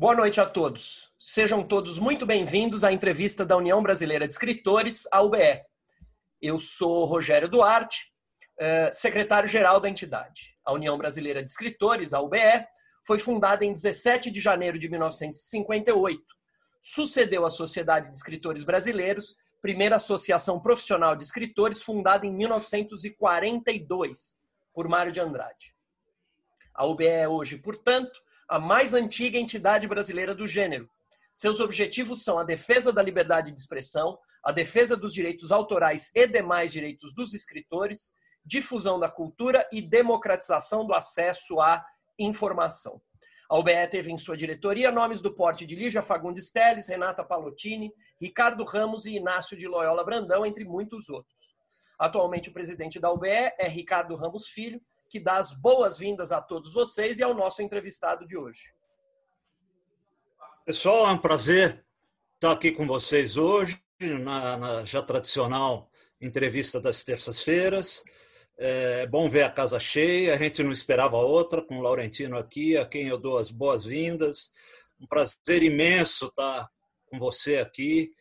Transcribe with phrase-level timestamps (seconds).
[0.00, 1.10] Boa noite a todos.
[1.18, 5.60] Sejam todos muito bem-vindos à entrevista da União Brasileira de Escritores, a UBE.
[6.40, 8.12] Eu sou Rogério Duarte,
[8.60, 10.56] eh, secretário-geral da entidade.
[10.64, 12.64] A União Brasileira de Escritores, a UBE,
[13.04, 16.22] foi fundada em 17 de janeiro de 1958.
[16.80, 24.36] Sucedeu a Sociedade de Escritores Brasileiros, primeira associação profissional de escritores fundada em 1942
[24.72, 25.74] por Mário de Andrade.
[26.72, 30.88] A UBE é hoje, portanto, a mais antiga entidade brasileira do gênero.
[31.34, 36.26] Seus objetivos são a defesa da liberdade de expressão, a defesa dos direitos autorais e
[36.26, 38.12] demais direitos dos escritores,
[38.44, 41.84] difusão da cultura e democratização do acesso à
[42.18, 43.00] informação.
[43.50, 47.92] A UBE teve em sua diretoria nomes do porte de Lígia Fagundes Teles, Renata Palottini,
[48.20, 51.56] Ricardo Ramos e Inácio de Loyola Brandão, entre muitos outros.
[51.98, 56.72] Atualmente, o presidente da UBE é Ricardo Ramos Filho, que dá as boas-vindas a todos
[56.72, 58.72] vocês e ao nosso entrevistado de hoje.
[60.64, 61.82] Pessoal, é um prazer
[62.34, 68.02] estar aqui com vocês hoje, na, na já tradicional entrevista das terças-feiras.
[68.58, 72.76] É bom ver a casa cheia, a gente não esperava outra, com o Laurentino aqui,
[72.76, 74.50] a quem eu dou as boas-vindas.
[75.00, 76.68] Um prazer imenso estar
[77.06, 78.12] com você aqui.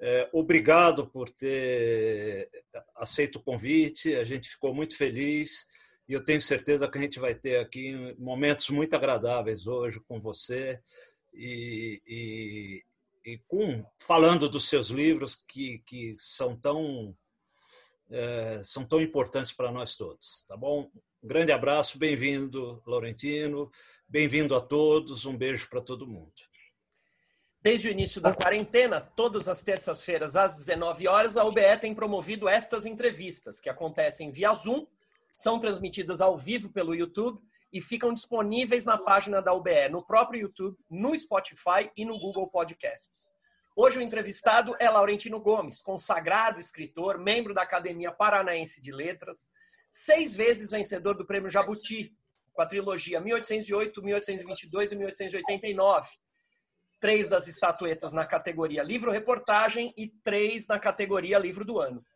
[0.00, 2.50] É, obrigado por ter
[2.96, 5.66] aceito o convite, a gente ficou muito feliz
[6.08, 10.20] e eu tenho certeza que a gente vai ter aqui momentos muito agradáveis hoje com
[10.20, 10.80] você
[11.32, 12.82] e, e,
[13.24, 17.16] e com falando dos seus livros que, que são tão
[18.10, 20.90] é, são tão importantes para nós todos, tá bom?
[21.22, 23.70] Um grande abraço, bem-vindo, Laurentino,
[24.06, 26.34] bem-vindo a todos, um beijo para todo mundo.
[27.62, 32.46] Desde o início da quarentena, todas as terças-feiras às 19 horas, a UBE tem promovido
[32.46, 34.86] estas entrevistas, que acontecem via Zoom
[35.34, 40.42] são transmitidas ao vivo pelo YouTube e ficam disponíveis na página da UBE, no próprio
[40.42, 43.32] YouTube, no Spotify e no Google Podcasts.
[43.76, 49.50] Hoje o entrevistado é Laurentino Gomes, consagrado escritor, membro da Academia Paranaense de Letras,
[49.90, 52.16] seis vezes vencedor do Prêmio Jabuti,
[52.52, 56.08] com a trilogia 1808, 1822 e 1889.
[57.00, 62.06] Três das estatuetas na categoria livro-reportagem e três na categoria livro do ano.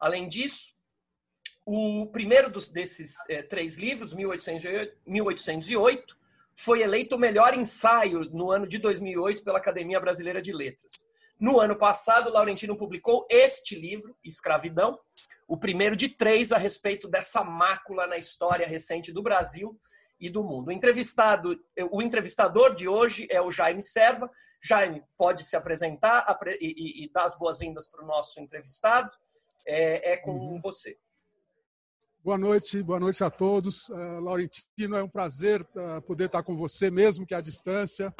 [0.00, 0.73] Além disso,
[1.66, 6.16] o primeiro dos, desses é, três livros, 1808, 1808,
[6.54, 11.06] foi eleito o melhor ensaio no ano de 2008 pela Academia Brasileira de Letras.
[11.40, 14.98] No ano passado, Laurentino publicou este livro, Escravidão,
[15.48, 19.78] o primeiro de três a respeito dessa mácula na história recente do Brasil
[20.20, 20.68] e do mundo.
[20.68, 21.58] O entrevistado,
[21.90, 24.30] o entrevistador de hoje é o Jaime Serva.
[24.62, 26.24] Jaime, pode se apresentar
[26.60, 29.10] e, e, e dar as boas-vindas para o nosso entrevistado.
[29.66, 30.60] É, é com uhum.
[30.62, 30.96] você.
[32.24, 33.90] Boa noite, boa noite a todos.
[33.90, 38.14] Uh, Laurentino, é um prazer uh, poder estar com você, mesmo que à distância.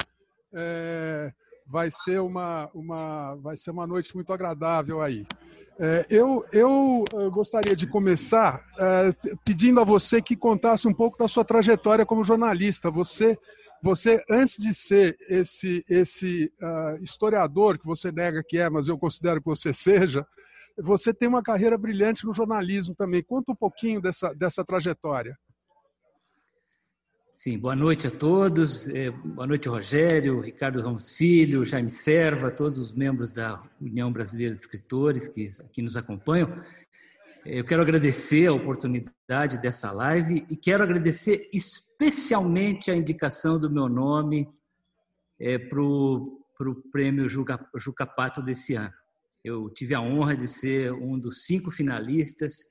[0.53, 1.33] É,
[1.65, 5.25] vai, ser uma, uma, vai ser uma noite muito agradável aí.
[5.79, 11.27] É, eu, eu gostaria de começar uh, pedindo a você que contasse um pouco da
[11.27, 12.91] sua trajetória como jornalista.
[12.91, 13.35] Você,
[13.81, 16.53] você antes de ser esse, esse
[17.01, 20.23] historiador que você nega que é, mas eu considero que você seja,
[20.77, 23.23] você tem uma carreira brilhante no jornalismo também.
[23.23, 25.37] Conta um pouquinho dessa, dessa trajetória.
[27.33, 28.87] Sim, boa noite a todos.
[28.87, 34.55] É, boa noite, Rogério, Ricardo Ramos Filho, Jaime Serva, todos os membros da União Brasileira
[34.55, 36.49] de Escritores que aqui nos acompanham.
[37.45, 43.69] É, eu quero agradecer a oportunidade dessa live e quero agradecer especialmente a indicação do
[43.69, 44.49] meu nome
[45.37, 46.41] é, para o
[46.91, 48.93] prêmio Juca, Juca Pato desse ano.
[49.45, 52.65] Eu tive a honra de ser um dos cinco finalistas.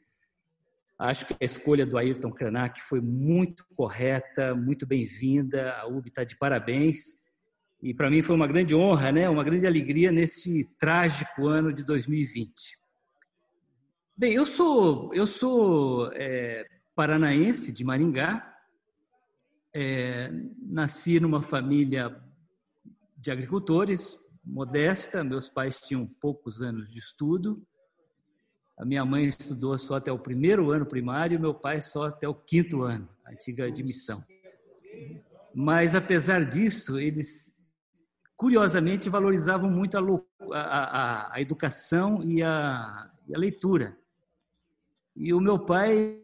[0.99, 5.73] Acho que a escolha do Ayrton Krenak foi muito correta, muito bem-vinda.
[5.75, 7.15] A UB está de parabéns.
[7.81, 9.29] E para mim foi uma grande honra, né?
[9.29, 12.53] uma grande alegria nesse trágico ano de 2020.
[14.17, 18.53] Bem, eu sou, eu sou é, paranaense, de Maringá.
[19.73, 20.29] É,
[20.61, 22.21] nasci numa família
[23.17, 27.63] de agricultores, modesta, meus pais tinham poucos anos de estudo.
[28.77, 32.35] A minha mãe estudou só até o primeiro ano primário, meu pai só até o
[32.35, 34.25] quinto ano, a antiga admissão.
[35.55, 37.57] Mas, apesar disso, eles
[38.37, 43.97] curiosamente valorizavam muito a, a, a educação e a, e a leitura.
[45.17, 46.21] E o meu pai,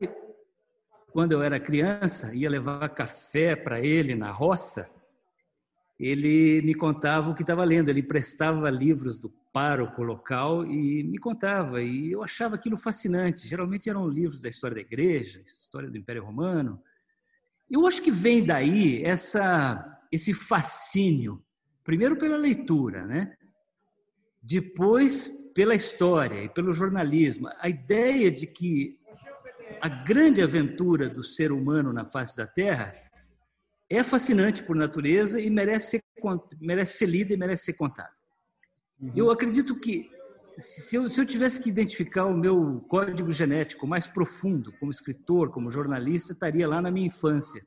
[1.12, 4.90] quando eu era criança, ia levar café para ele na roça
[6.00, 11.19] ele me contava o que estava lendo, ele prestava livros do pároco local e me
[11.19, 13.47] contava, e eu achava aquilo fascinante.
[13.47, 16.82] Geralmente eram livros da história da igreja, história do Império Romano.
[17.70, 21.44] Eu acho que vem daí essa, esse fascínio
[21.85, 23.37] primeiro pela leitura, né?
[24.43, 27.50] Depois pela história e pelo jornalismo.
[27.58, 28.99] A ideia de que
[29.82, 33.09] a grande aventura do ser humano na face da Terra
[33.90, 36.02] é fascinante por natureza e merece ser,
[36.60, 38.14] merece ser lida e merece ser contada.
[39.00, 39.12] Uhum.
[39.16, 40.08] Eu acredito que
[40.58, 45.50] se eu, se eu tivesse que identificar o meu código genético mais profundo, como escritor,
[45.50, 47.66] como jornalista, estaria lá na minha infância,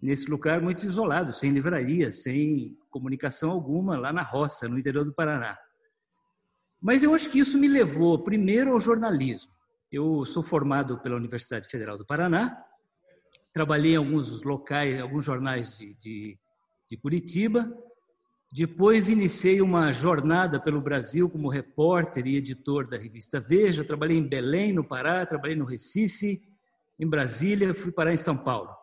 [0.00, 5.12] nesse lugar muito isolado, sem livraria, sem comunicação alguma, lá na roça, no interior do
[5.12, 5.58] Paraná.
[6.80, 9.52] Mas eu acho que isso me levou primeiro ao jornalismo.
[9.92, 12.56] Eu sou formado pela Universidade Federal do Paraná,
[13.52, 16.38] trabalhei em alguns locais, alguns jornais de, de,
[16.88, 17.70] de Curitiba,
[18.52, 23.84] depois iniciei uma jornada pelo Brasil como repórter e editor da revista Veja.
[23.84, 26.42] Trabalhei em Belém, no Pará, trabalhei no Recife,
[26.98, 28.74] em Brasília, fui parar em São Paulo.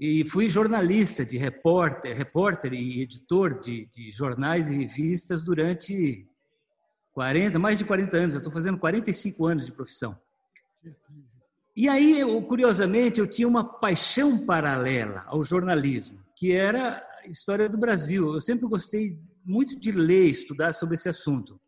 [0.00, 6.26] E fui jornalista de repórter, repórter e editor de, de jornais e revistas durante
[7.12, 8.34] 40, mais de 40 anos.
[8.34, 10.18] Eu estou fazendo 45 anos de profissão.
[11.76, 18.32] E aí, curiosamente, eu tinha uma paixão paralela ao jornalismo, que era história do Brasil.
[18.32, 21.60] Eu sempre gostei muito de ler, estudar sobre esse assunto.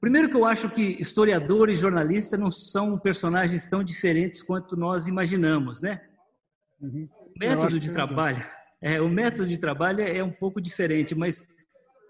[0.00, 5.08] Primeiro que eu acho que historiador e jornalista não são personagens tão diferentes quanto nós
[5.08, 6.00] imaginamos, né?
[6.80, 7.08] Uhum.
[7.10, 8.46] O método de trabalho,
[8.80, 11.48] é, o método de trabalho é um pouco diferente, mas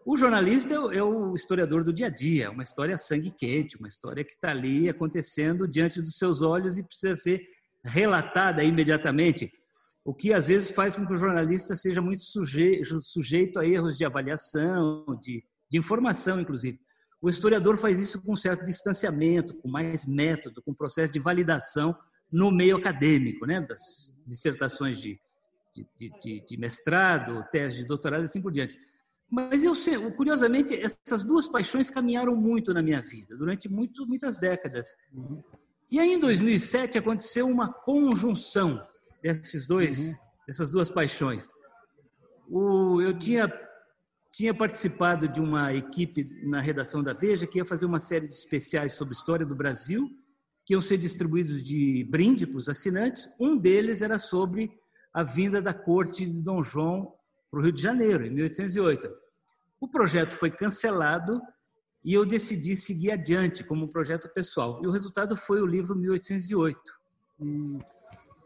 [0.07, 3.77] o jornalista é o, é o historiador do dia a dia, uma história sangue quente,
[3.77, 7.43] uma história que está ali acontecendo diante dos seus olhos e precisa ser
[7.85, 9.51] relatada imediatamente
[10.05, 13.99] o que às vezes faz com que o jornalista seja muito sujeito, sujeito a erros
[13.99, 16.79] de avaliação, de, de informação, inclusive.
[17.21, 21.97] O historiador faz isso com um certo distanciamento, com mais método, com processo de validação
[22.31, 23.61] no meio acadêmico, né?
[23.61, 25.19] das dissertações de,
[25.75, 28.86] de, de, de mestrado, tese de doutorado e assim por diante.
[29.31, 34.39] Mas eu sei, curiosamente, essas duas paixões caminharam muito na minha vida, durante muito, muitas
[34.39, 34.87] décadas.
[35.91, 38.81] E aí, em 2007, aconteceu uma conjunção
[39.23, 40.15] desses dois, uhum.
[40.47, 41.51] dessas duas paixões.
[42.49, 43.49] O, eu tinha
[44.37, 48.35] tinha participado de uma equipe na redação da Veja que ia fazer uma série de
[48.35, 50.11] especiais sobre história do Brasil,
[50.67, 53.27] que iam ser distribuídos de brinde para os assinantes.
[53.41, 54.71] Um deles era sobre
[55.15, 57.16] a vinda da corte de Dom João
[57.57, 59.09] para o Rio de Janeiro, em 1808.
[59.81, 61.41] O projeto foi cancelado
[62.05, 64.79] e eu decidi seguir adiante como um projeto pessoal.
[64.83, 66.79] E o resultado foi o livro 1808.
[67.41, 67.79] Hum.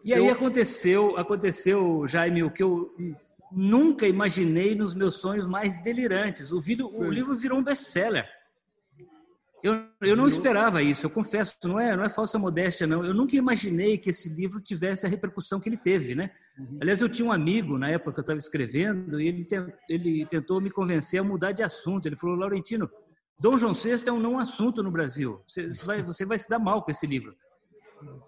[0.05, 0.33] E aí eu...
[0.33, 2.95] aconteceu, aconteceu, Jaime, o que eu
[3.51, 6.53] nunca imaginei nos meus sonhos mais delirantes.
[6.53, 8.25] O, vídeo, o livro virou um best-seller.
[9.63, 13.05] Eu, eu não esperava isso, eu confesso, não é, não é falsa modéstia, não.
[13.05, 16.31] Eu nunca imaginei que esse livro tivesse a repercussão que ele teve, né?
[16.59, 16.79] Uhum.
[16.81, 19.47] Aliás, eu tinha um amigo na época que eu estava escrevendo e ele,
[19.89, 22.07] ele tentou me convencer a mudar de assunto.
[22.07, 22.91] Ele falou, Laurentino,
[23.39, 25.43] Dom João VI é um não assunto no Brasil.
[25.47, 27.35] Você, você, vai, você vai se dar mal com esse livro.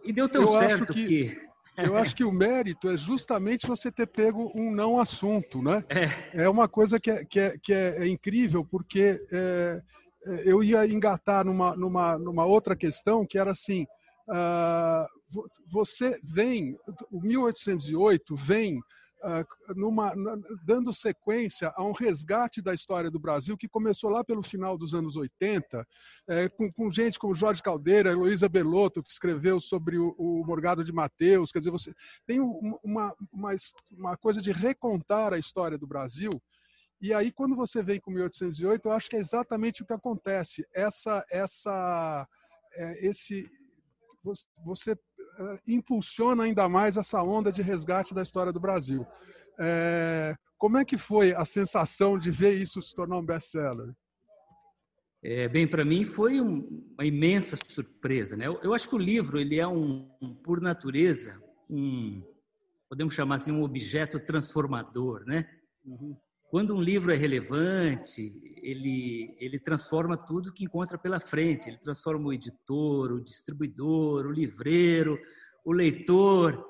[0.04, 1.06] E deu tão eu certo que...
[1.06, 5.82] que eu acho que o mérito é justamente você ter pego um não assunto, né?
[5.88, 9.80] É, é uma coisa que é, que é, que é, incrível, porque é
[10.44, 13.86] eu ia engatar numa, numa, numa outra questão, que era assim,
[14.28, 15.06] uh,
[15.66, 16.76] você vem,
[17.10, 18.80] o 1808 vem
[19.24, 19.46] ah,
[19.76, 20.12] numa,
[20.66, 24.94] dando sequência a um resgate da história do Brasil que começou lá pelo final dos
[24.94, 25.86] anos 80,
[26.28, 30.82] é, com, com, gente como Jorge Caldeira, Heloísa Belotto, que escreveu sobre o, o Morgado
[30.82, 31.52] de Mateus.
[31.52, 31.94] Quer dizer, você
[32.26, 33.54] tem uma, uma,
[33.92, 36.42] uma coisa de recontar a história do Brasil.
[37.02, 40.64] E aí, quando você vem com 1808, eu acho que é exatamente o que acontece.
[40.72, 42.28] Essa, essa,
[42.74, 43.44] é, esse,
[44.64, 49.04] você uh, impulsiona ainda mais essa onda de resgate da história do Brasil.
[49.58, 53.92] É, como é que foi a sensação de ver isso se tornar um best-seller?
[55.24, 58.36] É, bem, para mim foi um, uma imensa surpresa.
[58.36, 58.46] Né?
[58.46, 62.22] Eu, eu, acho que o livro ele é um, um, por natureza, um,
[62.88, 65.24] podemos chamar assim, um objeto transformador.
[65.26, 65.48] Né?
[65.84, 66.16] Uhum.
[66.52, 68.30] Quando um livro é relevante,
[68.62, 71.66] ele, ele transforma tudo que encontra pela frente.
[71.66, 75.18] Ele transforma o editor, o distribuidor, o livreiro,
[75.64, 76.62] o leitor.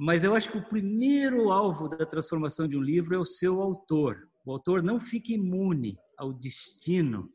[0.00, 3.60] Mas eu acho que o primeiro alvo da transformação de um livro é o seu
[3.60, 4.30] autor.
[4.46, 7.30] O autor não fica imune ao destino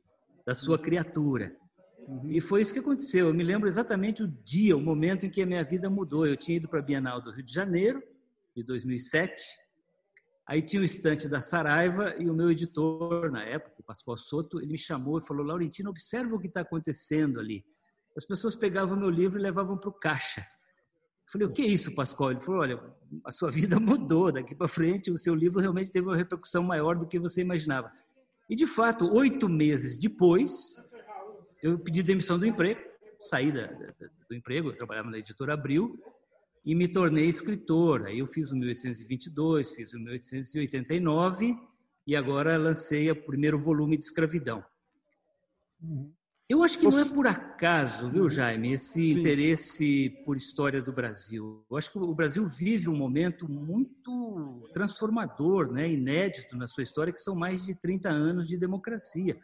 [0.47, 1.55] da sua criatura.
[2.27, 3.27] E foi isso que aconteceu.
[3.27, 6.25] Eu me lembro exatamente o dia, o momento em que a minha vida mudou.
[6.25, 8.01] Eu tinha ido para a Bienal do Rio de Janeiro,
[8.55, 9.39] de 2007,
[10.47, 14.59] Aí tinha o estante da Saraiva e o meu editor, na época, o Pascoal Soto,
[14.59, 17.65] ele me chamou e falou: Laurentino, observa o que está acontecendo ali.
[18.15, 20.41] As pessoas pegavam meu livro e levavam para o caixa.
[20.41, 22.31] Eu falei, o que é isso, Pascoal?
[22.31, 22.81] Ele falou, olha,
[23.25, 26.97] a sua vida mudou, daqui para frente o seu livro realmente teve uma repercussão maior
[26.97, 27.91] do que você imaginava.
[28.49, 30.81] E, de fato, oito meses depois,
[31.61, 32.79] eu pedi demissão do emprego,
[33.19, 33.93] saí da, da,
[34.29, 36.01] do emprego, eu trabalhava na editora Abril,
[36.67, 38.07] e me tornei escritor.
[38.07, 41.57] Aí eu fiz o 1822, fiz o 1889
[42.05, 44.61] e agora lancei o primeiro volume de Escravidão.
[45.81, 46.11] Uhum.
[46.49, 49.19] Eu acho que não é por acaso, viu, Jaime, esse Sim.
[49.19, 51.65] interesse por história do Brasil.
[51.69, 57.13] Eu acho que o Brasil vive um momento muito transformador, né, inédito na sua história,
[57.13, 59.37] que são mais de 30 anos de democracia.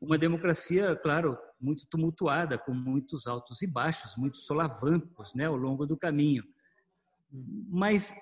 [0.00, 5.86] Uma democracia, claro, muito tumultuada, com muitos altos e baixos, muitos solavancos né, ao longo
[5.86, 6.44] do caminho.
[7.68, 8.14] Mas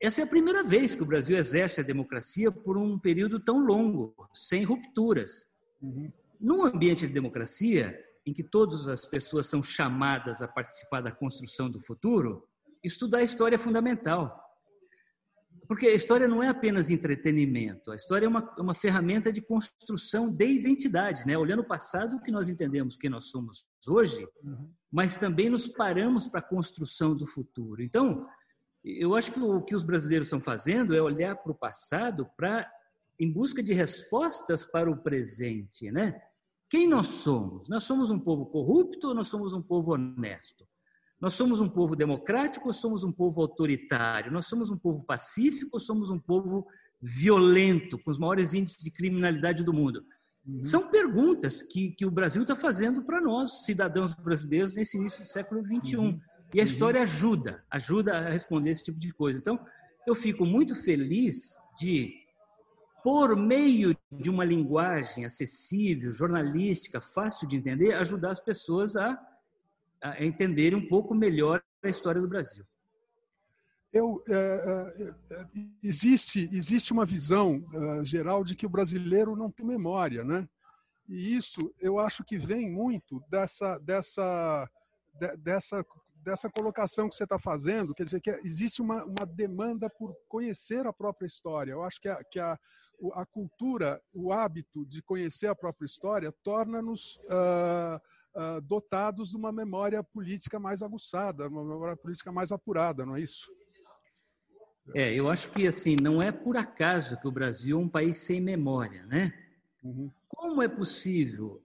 [0.00, 3.58] essa é a primeira vez que o Brasil exerce a democracia por um período tão
[3.58, 5.46] longo, sem rupturas.
[5.82, 6.12] Uhum.
[6.40, 11.70] Num ambiente de democracia, em que todas as pessoas são chamadas a participar da construção
[11.70, 12.46] do futuro,
[12.82, 14.47] estudar a história é fundamental.
[15.68, 20.30] Porque a história não é apenas entretenimento, a história é uma, uma ferramenta de construção
[20.30, 21.36] de identidade, né?
[21.36, 24.70] Olhando o passado, que nós entendemos quem nós somos hoje, uhum.
[24.90, 27.82] mas também nos paramos para a construção do futuro.
[27.82, 28.26] Então,
[28.82, 32.66] eu acho que o que os brasileiros estão fazendo é olhar para o passado para
[33.20, 36.18] em busca de respostas para o presente, né?
[36.70, 37.68] Quem nós somos?
[37.68, 40.66] Nós somos um povo corrupto ou nós somos um povo honesto?
[41.20, 44.30] Nós somos um povo democrático ou somos um povo autoritário?
[44.30, 46.66] Nós somos um povo pacífico ou somos um povo
[47.00, 50.04] violento, com os maiores índices de criminalidade do mundo?
[50.46, 50.62] Uhum.
[50.62, 55.28] São perguntas que, que o Brasil está fazendo para nós, cidadãos brasileiros, nesse início do
[55.28, 55.96] século XXI.
[55.96, 56.20] Uhum.
[56.54, 56.68] E a uhum.
[56.70, 59.38] história ajuda, ajuda a responder esse tipo de coisa.
[59.38, 59.58] Então,
[60.06, 62.14] eu fico muito feliz de
[63.02, 69.18] por meio de uma linguagem acessível, jornalística, fácil de entender, ajudar as pessoas a,
[70.02, 72.64] a um pouco melhor a história do Brasil.
[73.92, 75.44] Eu, é, é, é
[75.82, 80.46] existe, existe uma visão é, geral de que o brasileiro não tem memória, né?
[81.08, 84.68] E isso eu acho que vem muito dessa, dessa,
[85.38, 85.84] dessa,
[86.16, 90.86] dessa colocação que você está fazendo, quer dizer que existe uma, uma demanda por conhecer
[90.86, 91.72] a própria história.
[91.72, 92.58] Eu acho que a, que a,
[93.14, 97.98] a cultura, o hábito de conhecer a própria história, torna-nos uh,
[98.38, 103.20] uh, dotados de uma memória política mais aguçada, uma memória política mais apurada, não é
[103.20, 103.50] isso?
[104.94, 108.18] É, eu acho que assim não é por acaso que o Brasil é um país
[108.18, 109.34] sem memória, né?
[109.82, 110.10] Uhum.
[110.28, 111.62] Como é possível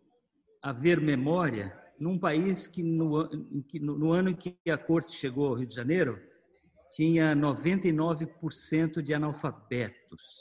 [0.62, 3.30] haver memória num país que no,
[3.64, 6.22] que no, ano em que a corte chegou ao Rio de Janeiro
[6.92, 10.40] tinha 99% de analfabetos?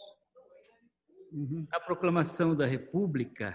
[1.31, 1.67] Uhum.
[1.73, 3.55] A proclamação da República,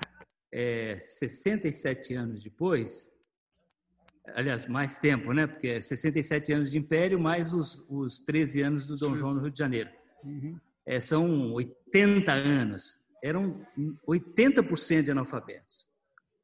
[0.51, 3.11] é, 67 anos depois,
[4.33, 5.47] aliás, mais tempo, né?
[5.47, 9.41] Porque é 67 anos de Império, mais os, os 13 anos do Dom João no
[9.41, 9.89] Rio de Janeiro.
[10.23, 10.59] Uhum.
[10.85, 13.05] É, são 80 anos.
[13.23, 13.65] Eram
[14.07, 15.89] 80% de analfabetos.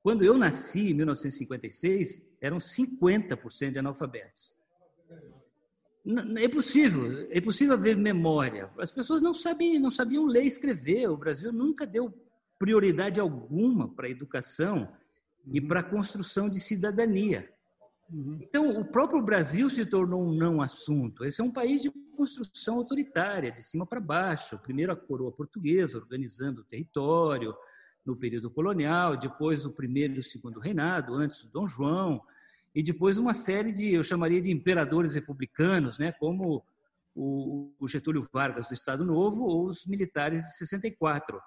[0.01, 4.53] Quando eu nasci, em 1956, eram 50% de analfabetos.
[6.37, 8.69] É possível, é possível haver memória.
[8.77, 11.07] As pessoas não sabiam, não sabiam ler e escrever.
[11.09, 12.13] O Brasil nunca deu
[12.59, 14.89] prioridade alguma para a educação
[15.45, 15.55] uhum.
[15.55, 17.49] e para a construção de cidadania.
[18.11, 18.39] Uhum.
[18.41, 21.25] Então, o próprio Brasil se tornou um não assunto.
[21.25, 24.59] Esse é um país de construção autoritária, de cima para baixo.
[24.59, 27.55] Primeiro a coroa portuguesa, organizando o território
[28.05, 32.21] no período colonial, depois o primeiro e o segundo reinado, antes do Dom João,
[32.75, 36.63] e depois uma série de, eu chamaria de imperadores republicanos, né, como
[37.15, 41.39] o, Getúlio Vargas do Estado Novo ou os militares de 64.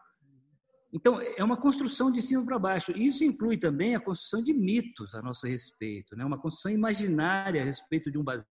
[0.93, 2.93] Então, é uma construção de cima para baixo.
[2.93, 6.25] Isso inclui também a construção de mitos a nosso respeito, né?
[6.25, 8.47] uma construção imaginária a respeito de um, Brasil,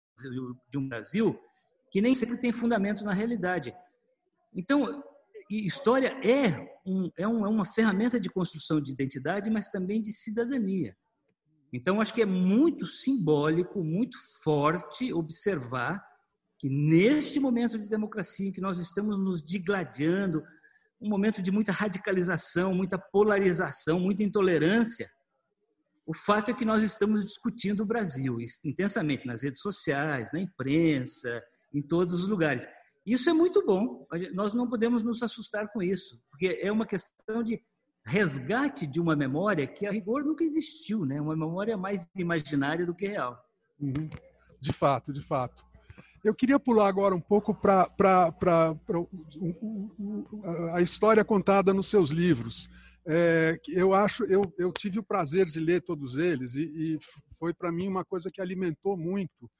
[0.69, 1.39] de um Brasil
[1.91, 3.73] que nem sempre tem fundamento na realidade.
[4.55, 5.03] Então,
[5.49, 10.11] história é, um, é, um, é uma ferramenta de construção de identidade, mas também de
[10.11, 10.95] cidadania.
[11.71, 16.03] Então, acho que é muito simbólico, muito forte observar
[16.59, 20.43] que neste momento de democracia em que nós estamos nos digladiando,
[21.03, 25.09] um momento de muita radicalização, muita polarização, muita intolerância,
[26.05, 31.43] o fato é que nós estamos discutindo o Brasil intensamente nas redes sociais, na imprensa,
[31.73, 32.67] em todos os lugares.
[33.05, 34.07] Isso é muito bom.
[34.33, 37.61] Nós não podemos nos assustar com isso, porque é uma questão de
[38.05, 41.19] resgate de uma memória que a rigor nunca existiu, né?
[41.21, 43.37] Uma memória mais imaginária do que real.
[43.79, 44.09] Uhum.
[44.59, 45.63] De fato, de fato.
[46.23, 47.89] Eu queria pular agora um pouco para
[50.73, 52.69] a história contada nos seus livros.
[53.05, 56.99] É, eu acho, eu, eu tive o prazer de ler todos eles e, e
[57.37, 59.51] foi para mim uma coisa que alimentou muito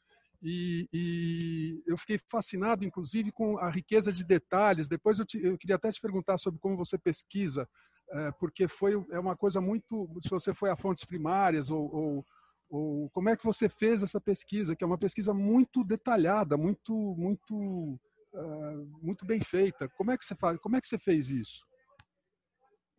[0.41, 4.87] E, e, eu fiquei fascinado, inclusive, com a riqueza de detalhes.
[4.87, 7.67] Depois eu, te, eu queria até te perguntar sobre como você pesquisa,
[8.11, 10.09] é, porque foi é uma coisa muito.
[10.21, 12.25] Se você foi a fontes primárias ou, ou,
[12.73, 16.91] ou, como é que você fez essa pesquisa, que é uma pesquisa muito detalhada, muito
[17.15, 17.99] muito
[18.33, 19.87] uh, muito bem feita.
[19.89, 20.57] Como é que você faz?
[20.57, 21.63] Como é que você fez isso?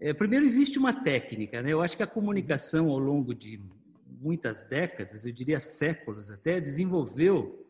[0.00, 1.73] É, primeiro existe uma técnica, né?
[1.73, 3.61] Eu acho que a comunicação ao longo de
[4.07, 7.66] muitas décadas, eu diria séculos até, desenvolveu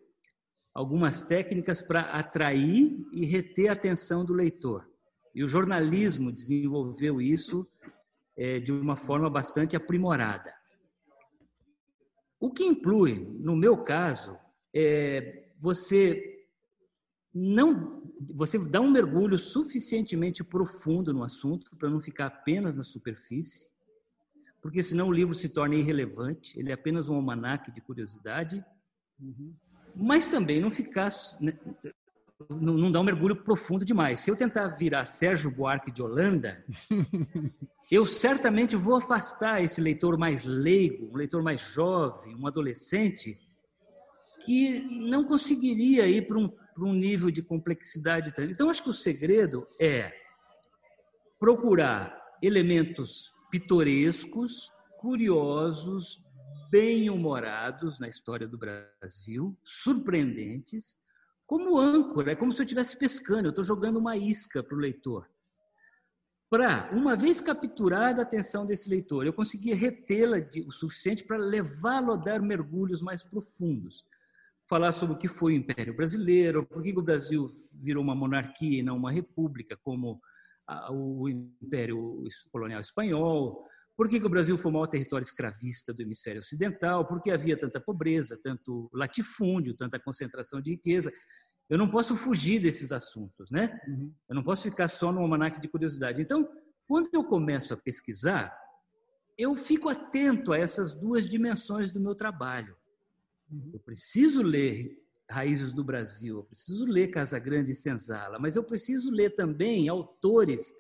[0.75, 4.87] algumas técnicas para atrair e reter a atenção do leitor.
[5.35, 7.67] E o jornalismo desenvolveu isso
[8.37, 10.53] é, de uma forma bastante aprimorada.
[12.45, 14.37] O que inclui, no meu caso,
[14.75, 16.47] é você
[17.33, 18.03] não
[18.35, 23.69] você dá um mergulho suficientemente profundo no assunto para não ficar apenas na superfície
[24.65, 28.65] porque senão o livro se torna irrelevante, ele é apenas um almanaque de curiosidade,
[29.21, 29.55] uhum.
[29.95, 31.53] mas também não ficar, né,
[32.51, 34.21] não, não dá um mergulho profundo demais.
[34.21, 36.65] Se eu tentar virar Sérgio Buarque de Holanda,
[37.91, 43.39] eu certamente vou afastar esse leitor mais leigo, um leitor mais jovem, um adolescente,
[44.45, 48.33] que não conseguiria ir para um, para um nível de complexidade.
[48.39, 50.13] Então, acho que o segredo é
[51.39, 56.23] procurar elementos pitorescos, curiosos,
[56.71, 60.99] bem-humorados na história do Brasil, surpreendentes,
[61.47, 64.81] como âncora, é como se eu estivesse pescando, eu estou jogando uma isca para o
[64.81, 65.29] leitor.
[66.51, 70.37] Para, uma vez capturada a atenção desse leitor, eu conseguia retê-la
[70.67, 74.05] o suficiente para levá-lo a dar mergulhos mais profundos.
[74.69, 77.49] Falar sobre o que foi o Império Brasileiro, por que o Brasil
[77.83, 80.21] virou uma monarquia e não uma república, como
[80.91, 86.03] o Império Colonial Espanhol, por que, que, o Brasil foi o maior território escravista do
[86.03, 91.13] hemisfério ocidental, por que havia tanta pobreza, tanto latifúndio, tanta concentração de riqueza.
[91.71, 93.81] Eu não posso fugir desses assuntos, né?
[93.87, 94.13] Uhum.
[94.29, 96.21] Eu não posso ficar só no almanaque de curiosidade.
[96.21, 96.49] Então,
[96.87, 98.55] quando eu começo a pesquisar,
[99.39, 102.77] eu fico atento a essas duas dimensões do meu trabalho.
[103.51, 103.71] Uhum.
[103.75, 104.99] Eu preciso ler
[105.31, 109.89] Raízes do Brasil, eu preciso ler Casa Grande e Senzala, mas eu preciso ler também
[109.89, 110.71] autores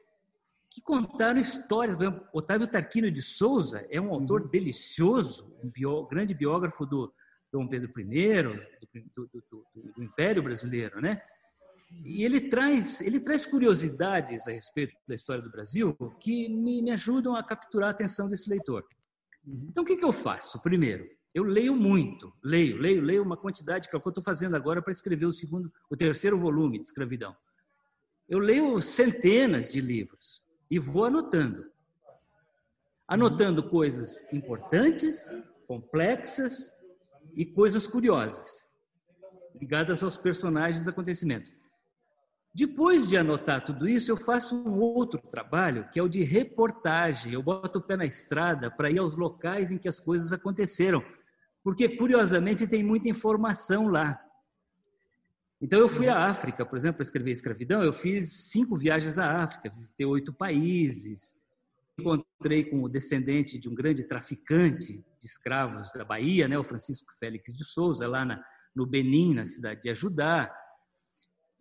[0.74, 1.96] que contaram histórias.
[2.32, 4.48] Otávio Tarquino de Souza é um autor uhum.
[4.48, 7.14] delicioso, um grande biógrafo do
[7.52, 8.42] Dom Pedro I,
[9.14, 11.22] do, do, do, do, Império Brasileiro, né?
[12.04, 16.90] E ele traz, ele traz curiosidades a respeito da história do Brasil que me, me
[16.90, 18.84] ajudam a capturar a atenção desse leitor.
[19.46, 19.68] Uhum.
[19.70, 20.60] Então, o que, que eu faço?
[20.60, 24.24] Primeiro, eu leio muito, leio, leio, leio uma quantidade que é o que eu estou
[24.24, 27.36] fazendo agora para escrever o segundo, o terceiro volume de escravidão.
[28.28, 30.43] Eu leio centenas de livros
[30.74, 31.70] e vou anotando,
[33.06, 36.76] anotando coisas importantes, complexas
[37.36, 38.68] e coisas curiosas
[39.60, 41.52] ligadas aos personagens e acontecimentos.
[42.52, 47.32] Depois de anotar tudo isso, eu faço um outro trabalho, que é o de reportagem.
[47.32, 51.04] Eu boto o pé na estrada para ir aos locais em que as coisas aconteceram
[51.62, 54.20] porque curiosamente tem muita informação lá.
[55.64, 59.42] Então eu fui à África, por exemplo, para escrever escravidão, eu fiz cinco viagens à
[59.42, 61.34] África, visitei oito países,
[61.98, 67.10] encontrei com o descendente de um grande traficante de escravos da Bahia, né, o Francisco
[67.18, 68.44] Félix de Souza, lá na,
[68.76, 70.54] no Benin, na cidade de Ajudá.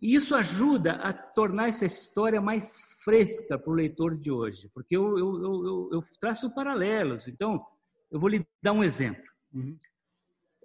[0.01, 4.97] E isso ajuda a tornar essa história mais fresca para o leitor de hoje, porque
[4.97, 7.25] eu, eu, eu, eu, traço paralelos.
[7.25, 7.65] Então,
[8.11, 9.23] eu vou lhe dar um exemplo.
[9.53, 9.77] Uhum.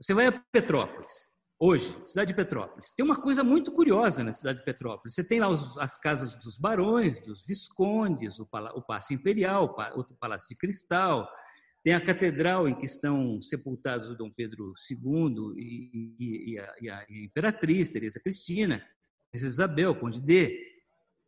[0.00, 2.92] Você vai a Petrópolis, hoje, cidade de Petrópolis.
[2.92, 5.14] Tem uma coisa muito curiosa na cidade de Petrópolis.
[5.14, 10.04] Você tem lá os, as casas dos barões, dos viscondes, o, pala, o Imperial, o
[10.16, 11.28] Palácio de Cristal,
[11.82, 16.74] tem a catedral em que estão sepultados o Dom Pedro II e, e, e, a,
[16.80, 18.84] e a, imperatriz Teresa Cristina,
[19.32, 20.58] Isabel, Conde D.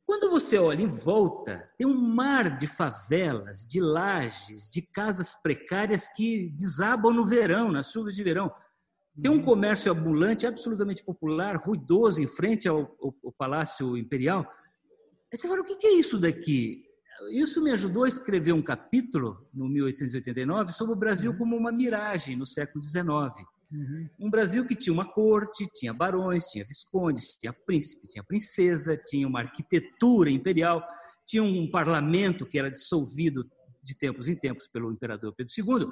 [0.05, 6.09] Quando você olha em volta, tem um mar de favelas, de lajes, de casas precárias
[6.09, 8.53] que desabam no verão, nas chuvas de verão.
[9.21, 14.47] Tem um comércio ambulante absolutamente popular, ruidoso, em frente ao, ao, ao Palácio Imperial.
[15.33, 16.85] Aí você fala, o que é isso daqui?
[17.33, 21.39] Isso me ajudou a escrever um capítulo, no 1889, sobre o Brasil uhum.
[21.39, 23.07] como uma miragem no século XIX.
[23.71, 24.09] Uhum.
[24.19, 29.29] Um Brasil que tinha uma corte, tinha barões, tinha viscondes, tinha príncipe, tinha princesa, tinha
[29.29, 30.83] uma arquitetura imperial,
[31.27, 33.49] tinha um parlamento que era dissolvido
[33.83, 35.89] de tempos em tempos pelo imperador Pedro II,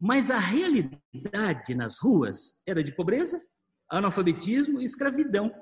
[0.00, 3.40] mas a realidade nas ruas era de pobreza,
[3.90, 5.52] analfabetismo e escravidão,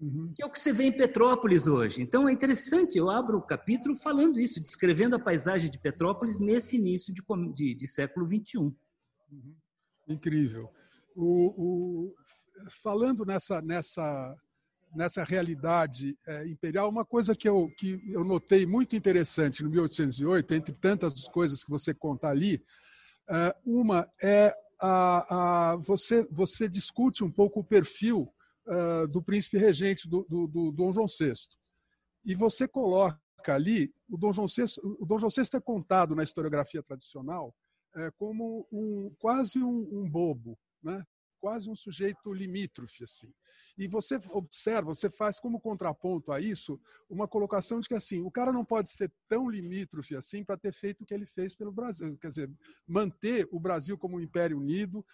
[0.00, 0.32] uhum.
[0.34, 2.02] que é o que você vê em Petrópolis hoje.
[2.02, 6.76] Então é interessante, eu abro o capítulo falando isso, descrevendo a paisagem de Petrópolis nesse
[6.76, 7.22] início de,
[7.54, 8.58] de, de século XXI.
[8.58, 8.74] Uhum.
[10.08, 10.68] Incrível.
[11.14, 12.14] O, o,
[12.82, 14.36] falando nessa, nessa,
[14.94, 20.54] nessa realidade é, imperial, uma coisa que eu, que eu notei muito interessante no 1808,
[20.54, 22.62] entre tantas coisas que você conta ali,
[23.64, 28.32] uma é a, a, você, você discute um pouco o perfil
[28.66, 31.32] uh, do príncipe regente do, do, do, Dom João VI.
[32.24, 36.22] E você coloca ali, o Dom João VI, o Dom João VI é contado na
[36.22, 37.54] historiografia tradicional
[37.96, 41.04] é, como um, quase um, um bobo, né?
[41.40, 43.04] quase um sujeito limítrofe.
[43.04, 43.32] Assim.
[43.76, 48.30] E você observa, você faz como contraponto a isso uma colocação de que assim o
[48.30, 51.72] cara não pode ser tão limítrofe assim para ter feito o que ele fez pelo
[51.72, 52.50] Brasil, quer dizer,
[52.86, 55.04] manter o Brasil como um império unido,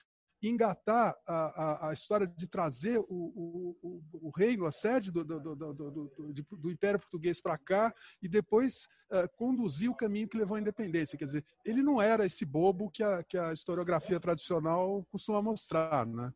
[0.48, 5.24] engatar a, a, a, história de trazer o, o, o, o reino, a sede do,
[5.24, 6.10] do, do,
[6.50, 11.18] do, Império Português para cá e depois uh, conduzir o caminho que levou à independência.
[11.18, 16.06] Quer dizer, ele não era esse bobo que a, que a historiografia tradicional costuma mostrar,
[16.06, 16.32] né?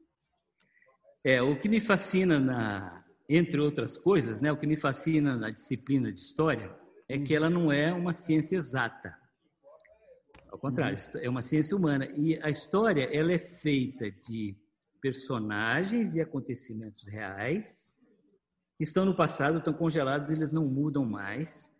[1.24, 5.50] É, o que me fascina, na, entre outras coisas, né, o que me fascina na
[5.50, 6.70] disciplina de história
[7.08, 9.16] é que ela não é uma ciência exata.
[10.52, 11.20] Ao contrário, uhum.
[11.22, 12.06] é uma ciência humana.
[12.14, 14.54] E a história ela é feita de
[15.00, 17.90] personagens e acontecimentos reais
[18.76, 21.72] que estão no passado, estão congelados, eles não mudam mais.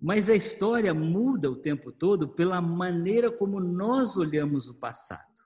[0.00, 5.42] Mas a história muda o tempo todo pela maneira como nós olhamos o passado.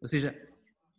[0.00, 0.34] Ou seja,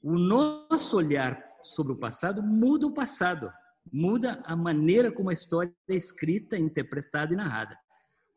[0.01, 3.51] o nosso olhar sobre o passado muda o passado,
[3.91, 7.77] muda a maneira como a história é escrita, interpretada e narrada.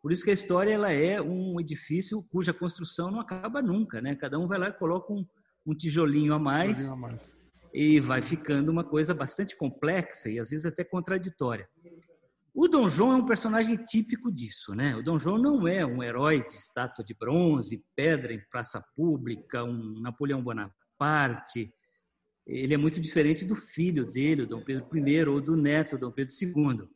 [0.02, 4.14] Por isso que a história ela é um edifício cuja construção não acaba nunca, né?
[4.14, 5.26] Cada um vai lá e coloca um,
[5.66, 10.38] um tijolinho a mais, tijolinho a mais e vai ficando uma coisa bastante complexa e
[10.38, 11.68] às vezes até contraditória.
[12.54, 14.94] O Dom João é um personagem típico disso, né?
[14.94, 19.64] O Dom João não é um herói de estátua de bronze, pedra em praça pública,
[19.64, 21.74] um Napoleão Bonaparte.
[22.46, 26.34] Ele é muito diferente do filho dele, Dom Pedro I, ou do neto, Dom Pedro
[26.40, 26.88] II.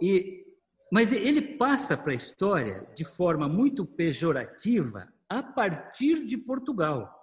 [0.00, 0.48] E
[0.90, 7.14] mas ele passa para a história de forma muito pejorativa a partir de Portugal.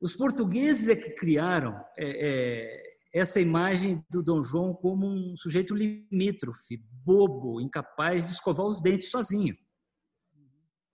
[0.00, 5.74] Os portugueses é que criaram é, é, essa imagem do Dom João como um sujeito
[5.74, 9.54] limítrofe, bobo, incapaz de escovar os dentes sozinho.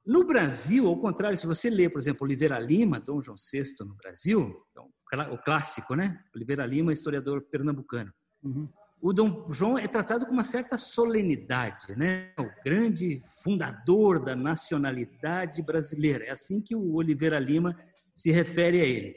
[0.05, 3.95] No Brasil, ao contrário, se você lê, por exemplo, Oliveira Lima, Dom João VI no
[3.95, 4.91] Brasil, então,
[5.33, 6.23] o clássico, né?
[6.35, 8.13] Oliveira Lima, historiador pernambucano.
[8.43, 8.69] Uhum
[9.01, 12.33] o Dom João é tratado com uma certa solenidade, né?
[12.39, 16.25] O grande fundador da nacionalidade brasileira.
[16.25, 17.75] É assim que o Oliveira Lima
[18.13, 19.17] se refere a ele.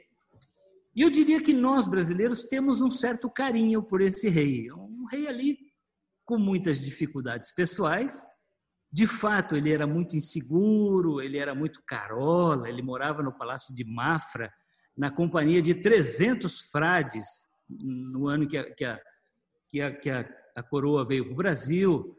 [0.96, 4.72] E eu diria que nós brasileiros temos um certo carinho por esse rei.
[4.72, 5.58] Um rei ali
[6.24, 8.26] com muitas dificuldades pessoais.
[8.90, 13.84] De fato, ele era muito inseguro, ele era muito carola, ele morava no Palácio de
[13.84, 14.54] Mafra,
[14.96, 17.26] na companhia de 300 frades,
[17.70, 19.00] no ano que a, que a
[19.74, 22.16] que a, que a, coroa veio para o Brasil,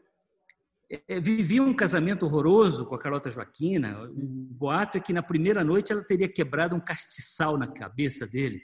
[0.91, 4.03] é, é, vivia um casamento horroroso com a Carlota Joaquina.
[4.03, 8.61] O boato é que na primeira noite ela teria quebrado um castiçal na cabeça dele.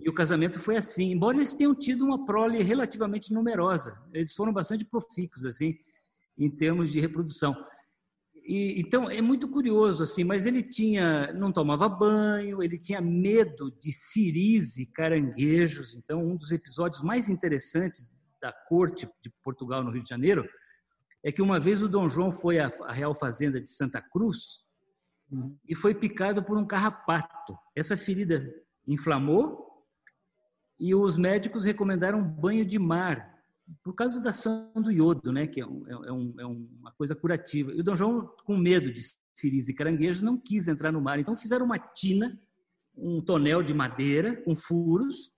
[0.00, 1.12] E o casamento foi assim.
[1.12, 5.78] Embora eles tenham tido uma prole relativamente numerosa, eles foram bastante profícuos assim
[6.36, 7.54] em termos de reprodução.
[8.50, 13.70] E, então é muito curioso assim, mas ele tinha não tomava banho, ele tinha medo
[13.78, 15.94] de ciris e caranguejos.
[15.94, 18.10] Então um dos episódios mais interessantes
[18.42, 20.44] da corte de Portugal no Rio de Janeiro
[21.24, 24.58] é que uma vez o Dom João foi à, Real Fazenda de Santa Cruz
[25.30, 25.56] uhum.
[25.68, 27.56] e foi picado por um carrapato.
[27.76, 28.42] Essa ferida
[28.84, 29.64] inflamou
[30.76, 33.32] e os médicos recomendaram banho de mar
[33.82, 37.14] por causa da ação do iodo, né, que é, um, é, um, é, uma coisa
[37.14, 37.72] curativa.
[37.72, 39.00] E o Dom João, com medo de
[39.34, 41.18] ciris e caranguejos, não quis entrar no mar.
[41.18, 42.38] Então fizeram uma tina,
[42.96, 45.32] um tonel de madeira com furos,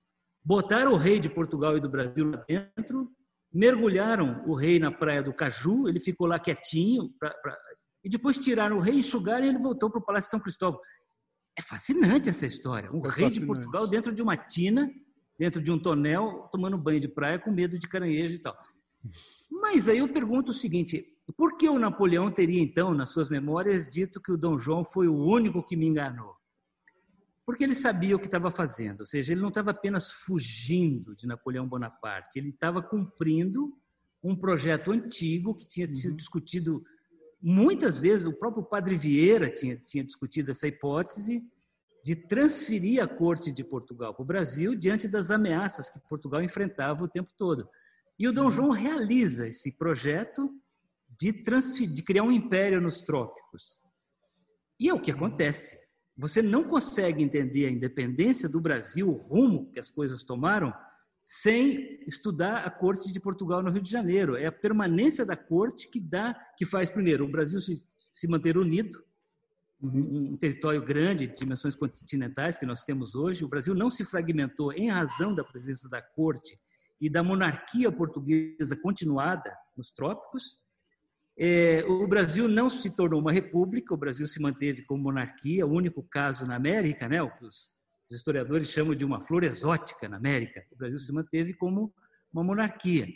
[0.44, 3.10] botaram o rei de Portugal e do Brasil lá dentro,
[3.52, 7.56] mergulharam o rei na praia do Caju, ele ficou lá quietinho, pra, pra,
[8.02, 10.80] e depois tiraram o rei, enxugaram e ele voltou para o Palácio de São Cristóvão.
[11.56, 12.90] É fascinante essa história.
[12.90, 13.40] Um é rei fascinante.
[13.40, 14.90] de Portugal dentro de uma tina
[15.38, 18.56] dentro de um tonel, tomando banho de praia com medo de caranguejo e tal.
[19.50, 21.04] Mas aí eu pergunto o seguinte:
[21.36, 25.08] por que o Napoleão teria então, nas suas memórias, dito que o Dom João foi
[25.08, 26.34] o único que me enganou?
[27.44, 31.26] Porque ele sabia o que estava fazendo, ou seja, ele não estava apenas fugindo de
[31.26, 33.76] Napoleão Bonaparte, ele estava cumprindo
[34.22, 36.16] um projeto antigo que tinha sido uhum.
[36.16, 36.84] discutido
[37.42, 41.42] muitas vezes, o próprio Padre Vieira tinha, tinha discutido essa hipótese,
[42.04, 47.04] de transferir a corte de Portugal para o Brasil diante das ameaças que Portugal enfrentava
[47.04, 47.68] o tempo todo.
[48.18, 48.50] E o Dom uhum.
[48.50, 50.50] João realiza esse projeto
[51.08, 51.32] de,
[51.86, 53.78] de criar um império nos trópicos.
[54.80, 55.78] E é o que acontece.
[56.16, 60.72] você não consegue entender a independência do Brasil, o rumo que as coisas tomaram,
[61.22, 64.36] sem estudar a corte de Portugal no Rio de Janeiro.
[64.36, 68.58] É a permanência da corte que dá, que faz primeiro o Brasil se, se manter
[68.58, 69.02] unido,
[69.82, 73.44] um, um território grande, de dimensões continentais que nós temos hoje.
[73.44, 76.58] O Brasil não se fragmentou em razão da presença da corte
[77.00, 80.58] e da monarquia portuguesa continuada nos trópicos.
[81.36, 85.72] É, o Brasil não se tornou uma república, o Brasil se manteve como monarquia, o
[85.72, 87.70] único caso na América, né, o que os
[88.10, 90.64] historiadores chamam de uma flor exótica na América.
[90.70, 91.92] O Brasil se manteve como
[92.32, 93.08] uma monarquia.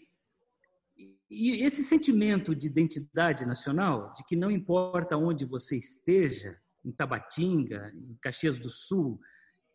[1.29, 7.93] E esse sentimento de identidade nacional, de que não importa onde você esteja, em Tabatinga,
[7.95, 9.21] em Caxias do Sul,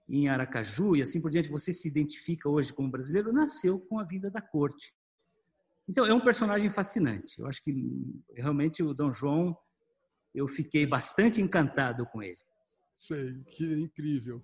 [0.07, 4.03] em Aracaju e assim por diante, você se identifica hoje como brasileiro, nasceu com a
[4.03, 4.93] vida da corte.
[5.87, 7.39] Então, é um personagem fascinante.
[7.39, 7.73] Eu acho que
[8.35, 9.57] realmente o Dom João,
[10.33, 12.39] eu fiquei bastante encantado com ele.
[12.97, 14.41] Sei, que incrível.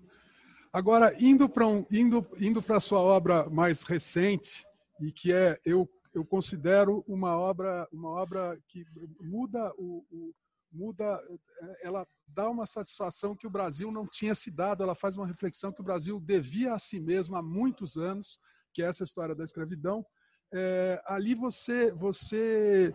[0.73, 4.65] Agora, indo para um, indo, indo a sua obra mais recente,
[4.99, 8.85] e que é, eu, eu considero uma obra, uma obra que
[9.19, 10.33] muda o, o
[10.71, 11.21] muda,
[11.81, 15.71] ela dá uma satisfação que o Brasil não tinha se dado, ela faz uma reflexão
[15.71, 18.39] que o Brasil devia a si mesmo há muitos anos,
[18.73, 20.05] que é essa história da escravidão.
[20.53, 22.93] É, ali você, você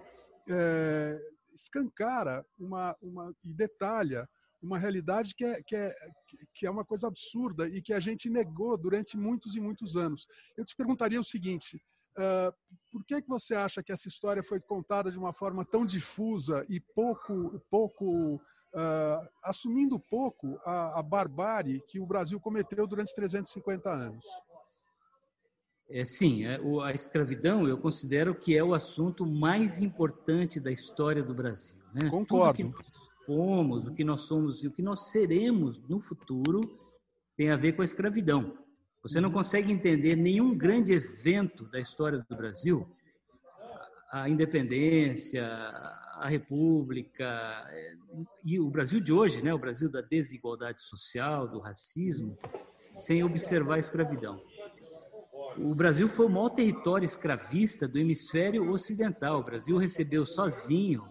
[0.48, 1.20] é,
[1.52, 4.28] escancara uma, uma, e detalha
[4.62, 5.94] uma realidade que é, que, é,
[6.54, 10.26] que é uma coisa absurda e que a gente negou durante muitos e muitos anos.
[10.56, 11.82] Eu te perguntaria o seguinte:
[12.18, 12.52] uh,
[12.90, 16.64] por que, que você acha que essa história foi contada de uma forma tão difusa
[16.68, 23.90] e pouco, pouco uh, assumindo pouco a, a barbárie que o Brasil cometeu durante 350
[23.90, 24.24] anos?
[25.90, 31.22] É, sim, é, a escravidão eu considero que é o assunto mais importante da história
[31.22, 31.78] do Brasil.
[31.92, 32.08] Né?
[32.08, 32.72] Concordo
[33.26, 36.60] fomos, o que nós somos e o que nós seremos no futuro
[37.36, 38.56] tem a ver com a escravidão.
[39.02, 42.88] Você não consegue entender nenhum grande evento da história do Brasil,
[44.12, 47.68] a independência, a república
[48.44, 52.38] e o Brasil de hoje, né, o Brasil da desigualdade social, do racismo,
[52.90, 54.40] sem observar a escravidão.
[55.58, 59.40] O Brasil foi o maior território escravista do hemisfério ocidental.
[59.40, 61.04] O Brasil recebeu sozinho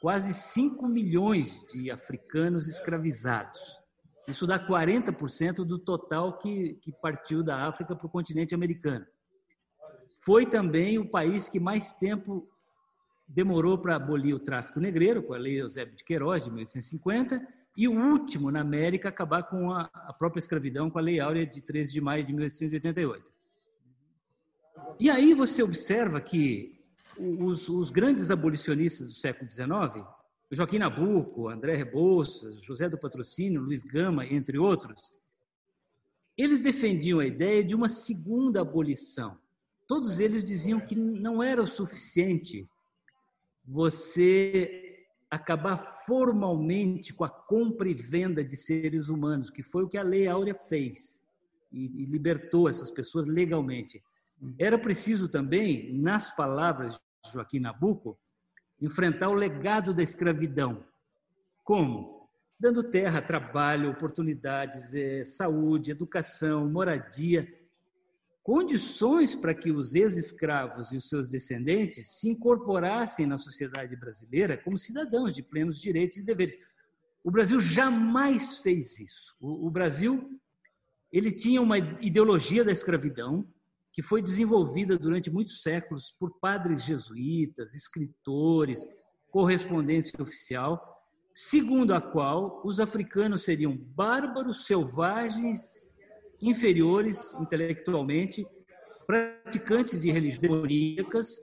[0.00, 3.79] quase 5 milhões de africanos escravizados.
[4.30, 9.04] Isso dá 40% do total que, que partiu da África para o continente americano.
[10.24, 12.48] Foi também o país que mais tempo
[13.26, 17.40] demorou para abolir o tráfico negreiro, com a Lei Eusébio de Queiroz, de 1850,
[17.76, 21.20] e o último na América a acabar com a, a própria escravidão, com a Lei
[21.20, 23.32] Áurea de 13 de maio de 1888.
[24.98, 26.78] E aí você observa que
[27.18, 30.06] os, os grandes abolicionistas do século XIX,
[30.50, 35.12] Joaquim Nabuco, André Rebouças, José do Patrocínio, Luiz Gama, entre outros,
[36.36, 39.38] eles defendiam a ideia de uma segunda abolição.
[39.86, 42.68] Todos eles diziam que não era o suficiente
[43.64, 49.96] você acabar formalmente com a compra e venda de seres humanos, que foi o que
[49.96, 51.22] a Lei Áurea fez
[51.70, 54.02] e, libertou essas pessoas legalmente.
[54.58, 58.18] Era preciso também, nas palavras de Joaquim Nabuco,
[58.80, 60.84] enfrentar o legado da escravidão.
[61.64, 62.28] Como?
[62.58, 67.48] Dando terra, trabalho, oportunidades, é, saúde, educação, moradia,
[68.42, 74.78] condições para que os ex-escravos e os seus descendentes se incorporassem na sociedade brasileira como
[74.78, 76.56] cidadãos de plenos direitos e deveres.
[77.22, 79.36] O Brasil jamais fez isso.
[79.40, 80.40] O, o Brasil
[81.12, 83.46] ele tinha uma ideologia da escravidão,
[83.92, 88.86] que foi desenvolvida durante muitos séculos por padres jesuítas, escritores,
[89.30, 90.80] correspondência oficial,
[91.32, 95.92] segundo a qual os africanos seriam bárbaros, selvagens,
[96.40, 98.46] inferiores intelectualmente,
[99.06, 101.40] praticantes de religiões demoníacas,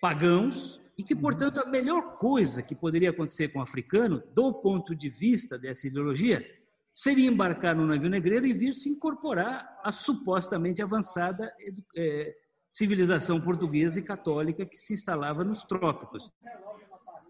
[0.00, 4.94] pagãos, e que, portanto, a melhor coisa que poderia acontecer com o africano, do ponto
[4.94, 6.46] de vista dessa ideologia,
[6.92, 11.52] seria embarcar no navio negreiro e vir se incorporar à supostamente avançada
[11.96, 12.34] é,
[12.70, 16.30] civilização portuguesa e católica que se instalava nos trópicos.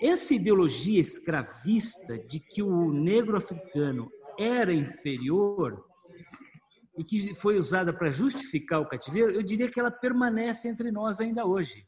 [0.01, 5.85] Essa ideologia escravista de que o negro africano era inferior
[6.98, 11.20] e que foi usada para justificar o cativeiro, eu diria que ela permanece entre nós
[11.20, 11.87] ainda hoje.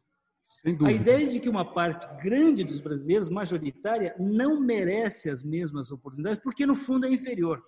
[0.65, 6.41] A ideia de que uma parte grande dos brasileiros, majoritária, não merece as mesmas oportunidades,
[6.43, 7.63] porque no fundo é inferior.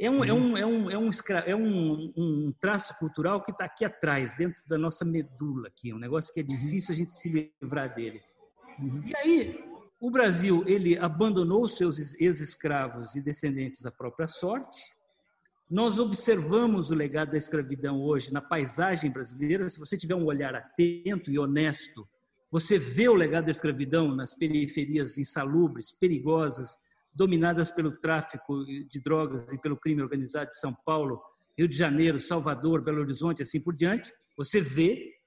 [0.00, 1.10] É um, é um, é um, é um,
[1.46, 5.98] é um, um traço cultural que está aqui atrás, dentro da nossa medula, aqui, um
[5.98, 8.20] negócio que é difícil a gente se livrar dele.
[9.04, 9.64] E aí,
[10.00, 14.80] o Brasil ele abandonou seus ex-escravos e descendentes à própria sorte.
[15.70, 19.68] Nós observamos o legado da escravidão hoje na paisagem brasileira.
[19.68, 22.08] Se você tiver um olhar atento e honesto,
[22.50, 26.78] você vê o legado da escravidão nas periferias insalubres, perigosas,
[27.12, 31.20] dominadas pelo tráfico de drogas e pelo crime organizado de São Paulo,
[31.56, 34.10] Rio de Janeiro, Salvador, Belo Horizonte, assim por diante.
[34.38, 35.18] Você vê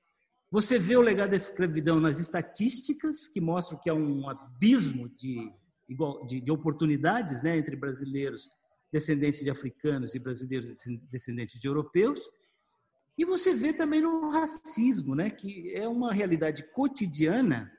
[0.50, 5.50] você vê o legado da escravidão nas estatísticas, que mostram que há um abismo de,
[6.28, 8.50] de, de oportunidades né, entre brasileiros
[8.92, 10.74] descendentes de africanos e brasileiros
[11.10, 12.30] descendentes de europeus.
[13.18, 17.72] E você vê também no racismo, né, que é uma realidade cotidiana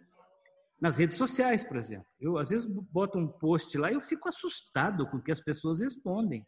[0.80, 2.06] nas redes sociais, por exemplo.
[2.20, 5.40] Eu, às vezes, boto um post lá e eu fico assustado com o que as
[5.40, 6.46] pessoas respondem.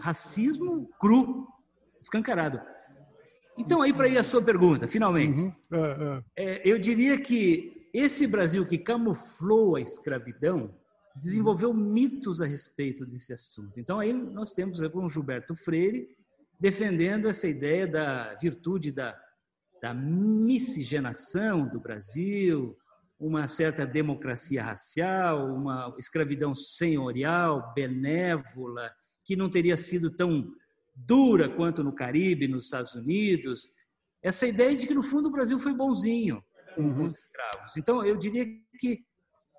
[0.00, 1.46] Racismo cru,
[2.00, 2.60] escancarado.
[3.58, 5.42] Então, aí para ir à sua pergunta, finalmente.
[5.42, 5.52] Uhum.
[5.72, 6.60] É, é.
[6.60, 10.74] É, eu diria que esse Brasil que camuflou a escravidão
[11.18, 13.78] desenvolveu mitos a respeito desse assunto.
[13.78, 16.08] Então, aí nós temos o Gilberto Freire
[16.58, 19.18] defendendo essa ideia da virtude da,
[19.80, 22.76] da miscigenação do Brasil,
[23.18, 28.90] uma certa democracia racial, uma escravidão senhorial, benévola,
[29.24, 30.52] que não teria sido tão
[30.94, 33.70] dura quanto no Caribe, nos Estados Unidos.
[34.22, 36.42] Essa ideia de que, no fundo, o Brasil foi bonzinho
[36.74, 37.06] com uhum.
[37.06, 37.76] os escravos.
[37.76, 38.46] Então, eu diria
[38.78, 39.04] que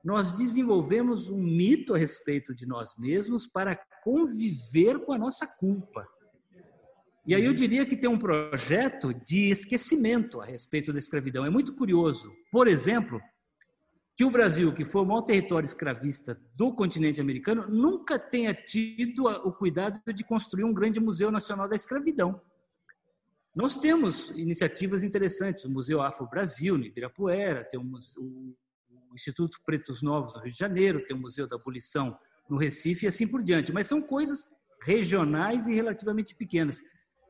[0.04, 6.08] nós desenvolvemos um mito a respeito de nós mesmos para conviver com a nossa culpa.
[7.26, 7.56] E aí eu uhum.
[7.56, 11.46] diria que tem um projeto de esquecimento a respeito da escravidão.
[11.46, 12.32] É muito curioso.
[12.52, 13.22] Por exemplo,
[14.18, 19.28] que o Brasil, que foi o maior território escravista do continente americano, nunca tenha tido
[19.28, 22.42] o cuidado de construir um grande museu nacional da escravidão.
[23.56, 27.86] Nós temos iniciativas interessantes, o Museu Afro Brasil, no Ibirapuera, tem o,
[29.16, 32.18] Instituto Pretos Novos no Rio de Janeiro, tem o Museu da Abolição
[32.50, 34.50] no Recife e assim por diante, mas são coisas
[34.82, 36.82] regionais e relativamente pequenas.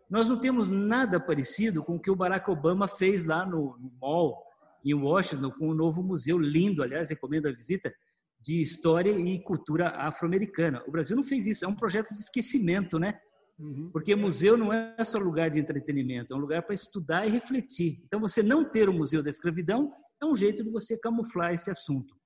[0.10, 3.92] Nós não temos nada parecido com o que o Barack Obama fez lá no, no
[4.00, 4.44] Mall,
[4.84, 7.94] em Washington, com um novo museu lindo, aliás, recomendo a visita,
[8.42, 10.82] de história e cultura afro-americana.
[10.88, 13.20] O Brasil não fez isso, é um projeto de esquecimento, né?
[13.60, 13.89] Uhum.
[13.92, 18.02] Porque museu não é só lugar de entretenimento, é um lugar para estudar e refletir.
[18.06, 21.69] Então, você não ter o Museu da Escravidão é um jeito de você camuflar esse
[21.69, 22.17] assunto.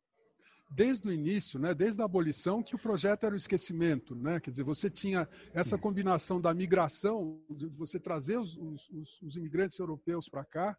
[0.70, 4.16] Desde o início, né, desde a abolição, que o projeto era o esquecimento.
[4.16, 4.40] Né?
[4.40, 9.78] Quer dizer, você tinha essa combinação da migração, de você trazer os, os, os imigrantes
[9.78, 10.76] europeus para cá,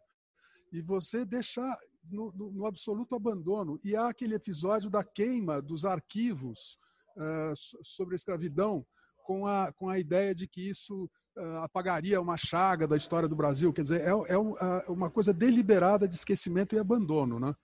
[0.71, 1.77] e você deixar
[2.09, 3.79] no, no, no, absoluto abandono.
[3.85, 6.77] E há aquele episódio da queima dos arquivos
[7.15, 8.85] uh, sobre a escravidão,
[9.23, 11.09] com a, com a ideia de que isso
[11.63, 13.73] apagaria uma chaga da história do Brasil.
[13.73, 14.37] Quer dizer, é, é
[14.87, 17.39] uma coisa deliberada de esquecimento e abandono.
[17.39, 17.55] Né?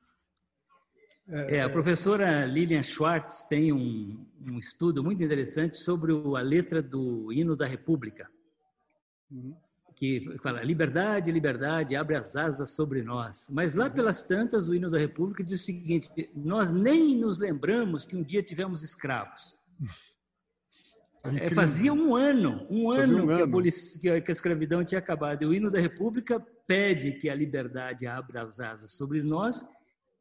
[1.27, 6.81] É, é, a professora Lilian Schwartz tem um, um, estudo muito interessante sobre a letra
[6.81, 8.29] do hino da República.
[9.31, 9.55] Uhum
[10.01, 13.47] que fala liberdade, liberdade, abre as asas sobre nós.
[13.51, 18.03] Mas lá pelas tantas, o hino da República diz o seguinte: nós nem nos lembramos
[18.03, 19.62] que um dia tivemos escravos.
[21.23, 23.60] É, fazia um ano, um ano, um que, ano.
[23.60, 25.43] A que, a, escravidão tinha acabado.
[25.43, 29.63] E o hino da República pede que a liberdade abra as asas sobre nós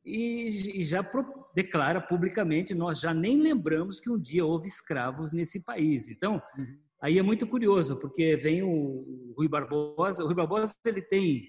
[0.04, 5.32] e, e já pro, declara publicamente: nós já nem lembramos que um dia houve escravos
[5.32, 6.08] nesse país.
[6.08, 6.78] Então, uhum.
[7.00, 10.22] Aí é muito curioso, porque vem o Rui Barbosa.
[10.22, 11.48] O Rui Barbosa ele tem,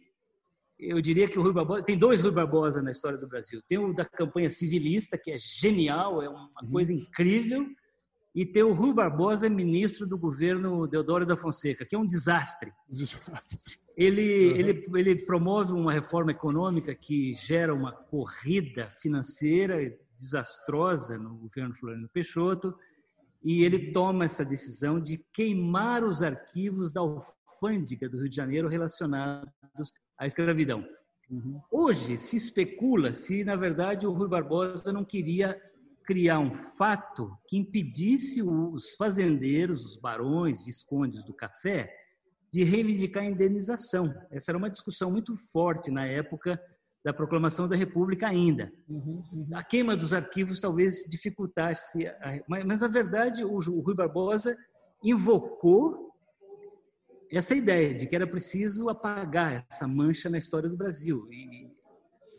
[0.79, 3.61] eu diria que o Rui Barbosa tem dois Rui Barbosa na história do Brasil.
[3.67, 6.71] Tem o da campanha civilista, que é genial, é uma uhum.
[6.71, 7.65] coisa incrível,
[8.33, 12.71] e tem o Rui Barbosa, ministro do governo Deodoro da Fonseca, que é um desastre.
[12.89, 13.79] desastre.
[13.95, 14.55] Ele, uhum.
[14.55, 22.09] ele, ele promove uma reforma econômica que gera uma corrida financeira desastrosa no governo Floriano
[22.09, 22.73] Peixoto
[23.43, 28.69] e ele toma essa decisão de queimar os arquivos da alfândega do Rio de Janeiro
[28.69, 29.51] relacionados
[30.17, 30.87] à escravidão.
[31.29, 31.59] Uhum.
[31.71, 35.59] Hoje se especula se, na verdade, o Rui Barbosa não queria
[36.05, 41.93] criar um fato que impedisse os fazendeiros, os barões, viscondes do café,
[42.51, 44.13] de reivindicar a indenização.
[44.29, 46.61] Essa era uma discussão muito forte na época
[47.03, 48.71] da proclamação da República ainda.
[48.87, 49.47] Uhum, uhum.
[49.53, 54.55] A queima dos arquivos talvez dificultasse, a, mas, na verdade o, o Rui Barbosa
[55.03, 56.11] invocou
[57.31, 61.25] essa ideia de que era preciso apagar essa mancha na história do Brasil.
[61.31, 61.71] E,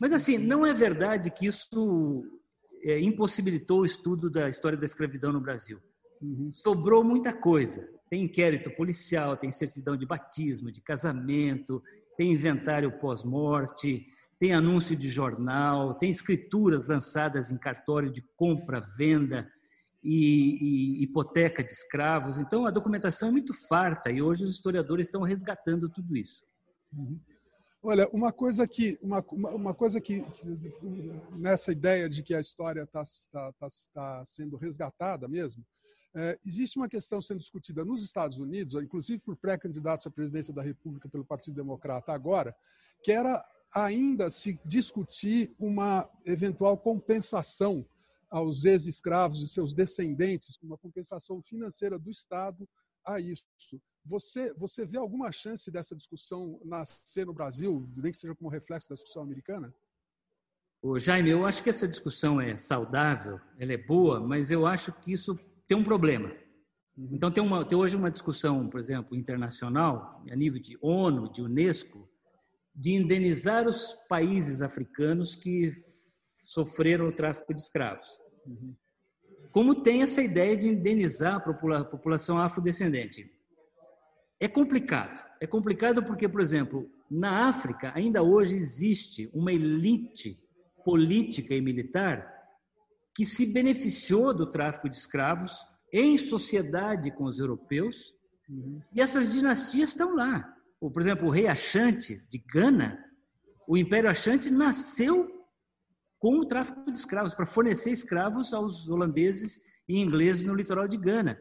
[0.01, 2.25] mas assim, não é verdade que isso
[2.83, 5.79] é, impossibilitou o estudo da história da escravidão no Brasil.
[6.21, 6.51] Uhum.
[6.53, 7.89] Sobrou muita coisa.
[8.09, 11.83] Tem inquérito policial, tem certidão de batismo, de casamento,
[12.17, 14.07] tem inventário pós-morte,
[14.39, 19.49] tem anúncio de jornal, tem escrituras lançadas em cartório de compra, venda
[20.03, 22.39] e, e hipoteca de escravos.
[22.39, 26.43] Então, a documentação é muito farta e hoje os historiadores estão resgatando tudo isso.
[26.93, 27.19] Uhum.
[27.85, 30.25] Olha, uma coisa que uma, uma coisa que
[31.37, 33.03] nessa ideia de que a história está
[33.33, 35.67] tá, tá, tá sendo resgatada mesmo,
[36.15, 40.63] é, existe uma questão sendo discutida nos Estados Unidos, inclusive por pré-candidatos à presidência da
[40.63, 42.55] República pelo Partido Democrata agora,
[43.03, 47.85] que era ainda se discutir uma eventual compensação
[48.31, 52.69] aos ex-escravos e seus descendentes, uma compensação financeira do Estado
[53.05, 53.45] a isso.
[54.05, 58.89] Você, você vê alguma chance dessa discussão nascer no Brasil, nem que seja como reflexo
[58.89, 59.73] da discussão americana?
[60.83, 64.93] Ô, Jaime, eu acho que essa discussão é saudável, ela é boa, mas eu acho
[64.93, 66.29] que isso tem um problema.
[66.97, 67.11] Uhum.
[67.13, 71.41] Então, tem, uma, tem hoje uma discussão, por exemplo, internacional, a nível de ONU, de
[71.41, 72.09] Unesco,
[72.75, 75.73] de indenizar os países africanos que
[76.47, 78.21] sofreram o tráfico de escravos.
[78.45, 78.75] Uhum.
[79.53, 83.31] Como tem essa ideia de indenizar a população afrodescendente?
[84.43, 85.23] É complicado.
[85.41, 90.37] É complicado porque, por exemplo, na África ainda hoje existe uma elite
[90.85, 92.29] política e militar
[93.15, 98.13] que se beneficiou do tráfico de escravos em sociedade com os europeus,
[98.49, 98.81] uhum.
[98.93, 100.53] e essas dinastias estão lá.
[100.81, 102.99] Por exemplo, o rei Achante de Gana,
[103.69, 105.31] o Império Achante nasceu
[106.19, 110.97] com o tráfico de escravos, para fornecer escravos aos holandeses e ingleses no litoral de
[110.97, 111.39] Gana.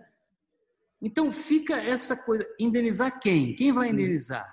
[1.01, 3.55] Então fica essa coisa, indenizar quem?
[3.55, 4.47] Quem vai indenizar?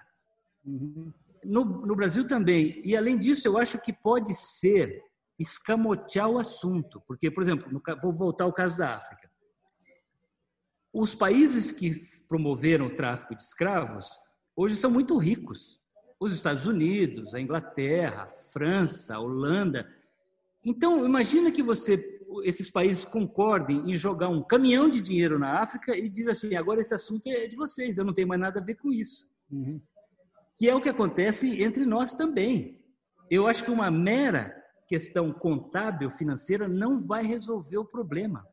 [0.65, 1.13] Uhum.
[1.45, 2.81] No, no, Brasil também.
[2.85, 5.03] E além disso, eu acho que pode ser
[5.39, 9.31] escamotear o assunto, porque, por exemplo, no, vou voltar ao caso da África.
[10.93, 11.95] Os países que
[12.29, 14.09] promoveram o tráfico de escravos
[14.57, 15.79] hoje são muito ricos.
[16.19, 19.89] Os Estados Unidos, a Inglaterra, a França, a Holanda.
[20.65, 25.97] Então, imagina que você esses países concordem em jogar um caminhão de dinheiro na África
[25.97, 28.63] e diz assim, agora esse assunto é de vocês, eu não tenho mais nada a
[28.63, 29.29] ver com isso.
[29.51, 29.81] Uhum.
[30.59, 32.83] Que é o que acontece entre nós também.
[33.31, 34.55] Eu acho que uma mera
[34.87, 38.45] questão contábil, financeira, não vai resolver o problema.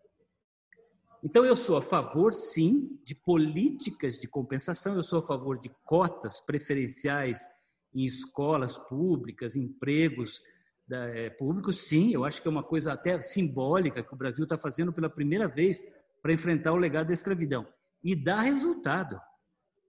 [1.24, 5.72] Então, eu sou a favor, sim, de políticas de compensação, eu sou a favor de
[5.84, 7.50] cotas preferenciais
[7.94, 10.42] em escolas públicas, empregos
[10.88, 14.44] da, é, públicos, sim, eu acho que é uma coisa até simbólica que o Brasil
[14.44, 15.84] está fazendo pela primeira vez
[16.22, 17.68] para enfrentar o legado da escravidão.
[18.04, 19.20] E dá resultado.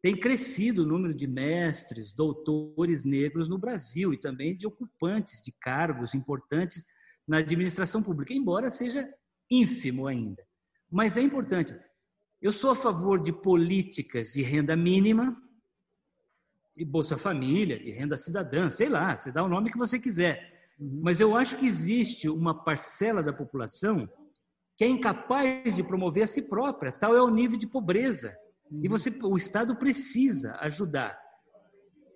[0.00, 5.52] Tem crescido o número de mestres, doutores negros no Brasil e também de ocupantes de
[5.52, 6.86] cargos importantes
[7.26, 9.08] na administração pública, embora seja
[9.50, 10.42] ínfimo ainda.
[10.90, 11.74] Mas é importante.
[12.40, 15.36] Eu sou a favor de políticas de renda mínima,
[16.76, 20.55] de Bolsa Família, de renda cidadã, sei lá, você dá o nome que você quiser
[20.78, 21.00] Uhum.
[21.02, 24.08] Mas eu acho que existe uma parcela da população
[24.76, 26.92] que é incapaz de promover a si própria.
[26.92, 28.36] Tal é o nível de pobreza.
[28.70, 28.90] E uhum.
[28.90, 31.18] você, o Estado precisa ajudar.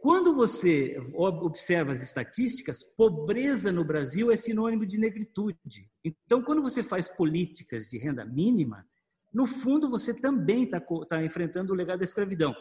[0.00, 5.90] Quando você observa as estatísticas, pobreza no Brasil é sinônimo de negritude.
[6.02, 8.82] Então, quando você faz políticas de renda mínima,
[9.32, 12.54] no fundo você também está tá enfrentando o legado da escravidão.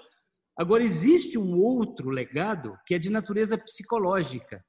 [0.57, 4.61] Agora, existe um outro legado que é de natureza psicológica,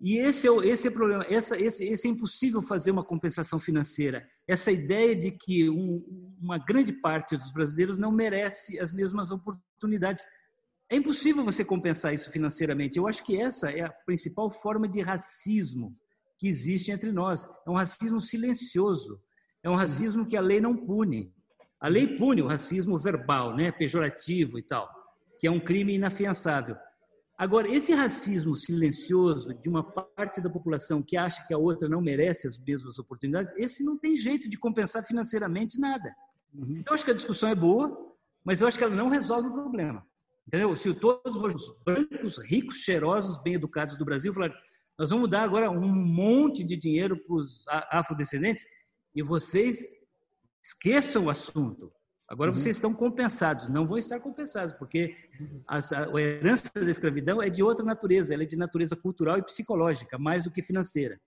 [0.00, 1.24] e esse é o, esse é o problema.
[1.28, 4.28] Essa, esse, esse é impossível fazer uma compensação financeira.
[4.46, 10.26] Essa ideia de que um, uma grande parte dos brasileiros não merece as mesmas oportunidades.
[10.90, 12.98] É impossível você compensar isso financeiramente.
[12.98, 15.96] Eu acho que essa é a principal forma de racismo
[16.38, 17.48] que existe entre nós.
[17.66, 19.18] É um racismo silencioso.
[19.62, 21.32] É um racismo que a lei não pune.
[21.80, 24.88] A lei pune o racismo verbal, né, pejorativo e tal,
[25.38, 26.76] que é um crime inafiançável.
[27.38, 32.00] Agora, esse racismo silencioso de uma parte da população que acha que a outra não
[32.00, 36.14] merece as mesmas oportunidades, esse não tem jeito de compensar financeiramente nada.
[36.54, 36.78] Uhum.
[36.78, 37.94] Então, acho que a discussão é boa,
[38.42, 40.02] mas eu acho que ela não resolve o problema.
[40.46, 40.74] Entendeu?
[40.76, 44.56] Se todos os brancos, ricos, cheirosos, bem educados do Brasil falarem,
[44.98, 48.64] nós vamos dar agora um monte de dinheiro para os afrodescendentes
[49.14, 49.76] e vocês
[50.62, 51.92] esqueçam o assunto.
[52.28, 52.56] Agora uhum.
[52.56, 55.16] vocês estão compensados, não vão estar compensados, porque
[55.66, 59.42] a, a, herança da escravidão é de outra natureza, ela é de natureza cultural e
[59.42, 61.20] psicológica, mais do que financeira.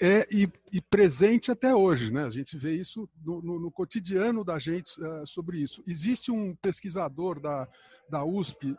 [0.00, 2.24] É, e, e presente até hoje, né?
[2.24, 5.82] A gente vê isso no, no, no cotidiano da gente uh, sobre isso.
[5.86, 7.66] Existe um pesquisador da,
[8.10, 8.76] da USP, uh,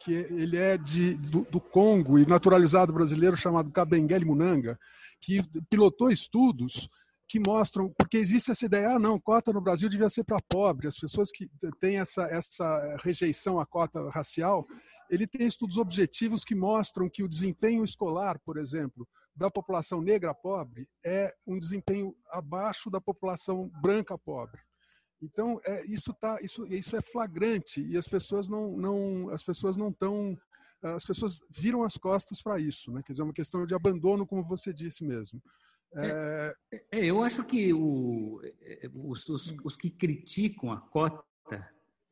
[0.00, 4.78] que ele é de, do, do, Congo e naturalizado brasileiro, chamado Kabengele Munanga,
[5.20, 6.88] que pilotou estudos
[7.32, 10.86] que mostram, porque existe essa ideia, ah, não, cota no Brasil devia ser para pobre.
[10.86, 11.48] As pessoas que
[11.80, 14.66] têm essa, essa rejeição à cota racial,
[15.08, 20.34] ele tem estudos objetivos que mostram que o desempenho escolar, por exemplo, da população negra
[20.34, 24.60] pobre é um desempenho abaixo da população branca pobre.
[25.22, 29.74] Então, é, isso, tá, isso, isso é flagrante e as pessoas não, não, as pessoas
[29.74, 30.36] não estão
[30.82, 33.02] as pessoas viram as costas para isso, né?
[33.06, 35.40] Quer dizer, é uma questão de abandono, como você disse mesmo.
[35.96, 36.54] É...
[36.90, 41.22] É, eu acho que o, é, os, os, os, que criticam a cota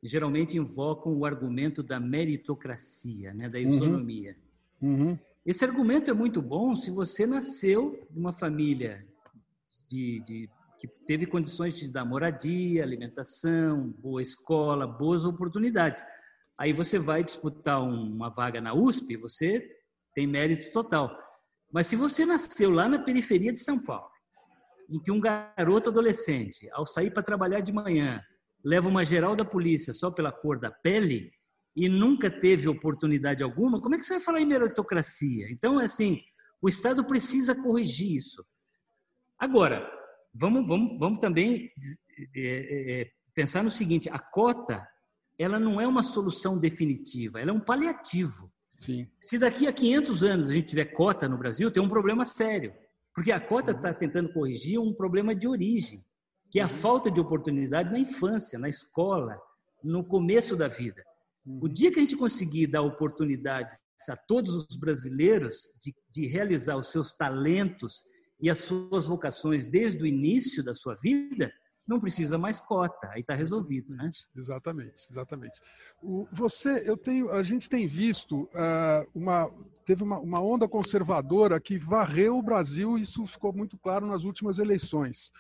[0.03, 3.49] geralmente invocam o argumento da meritocracia, né?
[3.49, 3.66] da uhum.
[3.66, 4.37] isonomia.
[4.81, 5.09] Uhum.
[5.11, 5.18] Uhum.
[5.45, 9.07] Esse argumento é muito bom se você nasceu de uma família
[9.89, 16.05] de, de, que teve condições de dar moradia, alimentação, boa escola, boas oportunidades.
[16.57, 19.66] Aí você vai disputar uma vaga na USP, você
[20.14, 21.18] tem mérito total.
[21.73, 24.11] Mas se você nasceu lá na periferia de São Paulo,
[24.89, 28.21] em que um garoto adolescente, ao sair para trabalhar de manhã,
[28.64, 31.33] leva uma geral da polícia só pela cor da pele
[31.77, 35.49] e nunca teve oportunidade alguma, como é que você vai falar em meritocracia?
[35.51, 36.21] Então, é assim,
[36.61, 38.45] o Estado precisa corrigir isso.
[39.39, 39.89] Agora,
[40.35, 41.71] vamos, vamos, vamos também
[42.37, 44.87] é, é, pensar no seguinte: a cota
[45.39, 48.53] ela não é uma solução definitiva, ela é um paliativo.
[48.81, 49.07] Sim.
[49.20, 52.72] Se daqui a 500 anos a gente tiver cota no Brasil, tem um problema sério,
[53.14, 56.03] porque a cota está tentando corrigir um problema de origem,
[56.51, 56.72] que é a uhum.
[56.72, 59.39] falta de oportunidade na infância, na escola,
[59.85, 61.05] no começo da vida.
[61.45, 61.68] O uhum.
[61.68, 63.78] dia que a gente conseguir dar oportunidades
[64.09, 68.03] a todos os brasileiros de, de realizar os seus talentos
[68.41, 71.53] e as suas vocações desde o início da sua vida,
[71.91, 74.12] não precisa mais cota, aí está resolvido, né?
[74.36, 75.61] Exatamente, exatamente.
[76.01, 79.51] O, você, eu tenho, a gente tem visto uh, uma,
[79.84, 84.61] teve uma, uma, onda conservadora que varreu o Brasil, isso ficou muito claro nas últimas
[84.61, 85.32] eleições.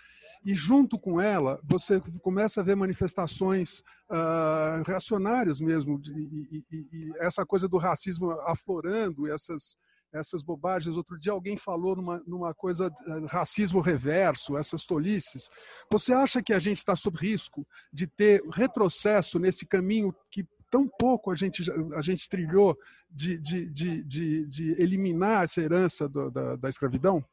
[0.44, 7.12] E junto com ela, você começa a ver manifestações uh, reacionárias mesmo, e, e, e,
[7.18, 9.78] essa coisa do racismo aflorando, essas
[10.12, 10.96] essas bobagens.
[10.96, 15.50] Outro dia alguém falou numa, numa coisa uh, racismo reverso, essas tolices.
[15.90, 20.86] Você acha que a gente está sob risco de ter retrocesso nesse caminho que tão
[20.86, 22.78] pouco a gente, a gente trilhou
[23.10, 27.24] de, de, de, de, de eliminar essa herança do, da, da escravidão?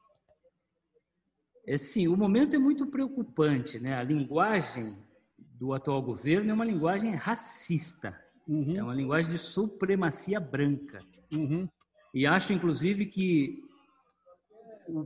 [1.65, 3.79] É, sim, o momento é muito preocupante.
[3.79, 3.93] Né?
[3.93, 4.97] A linguagem
[5.37, 8.77] do atual governo é uma linguagem racista, uhum.
[8.77, 11.03] é uma linguagem de supremacia branca.
[11.31, 11.67] Uhum.
[12.13, 13.63] E acho, inclusive, que,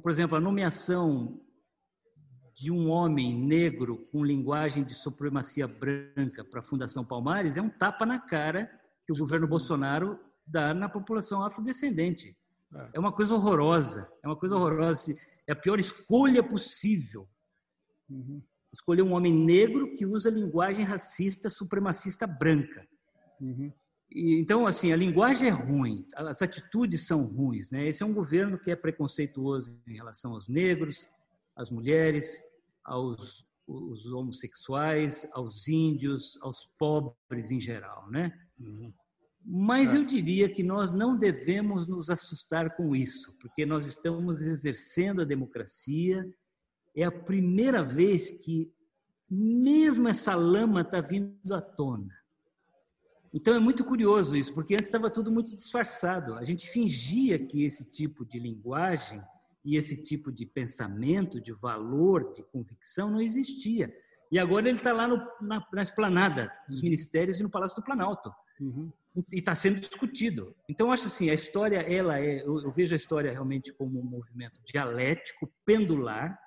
[0.01, 1.39] por exemplo, a nomeação
[2.53, 7.69] de um homem negro com linguagem de supremacia branca para a Fundação Palmares é um
[7.69, 8.69] tapa na cara
[9.05, 12.37] que o governo Bolsonaro dá na população afrodescendente.
[12.73, 15.15] É, é uma coisa horrorosa, é uma coisa horrorosa.
[15.47, 17.27] É a pior escolha possível.
[18.09, 18.41] Uhum.
[18.71, 22.87] Escolher um homem negro que usa linguagem racista, supremacista branca.
[23.39, 23.71] Uhum
[24.13, 27.71] então, assim, a linguagem é ruim, as atitudes são ruins.
[27.71, 27.87] Né?
[27.87, 31.07] Esse é um governo que é preconceituoso em relação aos negros,
[31.55, 32.43] às mulheres,
[32.83, 33.45] aos
[34.13, 38.09] homossexuais, aos índios, aos pobres em geral.
[38.09, 38.33] Né?
[38.59, 38.93] Uhum.
[39.45, 39.97] Mas é.
[39.97, 45.25] eu diria que nós não devemos nos assustar com isso, porque nós estamos exercendo a
[45.25, 46.29] democracia.
[46.95, 48.69] É a primeira vez que
[49.29, 52.20] mesmo essa lama está vindo à tona.
[53.33, 56.35] Então é muito curioso isso, porque antes estava tudo muito disfarçado.
[56.35, 59.21] A gente fingia que esse tipo de linguagem
[59.63, 63.93] e esse tipo de pensamento, de valor, de convicção não existia.
[64.31, 67.83] E agora ele está lá no, na, na esplanada dos ministérios e no Palácio do
[67.83, 68.33] Planalto.
[68.59, 68.91] Uhum.
[69.31, 70.55] E está sendo discutido.
[70.69, 73.99] Então, eu acho assim, a história, ela é, eu, eu vejo a história realmente como
[73.99, 76.39] um movimento dialético, pendular,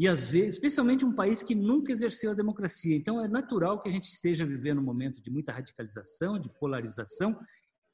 [0.00, 2.96] e às vezes, especialmente um país que nunca exerceu a democracia.
[2.96, 7.38] Então é natural que a gente esteja vivendo um momento de muita radicalização, de polarização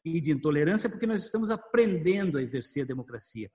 [0.05, 3.51] e de intolerância, porque nós estamos aprendendo a exercer a democracia.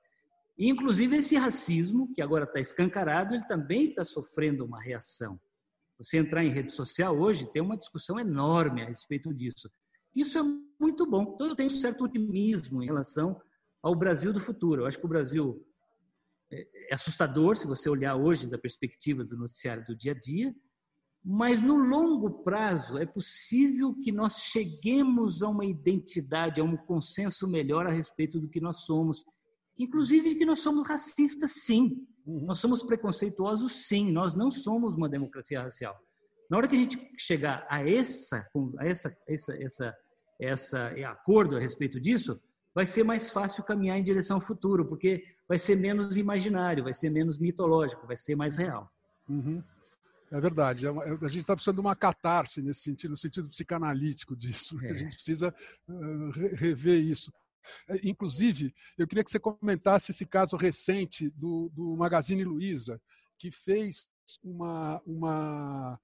[0.57, 5.39] E, inclusive esse racismo que agora está escancarado, ele também está sofrendo uma reação.
[5.97, 9.71] Você entrar em rede social hoje tem uma discussão enorme a respeito disso.
[10.13, 10.43] Isso é
[10.77, 11.31] muito bom.
[11.35, 13.41] Então eu tenho um certo otimismo em relação
[13.81, 14.81] ao Brasil do futuro.
[14.81, 15.65] Eu acho que o Brasil
[16.51, 20.53] é assustador se você olhar hoje da perspectiva do noticiário do dia a dia,
[21.23, 27.47] mas no longo prazo é possível que nós cheguemos a uma identidade, a um consenso
[27.47, 29.23] melhor a respeito do que nós somos,
[29.77, 32.45] inclusive que nós somos racistas, sim, uhum.
[32.45, 35.95] nós somos preconceituosos, sim, nós não somos uma democracia racial.
[36.49, 38.45] Na hora que a gente chegar a essa,
[38.79, 39.97] a essa, essa, essa,
[40.39, 42.41] essa acordo a respeito disso,
[42.73, 46.93] vai ser mais fácil caminhar em direção ao futuro, porque vai ser menos imaginário, vai
[46.93, 48.89] ser menos mitológico, vai ser mais real.
[49.27, 49.61] Uhum.
[50.31, 50.85] É verdade.
[50.85, 54.79] É uma, a gente está precisando de uma catarse nesse sentido, no sentido psicanalítico disso.
[54.81, 54.91] É.
[54.91, 55.53] A gente precisa
[55.89, 57.33] uh, rever isso.
[57.89, 63.01] É, inclusive, eu queria que você comentasse esse caso recente do, do Magazine Luiza,
[63.37, 64.09] que fez
[64.41, 65.99] uma, uma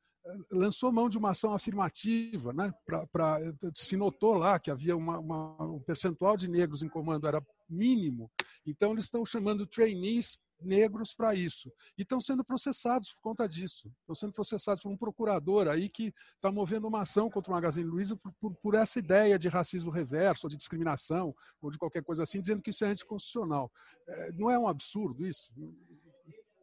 [0.51, 2.73] lançou mão de uma ação afirmativa, né?
[2.86, 3.39] Pra, pra,
[3.73, 8.32] se notou lá que havia uma, uma, um percentual de negros em comando era mínimo,
[8.65, 11.71] então eles estão chamando trainees negros para isso.
[11.97, 13.91] E estão sendo processados por conta disso.
[14.01, 17.88] Estão sendo processados por um procurador aí que está movendo uma ação contra o Magazine
[17.88, 22.03] Luiza por, por, por, essa ideia de racismo reverso, ou de discriminação, ou de qualquer
[22.03, 23.71] coisa assim, dizendo que isso é anticonstitucional.
[24.07, 25.51] É, não é um absurdo isso?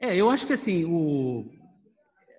[0.00, 1.48] É, eu acho que assim, o,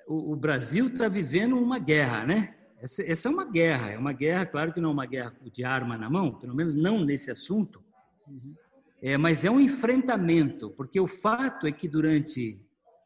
[0.07, 2.55] o, o Brasil está vivendo uma guerra, né?
[2.79, 5.63] Essa, essa, é uma guerra, é uma guerra, claro que não é uma guerra de
[5.63, 7.81] arma na mão, pelo menos não nesse assunto,
[8.27, 8.53] uhum.
[9.01, 12.59] é, mas é um enfrentamento, porque o fato é que durante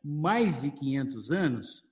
[0.03, 1.85] mais de 500 anos,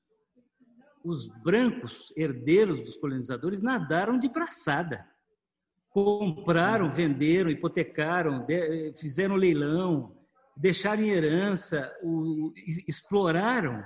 [1.04, 5.06] os brancos herdeiros dos colonizadores nadaram de braçada.
[5.90, 8.46] Compraram, venderam, hipotecaram,
[8.98, 10.16] fizeram leilão,
[10.56, 12.52] deixaram em herança, o,
[12.88, 13.84] exploraram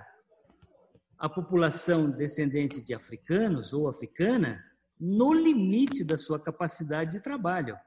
[1.22, 4.60] a população descendente de africanos ou africana
[5.00, 7.78] no limite da sua capacidade de trabalho.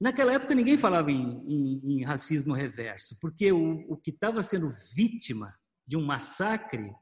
[0.00, 4.72] Naquela época ninguém falava em, em, em racismo reverso, porque o, o que estava sendo
[4.94, 5.52] vítima
[5.84, 6.94] de um massacre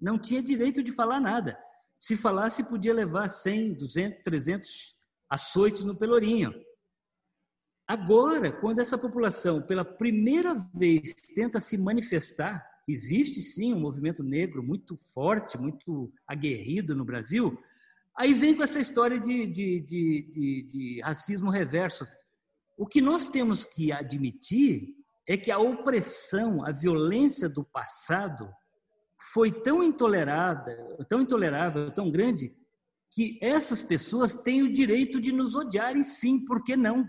[0.00, 1.56] não tinha direito de falar nada.
[1.96, 4.94] Se falasse, podia levar 100, 200, 300
[5.30, 6.52] açoites no pelourinho.
[7.86, 14.62] Agora, quando essa população, pela primeira vez, tenta se manifestar, existe sim um movimento negro
[14.62, 17.58] muito forte, muito aguerrido no Brasil.
[18.16, 22.06] Aí vem com essa história de, de, de, de, racismo reverso.
[22.76, 24.94] O que nós temos que admitir
[25.26, 28.48] é que a opressão, a violência do passado
[29.32, 30.76] foi tão intolerada,
[31.08, 32.54] tão intolerável, tão grande,
[33.10, 37.08] que essas pessoas têm o direito de nos odiarem sim, por que não?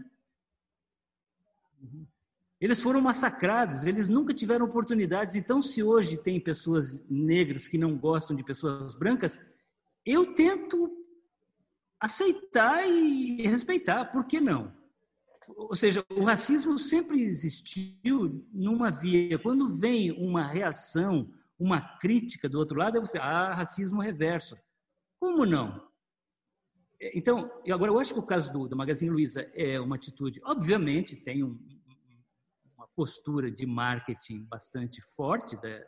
[2.60, 5.36] Eles foram massacrados, eles nunca tiveram oportunidades.
[5.36, 9.40] Então, se hoje tem pessoas negras que não gostam de pessoas brancas,
[10.06, 10.90] eu tento
[12.00, 14.74] aceitar e respeitar, por que não?
[15.56, 19.38] Ou seja, o racismo sempre existiu numa via.
[19.38, 24.58] Quando vem uma reação, uma crítica do outro lado, é você, ah, racismo reverso.
[25.20, 25.88] Como não?
[27.14, 31.16] Então, agora eu acho que o caso do, do Magazine Luiza é uma atitude, obviamente,
[31.16, 31.60] tem um,
[32.96, 35.84] postura de marketing bastante forte da,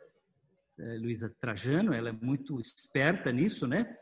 [1.00, 3.96] Luísa Trajano, ela é muito esperta nisso, né?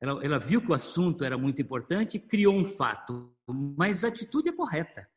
[0.00, 4.48] Ela, ela, viu que o assunto era muito importante, criou um fato, mas a atitude
[4.48, 5.08] é correta.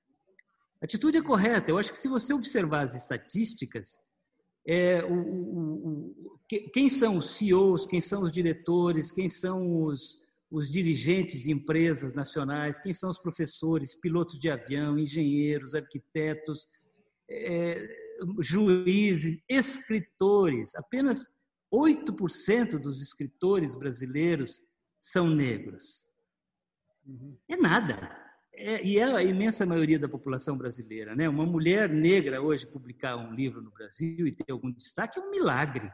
[0.81, 1.69] A atitude é correta.
[1.69, 3.97] Eu acho que se você observar as estatísticas,
[4.65, 6.39] é, o, o, o,
[6.73, 10.19] quem são os CEOs, quem são os diretores, quem são os,
[10.49, 16.67] os dirigentes de empresas nacionais, quem são os professores, pilotos de avião, engenheiros, arquitetos,
[17.29, 17.87] é,
[18.39, 20.75] juízes, escritores.
[20.75, 21.27] Apenas
[21.73, 24.61] 8% dos escritores brasileiros
[24.99, 26.05] são negros.
[27.49, 28.17] É nada.
[28.53, 31.15] É, e é a imensa maioria da população brasileira.
[31.15, 31.27] Né?
[31.27, 35.31] Uma mulher negra hoje publicar um livro no Brasil e ter algum destaque é um
[35.31, 35.91] milagre.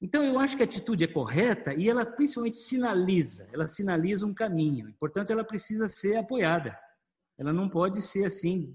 [0.00, 4.32] Então, eu acho que a atitude é correta e ela principalmente sinaliza, ela sinaliza um
[4.32, 4.94] caminho.
[4.98, 6.78] Portanto, ela precisa ser apoiada.
[7.36, 8.74] Ela não pode ser assim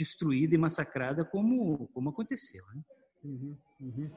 [0.00, 2.64] destruída e massacrada como, como aconteceu.
[2.74, 2.82] Né?
[3.22, 4.10] Uhum, uhum.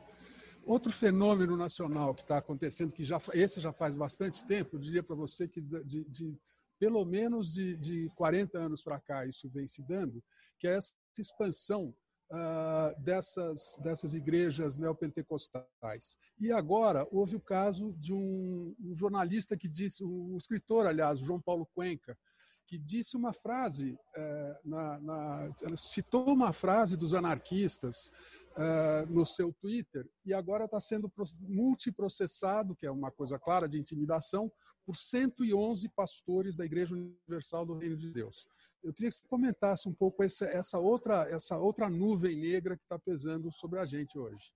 [0.65, 5.03] Outro fenômeno nacional que está acontecendo, que já esse já faz bastante tempo, eu diria
[5.03, 6.37] para você que de, de,
[6.79, 10.23] pelo menos de, de 40 anos para cá isso vem se dando,
[10.57, 11.93] que é essa expansão
[12.31, 16.17] uh, dessas, dessas igrejas neopentecostais.
[16.39, 21.41] E agora houve o caso de um, um jornalista que disse, um escritor, aliás, João
[21.41, 22.17] Paulo Cuenca,
[22.65, 28.11] que disse uma frase, é, na, na, citou uma frase dos anarquistas
[28.55, 33.79] é, no seu Twitter e agora está sendo multiprocessado, que é uma coisa clara de
[33.79, 34.51] intimidação,
[34.85, 38.47] por 111 pastores da Igreja Universal do Reino de Deus.
[38.83, 42.83] Eu queria que você comentasse um pouco essa, essa outra, essa outra nuvem negra que
[42.83, 44.51] está pesando sobre a gente hoje,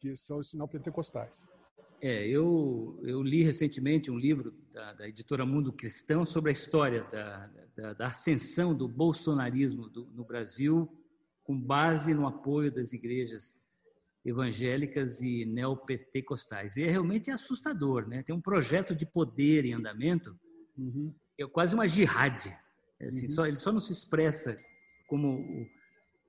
[0.00, 1.48] que são os sinal pentecostais.
[2.06, 7.02] É, eu, eu li recentemente um livro da, da editora Mundo Cristão sobre a história
[7.04, 10.86] da, da, da ascensão do bolsonarismo do, no Brasil,
[11.42, 13.58] com base no apoio das igrejas
[14.22, 16.76] evangélicas e neopentecostais.
[16.76, 18.22] E é realmente assustador, né?
[18.22, 20.38] Tem um projeto de poder em andamento,
[20.76, 21.10] uhum.
[21.34, 22.54] que é quase uma jihad.
[23.00, 23.32] É assim, uhum.
[23.32, 24.60] só, ele só não se expressa
[25.08, 25.66] como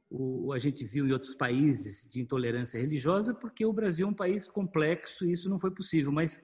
[0.10, 4.14] o, a gente viu em outros países de intolerância religiosa, porque o Brasil é um
[4.14, 6.12] país complexo e isso não foi possível.
[6.12, 6.38] Mas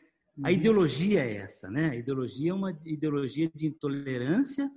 [0.43, 0.53] a uhum.
[0.53, 1.91] ideologia é essa, né?
[1.91, 4.69] A ideologia é uma ideologia de intolerância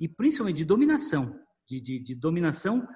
[0.00, 2.86] e principalmente de dominação, de, de, de dominação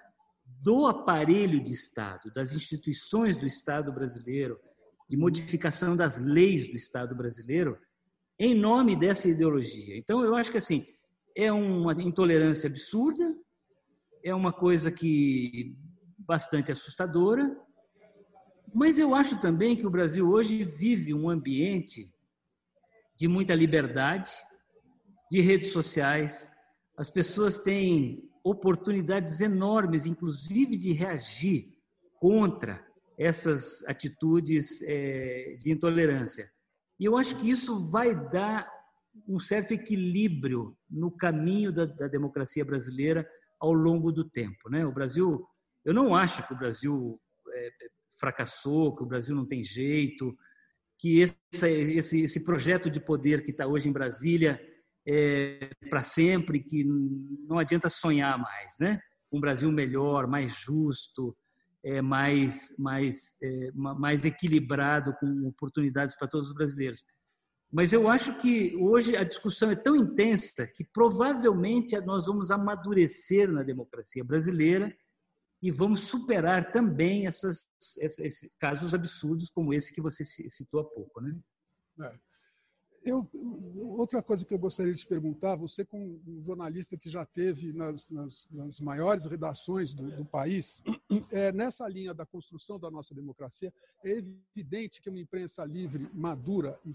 [0.62, 4.58] do aparelho de Estado, das instituições do Estado brasileiro,
[5.08, 7.78] de modificação das leis do Estado brasileiro,
[8.38, 9.96] em nome dessa ideologia.
[9.96, 10.84] Então, eu acho que assim
[11.36, 13.34] é uma intolerância absurda,
[14.24, 15.76] é uma coisa que
[16.18, 17.56] bastante assustadora,
[18.74, 22.12] mas eu acho também que o Brasil hoje vive um ambiente
[23.16, 24.30] de muita liberdade,
[25.30, 26.50] de redes sociais.
[26.96, 31.72] As pessoas têm oportunidades enormes, inclusive de reagir
[32.20, 32.86] contra
[33.18, 36.48] essas atitudes é, de intolerância.
[37.00, 38.70] E eu acho que isso vai dar
[39.26, 43.28] um certo equilíbrio no caminho da, da democracia brasileira
[43.60, 44.68] ao longo do tempo.
[44.70, 44.84] Né?
[44.86, 45.46] O Brasil,
[45.84, 47.20] eu não acho que o Brasil
[47.52, 47.70] é,
[48.18, 50.36] fracassou, que o Brasil não tem jeito,
[50.98, 54.60] que esse, esse, esse projeto de poder que está hoje em Brasília
[55.06, 59.00] é para sempre, que não adianta sonhar mais, né?
[59.32, 61.36] Um Brasil melhor, mais justo,
[61.84, 67.04] é, mais, mais, é, mais equilibrado, com oportunidades para todos os brasileiros.
[67.70, 73.50] Mas eu acho que hoje a discussão é tão intensa que provavelmente nós vamos amadurecer
[73.50, 74.96] na democracia brasileira
[75.60, 81.20] e vamos superar também essas, esses casos absurdos como esse que você citou há pouco,
[81.20, 81.38] né?
[82.00, 82.18] É.
[83.04, 83.28] Eu,
[83.96, 87.72] outra coisa que eu gostaria de te perguntar, você como um jornalista que já teve
[87.72, 90.82] nas, nas, nas maiores redações do, do país,
[91.30, 93.72] é, nessa linha da construção da nossa democracia,
[94.04, 94.22] é
[94.54, 96.92] evidente que uma imprensa livre, madura e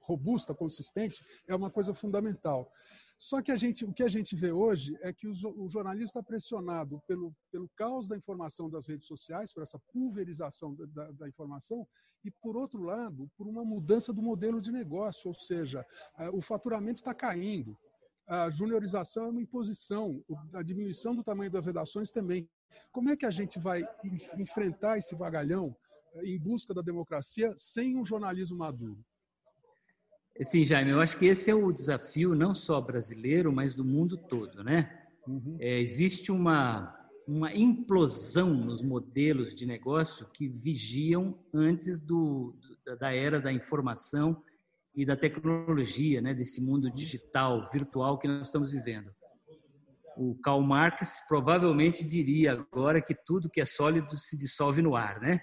[0.00, 2.70] robusta, consistente, é uma coisa fundamental.
[3.18, 6.22] Só que a gente, o que a gente vê hoje é que o, jornalismo está
[6.22, 11.28] pressionado pelo, pelo caos da informação das redes sociais, por essa pulverização da, da, da
[11.28, 11.86] informação,
[12.24, 15.86] e, por outro lado, por uma mudança do modelo de negócio, ou seja,
[16.32, 17.76] o faturamento está caindo,
[18.26, 20.22] a juniorização é uma imposição,
[20.54, 22.48] a diminuição do tamanho das redações também.
[22.92, 23.84] Como é que a gente vai
[24.38, 25.76] enfrentar esse vagalhão
[26.14, 29.04] eh, em busca da democracia sem um jornalismo maduro?
[30.42, 34.16] Sim, Jaime, eu acho que esse é o desafio não só brasileiro, mas do mundo
[34.16, 35.06] todo, né?
[35.26, 35.56] Uhum.
[35.60, 42.56] É, existe uma, uma implosão nos modelos de negócio que vigiam antes do,
[42.98, 44.42] da era da informação
[44.94, 46.32] e da tecnologia, né?
[46.32, 49.10] Desse mundo digital, virtual que nós estamos vivendo.
[50.16, 55.20] O Karl Marx provavelmente diria agora que tudo que é sólido se dissolve no ar,
[55.20, 55.40] né?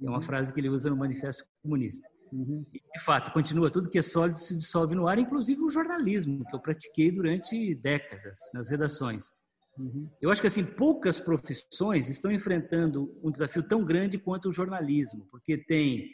[0.00, 0.22] É uma uhum.
[0.22, 2.08] frase que ele usa no Manifesto Comunista.
[2.32, 2.64] Uhum.
[2.72, 6.44] E, de fato, continua tudo que é sólido se dissolve no ar, inclusive o jornalismo,
[6.44, 9.30] que eu pratiquei durante décadas nas redações.
[9.78, 10.08] Uhum.
[10.20, 15.26] Eu acho que assim poucas profissões estão enfrentando um desafio tão grande quanto o jornalismo,
[15.30, 16.10] porque tem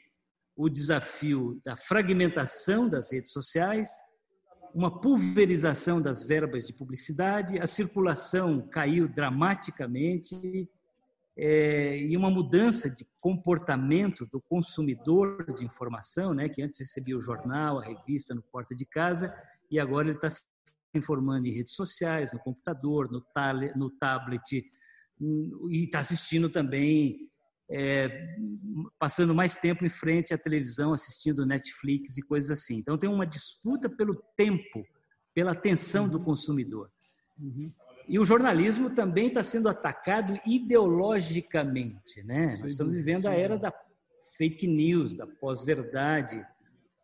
[0.56, 3.88] o desafio da fragmentação das redes sociais,
[4.74, 10.68] uma pulverização das verbas de publicidade, a circulação caiu dramaticamente
[11.36, 17.20] é, e uma mudança de comportamento do consumidor de informação, né, que antes recebia o
[17.20, 19.34] jornal, a revista no porta de casa,
[19.70, 20.44] e agora ele está se
[20.94, 23.24] informando em redes sociais, no computador, no,
[23.74, 24.64] no tablet,
[25.20, 27.28] e está assistindo também,
[27.68, 28.36] é,
[28.98, 32.76] passando mais tempo em frente à televisão, assistindo Netflix e coisas assim.
[32.76, 34.84] Então tem uma disputa pelo tempo,
[35.34, 36.90] pela atenção do consumidor.
[37.38, 37.72] Uhum.
[38.06, 42.56] E o jornalismo também está sendo atacado ideologicamente, né?
[42.60, 43.72] Nós estamos vivendo a era da
[44.36, 46.44] fake news, da pós-verdade,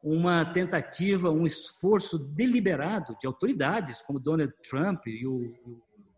[0.03, 5.55] uma tentativa, um esforço deliberado de autoridades como Donald Trump e o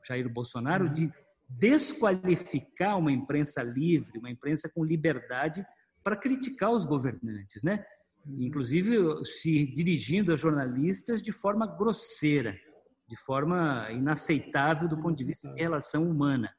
[0.07, 1.12] Jair Bolsonaro de
[1.49, 5.64] desqualificar uma imprensa livre, uma imprensa com liberdade
[6.03, 7.85] para criticar os governantes, né?
[8.39, 12.57] Inclusive se dirigindo a jornalistas de forma grosseira
[13.12, 16.50] de forma inaceitável do ponto de vista de relação humana.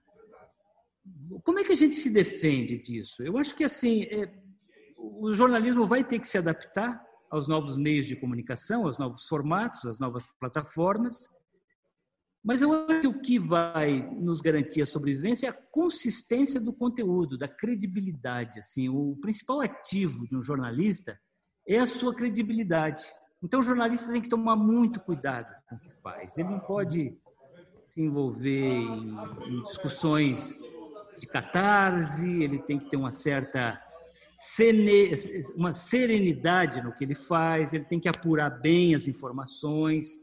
[1.44, 3.24] Como é que a gente se defende disso?
[3.24, 4.32] Eu acho que assim, é,
[4.96, 9.84] o jornalismo vai ter que se adaptar aos novos meios de comunicação, aos novos formatos,
[9.84, 11.28] às novas plataformas.
[12.44, 16.72] Mas eu acho que o que vai nos garantir a sobrevivência é a consistência do
[16.72, 18.60] conteúdo, da credibilidade.
[18.60, 21.20] Assim, o principal ativo de um jornalista
[21.68, 23.12] é a sua credibilidade.
[23.44, 26.38] Então, o jornalista tem que tomar muito cuidado com o que faz.
[26.38, 27.18] Ele não pode
[27.90, 29.16] se envolver em,
[29.48, 30.60] em discussões
[31.20, 33.80] de catarse, ele tem que ter uma certa
[35.56, 40.18] uma serenidade no que ele faz, ele tem que apurar bem as informações,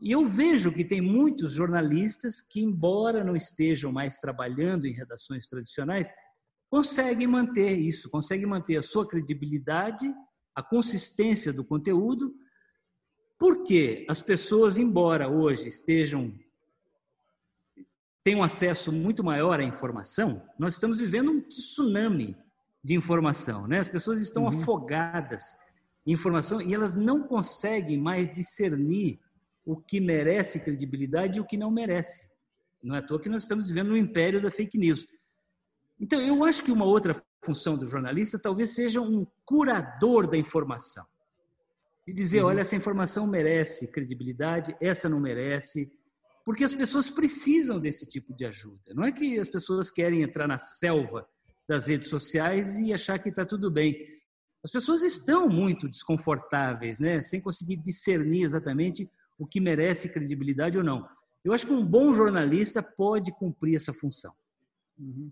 [0.00, 5.46] E eu vejo que tem muitos jornalistas que, embora não estejam mais trabalhando em redações
[5.46, 6.12] tradicionais,
[6.68, 10.12] conseguem manter isso, conseguem manter a sua credibilidade,
[10.54, 12.34] a consistência do conteúdo,
[13.38, 16.32] porque as pessoas, embora hoje estejam
[18.24, 22.34] tenham acesso muito maior à informação, nós estamos vivendo um tsunami
[22.82, 23.78] de informação, né?
[23.78, 24.48] As pessoas estão uhum.
[24.48, 25.54] afogadas
[26.06, 29.20] em informação e elas não conseguem mais discernir
[29.64, 32.28] o que merece credibilidade e o que não merece.
[32.82, 35.06] Não é à toa que nós estamos vivendo no império da fake news.
[35.98, 37.14] Então, eu acho que uma outra
[37.44, 41.06] função do jornalista talvez seja um curador da informação.
[42.06, 42.48] De dizer, uhum.
[42.48, 45.90] olha, essa informação merece credibilidade, essa não merece,
[46.44, 48.92] porque as pessoas precisam desse tipo de ajuda.
[48.94, 51.26] Não é que as pessoas querem entrar na selva
[51.66, 53.96] das redes sociais e achar que está tudo bem.
[54.62, 57.22] As pessoas estão muito desconfortáveis, né?
[57.22, 61.08] sem conseguir discernir exatamente o que merece credibilidade ou não.
[61.42, 64.32] Eu acho que um bom jornalista pode cumprir essa função.
[64.98, 65.30] Uhum.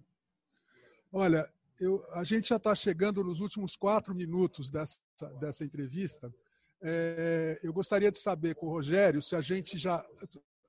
[1.12, 1.48] Olha,
[1.80, 5.00] eu, a gente já está chegando nos últimos quatro minutos dessa,
[5.40, 6.32] dessa entrevista.
[6.82, 10.04] É, eu gostaria de saber com o Rogério se a gente já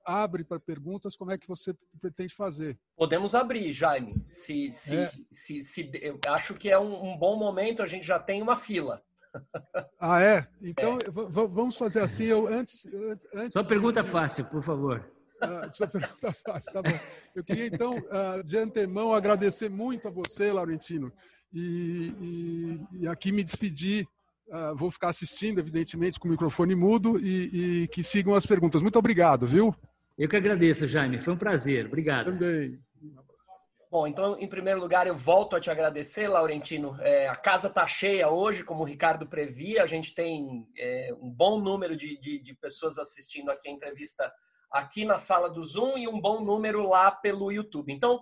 [0.06, 2.78] abre para perguntas, como é que você pretende fazer?
[2.96, 4.22] Podemos abrir, Jaime.
[4.26, 5.12] Se, se, é.
[5.32, 8.56] se, se, eu acho que é um, um, bom momento, a gente já tem uma
[8.56, 9.02] fila.
[10.00, 10.46] Ah, é?
[10.62, 11.10] Então, é.
[11.10, 12.26] vamos fazer assim.
[12.26, 12.86] Eu, antes,
[13.34, 15.10] antes Só pergunta fácil, por favor.
[15.42, 17.00] Ah, só pergunta fácil, tá bom.
[17.34, 21.12] Eu queria, então, ah, de antemão, agradecer muito a você, Laurentino,
[21.54, 24.08] e, e, e aqui me despedir
[24.54, 28.84] Uh, vou ficar assistindo, evidentemente, com o microfone mudo e, e, que sigam as perguntas.
[28.84, 29.76] Muito obrigado, viu?
[30.16, 31.20] Eu que agradeço, Jaime.
[31.20, 31.88] Foi um prazer.
[31.88, 32.26] Obrigado.
[32.26, 32.80] Também.
[33.90, 36.96] Bom, então, em primeiro lugar, eu volto a te agradecer, Laurentino.
[37.02, 39.82] É, a casa está cheia hoje, como o Ricardo previa.
[39.82, 44.32] A gente tem é, um bom número de, de, de, pessoas assistindo aqui a entrevista
[44.72, 47.92] aqui na sala do Zoom e um bom número lá pelo YouTube.
[47.92, 48.20] Então,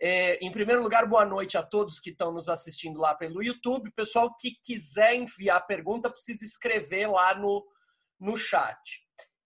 [0.00, 3.90] é, em primeiro lugar, boa noite a todos que estão nos assistindo lá pelo YouTube.
[3.92, 7.66] Pessoal que quiser enviar pergunta, precisa escrever lá no,
[8.20, 8.78] no chat.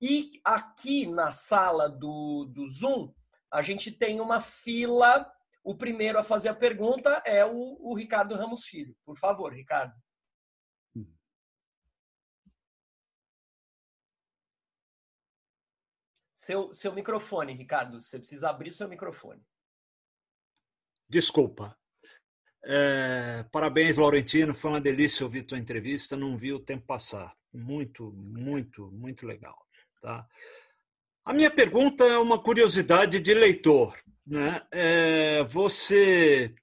[0.01, 3.15] E aqui na sala do, do Zoom,
[3.51, 5.31] a gente tem uma fila.
[5.65, 8.95] O primeiro a fazer a pergunta é o, o Ricardo Ramos Filho.
[9.07, 9.95] Por favor, Ricardo.
[16.35, 18.01] Seu, seu microfone, Ricardo.
[18.01, 19.41] Você precisa abrir seu microfone.
[21.13, 21.77] Desculpa.
[22.65, 24.55] É, parabéns, Laurentino.
[24.55, 26.17] Foi uma delícia ouvir tua entrevista.
[26.17, 27.35] Não vi o tempo passar.
[27.53, 29.55] Muito, muito, muito legal.
[30.01, 30.27] Tá?
[31.23, 33.95] A minha pergunta é uma curiosidade de leitor.
[34.27, 34.63] Né?
[34.71, 36.55] É, você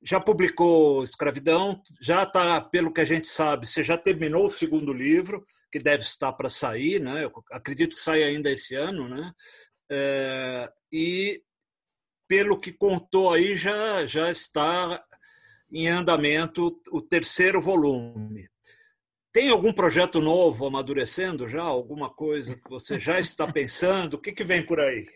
[0.00, 4.92] já publicou Escravidão, já está, pelo que a gente sabe, você já terminou o segundo
[4.92, 7.24] livro, que deve estar para sair, né?
[7.24, 9.32] Eu acredito que saia ainda esse ano, né?
[9.90, 11.42] É, e
[12.28, 15.02] pelo que contou aí, já, já está
[15.72, 18.48] em andamento o terceiro volume.
[19.32, 21.62] Tem algum projeto novo amadurecendo já?
[21.62, 24.14] Alguma coisa que você já está pensando?
[24.14, 25.06] O que, que vem por aí?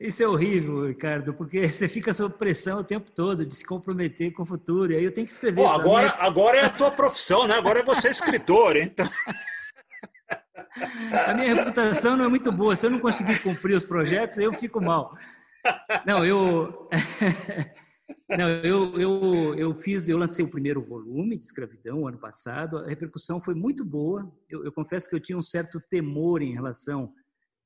[0.00, 4.32] Isso é horrível, Ricardo, porque você fica sob pressão o tempo todo de se comprometer
[4.32, 4.92] com o futuro.
[4.92, 5.56] E aí eu tenho que escrever.
[5.56, 7.54] Bom, agora, agora é a tua profissão, né?
[7.54, 9.08] Agora é você escritor, então.
[11.26, 12.74] A minha reputação não é muito boa.
[12.74, 15.16] Se eu não conseguir cumprir os projetos, eu fico mal.
[16.06, 16.88] Não, eu.
[18.28, 22.78] Não, eu, eu, eu fiz, eu lancei o primeiro volume de escravidão ano passado.
[22.78, 24.30] A repercussão foi muito boa.
[24.48, 27.12] Eu, eu, confesso que eu tinha um certo temor em relação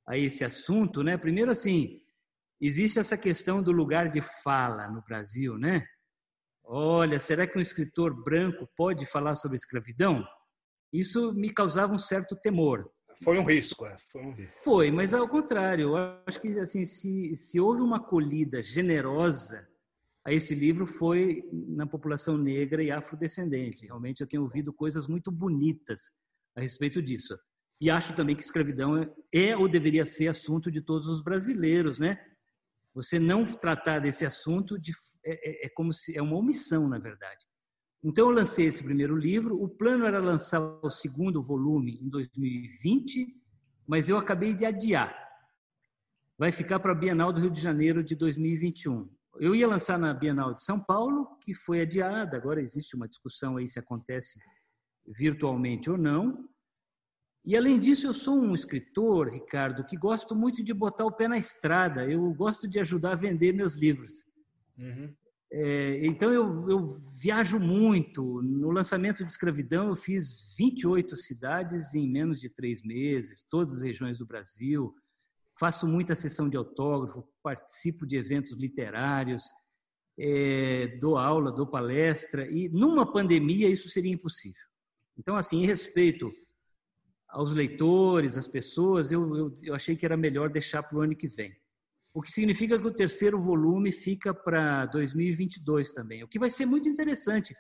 [0.07, 1.17] a esse assunto, né?
[1.17, 2.01] Primeiro, assim,
[2.61, 5.85] existe essa questão do lugar de fala no Brasil, né?
[6.65, 10.27] Olha, será que um escritor branco pode falar sobre escravidão?
[10.93, 12.91] Isso me causava um certo temor.
[13.23, 13.97] Foi um risco, é.
[14.11, 14.65] Foi um risco.
[14.65, 19.67] Foi, mas ao contrário, eu acho que assim, se, se houve uma acolhida generosa
[20.25, 23.87] a esse livro foi na população negra e afrodescendente.
[23.87, 26.13] Realmente eu tenho ouvido coisas muito bonitas
[26.55, 27.35] a respeito disso.
[27.81, 31.99] E acho também que escravidão é, é ou deveria ser assunto de todos os brasileiros,
[31.99, 32.19] né?
[32.95, 34.93] Você não tratar desse assunto de,
[35.25, 37.47] é, é, é como se é uma omissão, na verdade.
[38.03, 39.61] Então eu lancei esse primeiro livro.
[39.61, 43.27] O plano era lançar o segundo volume em 2020,
[43.87, 45.17] mas eu acabei de adiar.
[46.39, 49.09] Vai ficar para a Bienal do Rio de Janeiro de 2021.
[49.41, 53.57] Eu ia lançar na Bienal de São Paulo, que foi adiada, agora existe uma discussão
[53.57, 54.39] aí se acontece
[55.07, 56.49] virtualmente ou não.
[57.45, 61.27] E além disso, eu sou um escritor, Ricardo, que gosto muito de botar o pé
[61.27, 62.05] na estrada.
[62.05, 64.25] Eu gosto de ajudar a vender meus livros.
[64.77, 65.15] Uhum.
[65.51, 68.43] É, então eu, eu, viajo muito.
[68.43, 73.83] No lançamento de Escravidão eu fiz 28 cidades em menos de três meses, todas as
[73.83, 74.95] regiões do Brasil.
[75.59, 79.43] Faço muita sessão de autógrafo, participo de eventos literários,
[80.19, 84.63] é, dou aula, dou palestra e numa pandemia isso seria impossível.
[85.17, 86.31] Então assim, em respeito
[87.27, 91.17] aos leitores, às pessoas, eu, eu, eu achei que era melhor deixar para o ano
[91.17, 91.55] que vem
[92.15, 96.67] o que significa que o terceiro volume fica para 2022 também, o que vai ser
[96.67, 97.55] muito interessante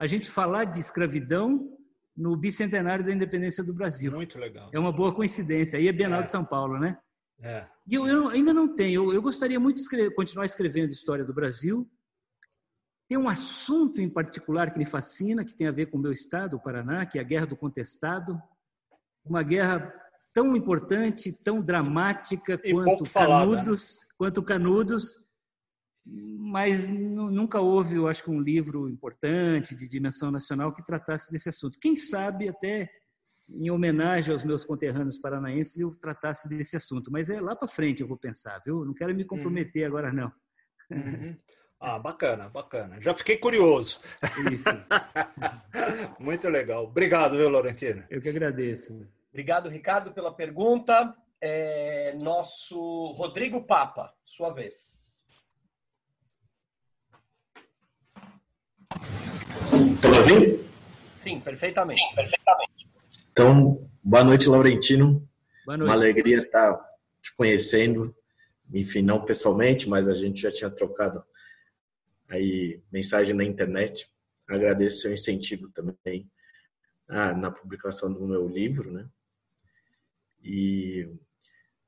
[0.00, 1.76] a gente falar de escravidão
[2.16, 4.10] no bicentenário da independência do Brasil.
[4.12, 4.70] Muito legal.
[4.72, 5.78] É uma boa coincidência.
[5.78, 6.22] Aí é Bienal é.
[6.22, 6.98] de São Paulo, né?
[7.42, 7.66] É.
[7.86, 9.04] E eu, eu, ainda não tenho.
[9.04, 11.90] Eu, eu gostaria muito de escrever, continuar escrevendo história do Brasil.
[13.06, 16.12] Tem um assunto em particular que me fascina, que tem a ver com o meu
[16.12, 18.40] estado, o Paraná, que é a Guerra do Contestado.
[19.24, 19.92] Uma guerra
[20.32, 24.14] tão importante, tão dramática e quanto Canudos, né?
[24.16, 25.20] quanto Canudos,
[26.04, 31.48] mas nunca houve, eu acho que um livro importante de dimensão nacional que tratasse desse
[31.48, 31.78] assunto.
[31.80, 32.90] Quem sabe até
[33.48, 38.00] em homenagem aos meus conterrâneos paranaenses eu tratasse desse assunto, mas é lá para frente
[38.00, 38.84] eu vou pensar, viu?
[38.84, 39.88] Não quero me comprometer uhum.
[39.88, 40.32] agora não.
[40.90, 41.36] Uhum.
[41.80, 43.00] Ah, bacana, bacana.
[43.00, 44.00] Já fiquei curioso.
[46.20, 46.84] Muito legal.
[46.84, 48.04] Obrigado, viu, Laurentino?
[48.10, 49.08] Eu que agradeço.
[49.30, 51.14] Obrigado, Ricardo, pela pergunta.
[51.40, 55.22] É, nosso Rodrigo Papa, sua vez.
[59.94, 60.64] Estão ouvindo?
[61.16, 62.00] Sim, perfeitamente.
[62.00, 62.88] Sim, perfeitamente.
[63.32, 65.26] Então, boa noite, Laurentino.
[65.64, 65.88] Boa noite.
[65.88, 66.76] Uma alegria estar
[67.22, 68.14] te conhecendo.
[68.72, 71.24] Enfim, não pessoalmente, mas a gente já tinha trocado
[72.28, 74.10] aí mensagem na internet.
[74.48, 76.30] Agradeço seu incentivo também
[77.08, 79.08] ah, na publicação do meu livro, né?
[80.42, 81.08] E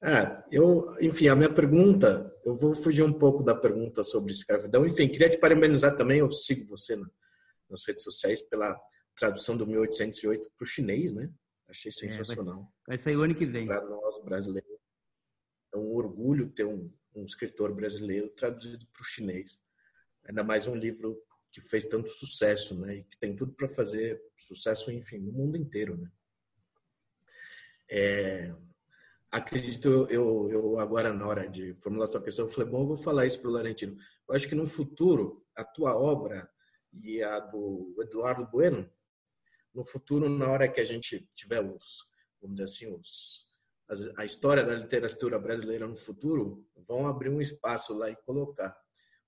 [0.02, 4.86] é, eu, enfim, a minha pergunta, eu vou fugir um pouco da pergunta sobre escravidão.
[4.86, 7.08] Enfim, queria te parabenizar também, eu sigo você na,
[7.70, 8.76] nas redes sociais pela
[9.16, 11.30] tradução do 1808 para o chinês, né?
[11.68, 12.54] Achei sensacional.
[12.54, 13.66] É, vai, vai, sair o ano que vem.
[13.66, 14.70] Para nós, brasileiros.
[15.72, 19.60] É um orgulho ter um, um escritor brasileiro traduzido para o chinês.
[20.24, 21.22] Ainda mais um livro
[21.52, 22.96] que fez tanto sucesso, né?
[22.96, 26.10] E que tem tudo para fazer sucesso, enfim, no mundo inteiro, né?
[27.94, 28.50] É,
[29.30, 32.96] acredito, eu, eu agora na hora de formular sua questão, eu falei, bom, eu vou
[32.96, 33.98] falar isso para o Laurentino.
[34.26, 36.50] Eu acho que no futuro, a tua obra
[37.02, 38.90] e a do Eduardo Bueno,
[39.74, 42.08] no futuro, na hora que a gente tiver os,
[42.40, 43.46] vamos dizer assim, os,
[44.16, 48.74] a história da literatura brasileira no futuro, vão abrir um espaço lá e colocar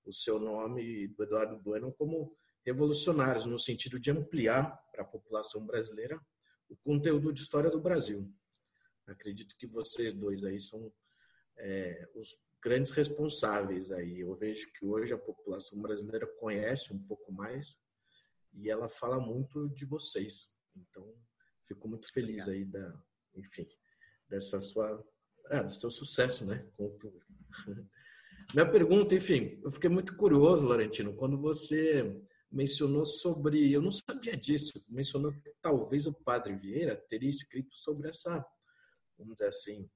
[0.03, 2.35] o seu nome do Eduardo Bueno como
[2.65, 6.19] revolucionários, no sentido de ampliar para a população brasileira
[6.67, 8.27] o conteúdo de história do Brasil.
[9.07, 10.91] Acredito que vocês dois aí são
[11.57, 14.21] é, os grandes responsáveis aí.
[14.21, 17.77] Eu vejo que hoje a população brasileira conhece um pouco mais
[18.53, 20.51] e ela fala muito de vocês.
[20.75, 21.13] Então,
[21.67, 22.93] fico muito feliz aí da,
[23.35, 23.67] enfim,
[24.27, 25.03] dessa sua,
[25.49, 27.25] é, do seu sucesso, né, com o público.
[28.53, 32.15] Minha pergunta, enfim, eu fiquei muito curioso, Laurentino, quando você
[32.51, 38.09] mencionou sobre, eu não sabia disso, mencionou que talvez o Padre Vieira teria escrito sobre
[38.09, 38.45] essa
[39.17, 39.89] vamos dizer assim,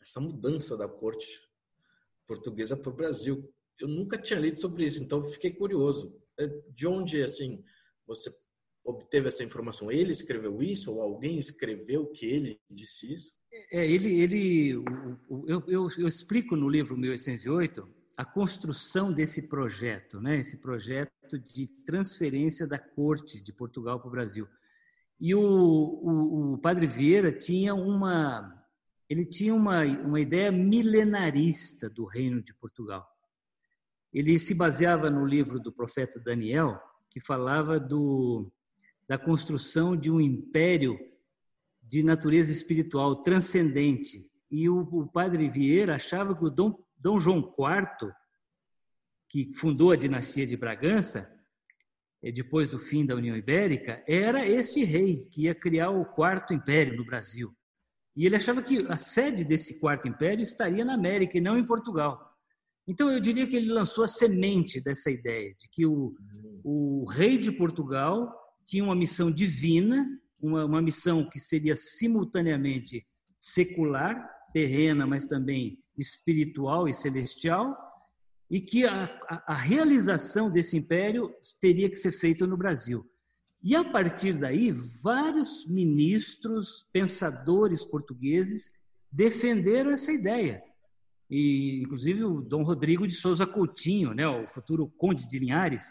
[0.00, 1.26] essa mudança da corte
[2.26, 3.52] portuguesa para o Brasil.
[3.78, 6.20] Eu nunca tinha lido sobre isso, então fiquei curioso.
[6.38, 7.64] É, de onde, assim,
[8.06, 8.34] você
[8.84, 9.90] obteve essa informação?
[9.90, 13.32] Ele escreveu isso ou alguém escreveu que ele disse isso?
[13.70, 14.70] É, ele, ele,
[15.46, 17.86] eu, eu, eu explico no livro 1808
[18.16, 20.38] a construção desse projeto, né?
[20.38, 24.46] Esse projeto de transferência da corte de Portugal para o Brasil.
[25.22, 28.58] E o, o, o padre Vieira tinha uma
[29.08, 33.06] ele tinha uma, uma ideia milenarista do reino de Portugal.
[34.12, 38.50] Ele se baseava no livro do profeta Daniel, que falava do,
[39.06, 40.98] da construção de um império
[41.82, 44.28] de natureza espiritual transcendente.
[44.50, 48.12] E o, o padre Vieira achava que o Dom, Dom João IV,
[49.28, 51.30] que fundou a dinastia de Bragança,
[52.30, 56.96] depois do fim da União Ibérica, era este rei que ia criar o quarto império
[56.96, 57.52] no Brasil.
[58.14, 61.66] E ele achava que a sede desse quarto império estaria na América e não em
[61.66, 62.30] Portugal.
[62.86, 66.14] Então eu diria que ele lançou a semente dessa ideia de que o,
[66.62, 68.32] o rei de Portugal
[68.64, 70.06] tinha uma missão divina,
[70.40, 73.06] uma, uma missão que seria simultaneamente
[73.38, 77.76] secular, terrena, mas também espiritual e celestial,
[78.52, 83.02] e que a, a, a realização desse império teria que ser feita no Brasil.
[83.64, 84.70] E a partir daí,
[85.02, 88.68] vários ministros, pensadores portugueses
[89.10, 90.58] defenderam essa ideia.
[91.30, 95.90] e inclusive o Dom Rodrigo de Souza Coutinho, né, o futuro conde de Linhares,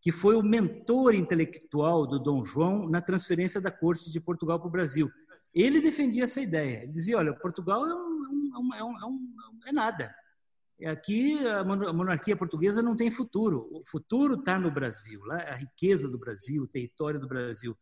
[0.00, 4.68] que foi o mentor intelectual do Dom João na transferência da corte de Portugal para
[4.68, 5.10] o Brasil.
[5.52, 6.82] Ele defendia essa ideia.
[6.82, 9.28] Ele dizia: olha, Portugal é, um, é, um, é, um,
[9.66, 10.14] é nada.
[10.86, 13.68] Aqui a monarquia portuguesa não tem futuro.
[13.70, 17.76] O futuro está no Brasil, lá a riqueza do Brasil, o território do Brasil.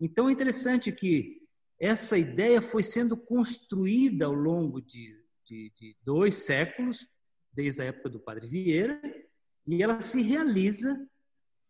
[0.00, 1.42] Então é interessante que
[1.80, 7.06] essa ideia foi sendo construída ao longo de, de, de dois séculos,
[7.52, 9.00] desde a época do Padre Vieira,
[9.66, 10.98] e ela se realiza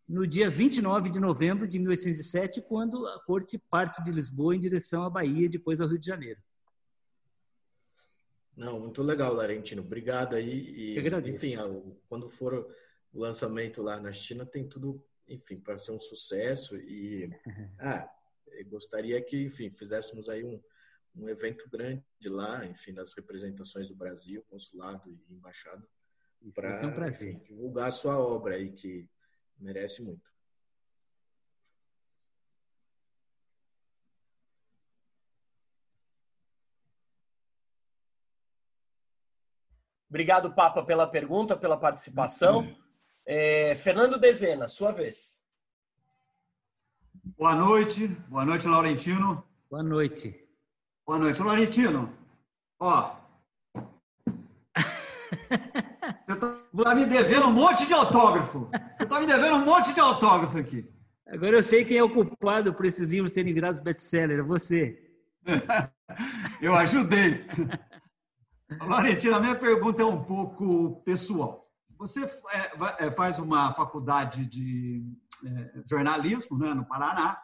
[0.07, 5.03] no dia 29 de novembro de 1807, quando a corte parte de Lisboa em direção
[5.03, 6.39] à Bahia, depois ao Rio de Janeiro.
[8.55, 9.81] Não, muito legal, Larentino.
[9.81, 10.95] Obrigado aí.
[10.95, 10.95] E,
[11.29, 11.55] enfim,
[12.07, 12.53] quando for
[13.13, 16.77] o lançamento lá na China, tem tudo, enfim, para ser um sucesso.
[16.77, 17.29] E
[17.79, 18.09] ah,
[18.67, 20.61] gostaria que, enfim, fizéssemos aí um,
[21.15, 25.85] um evento grande lá, enfim, das representações do Brasil, consulado e embaixada,
[26.53, 29.09] para um divulgar a sua obra aí, que
[29.59, 30.34] merece muito.
[40.15, 42.65] Obrigado, Papa, pela pergunta, pela participação.
[43.25, 45.43] É, Fernando Dezena, sua vez.
[47.37, 49.43] Boa noite, boa noite, Laurentino.
[49.69, 50.41] Boa noite.
[51.05, 52.17] Boa noite, Laurentino.
[52.79, 53.13] Ó,
[56.25, 58.69] você tá me devendo um monte de autógrafo.
[58.93, 60.89] Você está me devendo um monte de autógrafo aqui.
[61.27, 64.97] Agora eu sei quem é o culpado por esses livros terem virado best-seller, é você.
[66.61, 67.45] eu ajudei.
[68.69, 71.69] Valentina, a minha pergunta é um pouco pessoal.
[71.97, 75.03] Você é, é, faz uma faculdade de
[75.45, 77.41] é, jornalismo né, no Paraná,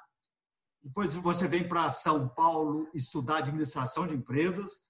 [0.83, 4.81] depois você vem para São Paulo estudar administração de empresas,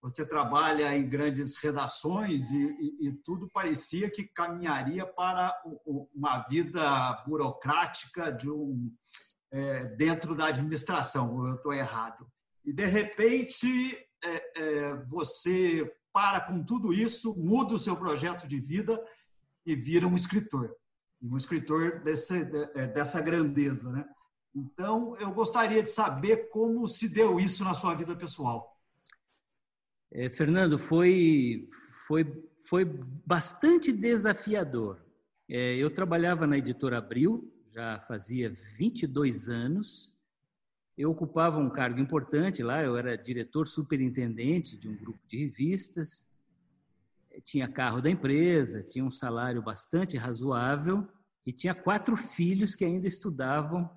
[0.00, 5.54] você trabalha em grandes redações e, e, e tudo parecia que caminharia para
[6.14, 8.90] uma vida burocrática de um,
[9.50, 12.26] é, dentro da administração, eu estou errado.
[12.64, 14.05] E, de repente,
[15.08, 18.98] você para com tudo isso, muda o seu projeto de vida
[19.66, 20.74] e vira um escritor.
[21.22, 22.38] Um escritor desse,
[22.74, 23.92] é, dessa grandeza.
[23.92, 24.08] Né?
[24.54, 28.80] Então, eu gostaria de saber como se deu isso na sua vida pessoal.
[30.10, 31.68] É, Fernando, foi,
[32.06, 32.24] foi,
[32.66, 32.84] foi
[33.26, 35.04] bastante desafiador.
[35.50, 40.15] É, eu trabalhava na editora Abril, já fazia 22 anos,
[40.96, 46.26] eu ocupava um cargo importante lá, eu era diretor superintendente de um grupo de revistas,
[47.44, 51.06] tinha carro da empresa, tinha um salário bastante razoável
[51.44, 53.90] e tinha quatro filhos que ainda estudavam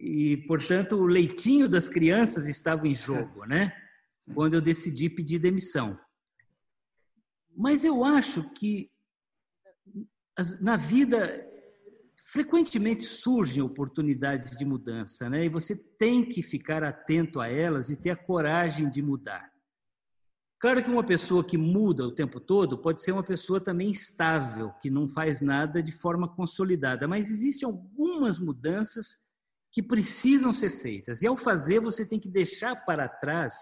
[0.00, 3.70] e, portanto, o leitinho das crianças estava em jogo, né?
[4.34, 5.98] Quando eu decidi pedir demissão.
[7.54, 8.90] Mas eu acho que
[10.58, 11.46] na vida
[12.30, 15.44] frequentemente surgem oportunidades de mudança, né?
[15.44, 19.50] E você tem que ficar atento a elas e ter a coragem de mudar.
[20.60, 24.72] Claro que uma pessoa que muda o tempo todo pode ser uma pessoa também estável,
[24.80, 29.18] que não faz nada de forma consolidada, mas existem algumas mudanças
[29.72, 31.22] que precisam ser feitas.
[31.22, 33.54] E ao fazer, você tem que deixar para trás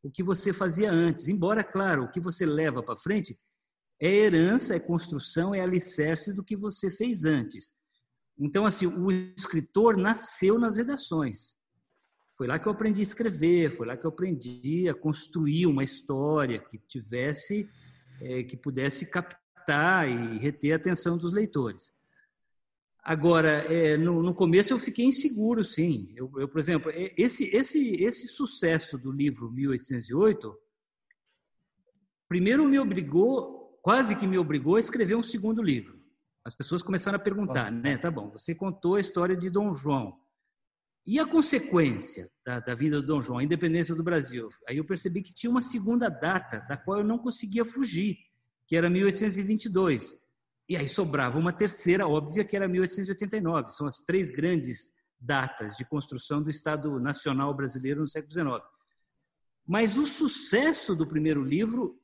[0.00, 1.28] o que você fazia antes.
[1.28, 3.36] Embora, claro, o que você leva para frente
[4.00, 7.72] é herança, é construção, é alicerce do que você fez antes.
[8.42, 11.54] Então, assim, o escritor nasceu nas redações.
[12.36, 15.84] Foi lá que eu aprendi a escrever, foi lá que eu aprendi a construir uma
[15.84, 17.70] história que tivesse,
[18.20, 21.92] é, que pudesse captar e reter a atenção dos leitores.
[23.04, 26.12] Agora, é, no, no, começo eu fiquei inseguro, sim.
[26.16, 30.52] Eu, eu, por exemplo, esse, esse, esse sucesso do livro 1808,
[32.28, 36.01] primeiro me obrigou, quase que me obrigou a escrever um segundo livro.
[36.44, 37.96] As pessoas começaram a perguntar, né?
[37.96, 40.18] Tá bom, você contou a história de Dom João.
[41.06, 44.48] E a consequência da, da vida do Dom João, a independência do Brasil?
[44.68, 48.18] Aí eu percebi que tinha uma segunda data, da qual eu não conseguia fugir,
[48.66, 50.20] que era 1822.
[50.68, 53.70] E aí sobrava uma terceira óbvia, que era 1889.
[53.70, 58.64] São as três grandes datas de construção do Estado Nacional Brasileiro no século XIX.
[59.66, 62.00] Mas o sucesso do primeiro livro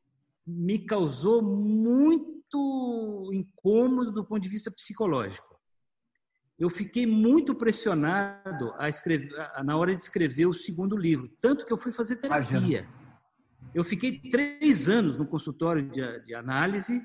[0.46, 5.58] me causou muito muito incômodo do ponto de vista psicológico.
[6.58, 9.30] Eu fiquei muito pressionado a escrever,
[9.64, 12.58] na hora de escrever o segundo livro, tanto que eu fui fazer terapia.
[12.58, 12.88] Imagina.
[13.74, 17.00] Eu fiquei três anos no consultório de, de análise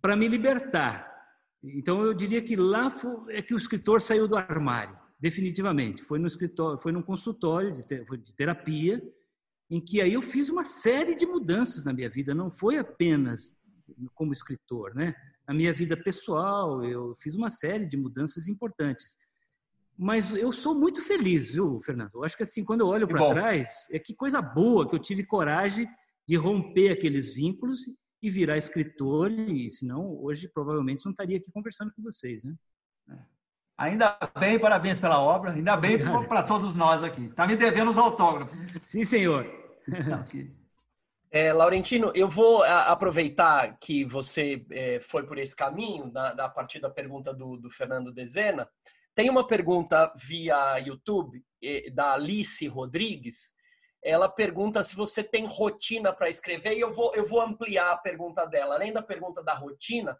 [0.00, 1.14] para me libertar.
[1.62, 2.88] Então eu diria que lá
[3.28, 6.02] é que o escritor saiu do armário, definitivamente.
[6.02, 9.00] Foi no escritório, foi num consultório de, de terapia
[9.70, 13.56] em que aí eu fiz uma série de mudanças na minha vida, não foi apenas
[14.14, 15.14] como escritor, né?
[15.46, 19.16] Na minha vida pessoal, eu fiz uma série de mudanças importantes.
[19.98, 22.10] Mas eu sou muito feliz, viu, Fernando?
[22.14, 25.00] Eu acho que assim, quando eu olho para trás, é que coisa boa que eu
[25.00, 25.88] tive coragem
[26.28, 27.80] de romper aqueles vínculos
[28.22, 32.54] e virar escritor, e senão hoje provavelmente não estaria aqui conversando com vocês, né?
[33.78, 37.26] Ainda bem, parabéns pela obra, ainda bem para todos nós aqui.
[37.26, 38.56] Está me devendo os autógrafos.
[38.84, 39.46] Sim, senhor.
[41.28, 46.80] É, Laurentino, eu vou aproveitar que você é, foi por esse caminho, na, na partir
[46.80, 48.66] da pergunta do, do, Fernando Dezena.
[49.14, 51.44] Tem uma pergunta via YouTube
[51.92, 53.54] da Alice Rodrigues.
[54.02, 57.98] Ela pergunta se você tem rotina para escrever, e eu vou, eu vou ampliar a
[57.98, 58.76] pergunta dela.
[58.76, 60.16] Além da pergunta da rotina,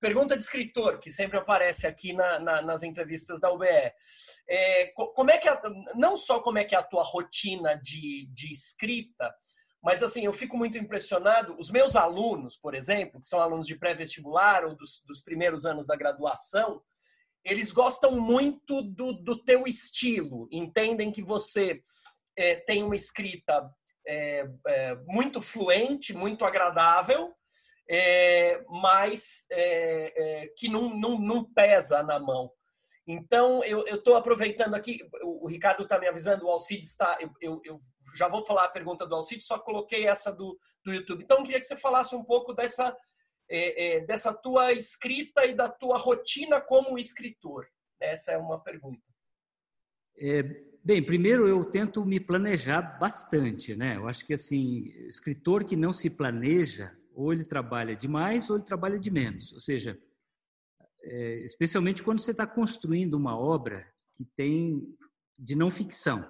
[0.00, 3.92] pergunta de escritor, que sempre aparece aqui na, na, nas entrevistas da UBE.
[4.48, 5.60] É, como é que a,
[5.94, 9.34] não só como é que é a tua rotina de, de escrita,
[9.82, 11.56] mas assim, eu fico muito impressionado.
[11.58, 15.86] Os meus alunos, por exemplo, que são alunos de pré-vestibular ou dos, dos, primeiros anos
[15.86, 16.82] da graduação,
[17.44, 21.80] eles gostam muito do, do teu estilo, entendem que você
[22.36, 23.70] é, tem uma escrita
[24.06, 27.34] é, é muito fluente, muito agradável,
[27.88, 32.52] é, mas é, é, que não, não, não, pesa na mão.
[33.06, 37.16] Então, eu estou aproveitando aqui, o, Ricardo está me avisando, o Alcides está.
[37.18, 37.80] Eu, eu, eu,
[38.14, 41.24] já vou falar a pergunta do Alcides, só coloquei essa do, do YouTube.
[41.24, 42.94] Então, eu queria que você falasse um pouco dessa,
[43.48, 47.66] é, é, dessa tua escrita e da tua rotina como escritor.
[47.98, 49.02] Essa é uma pergunta.
[50.20, 50.42] É,
[50.84, 53.96] bem, primeiro eu tento me planejar bastante, né?
[53.96, 58.64] Eu acho que assim, escritor que não se planeja, ou ele trabalha demais ou ele
[58.64, 59.52] trabalha de menos.
[59.52, 60.00] Ou seja,
[61.02, 64.96] é, especialmente quando você está construindo uma obra que tem
[65.36, 66.24] de não ficção.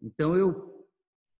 [0.00, 0.88] Então eu,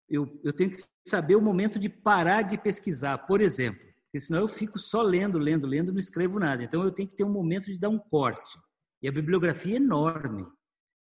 [0.06, 4.42] eu, eu tenho que saber o momento de parar de pesquisar, por exemplo, porque senão
[4.42, 6.62] eu fico só lendo, lendo, lendo, não escrevo nada.
[6.62, 8.58] Então eu tenho que ter um momento de dar um corte.
[9.00, 10.46] E a bibliografia é enorme.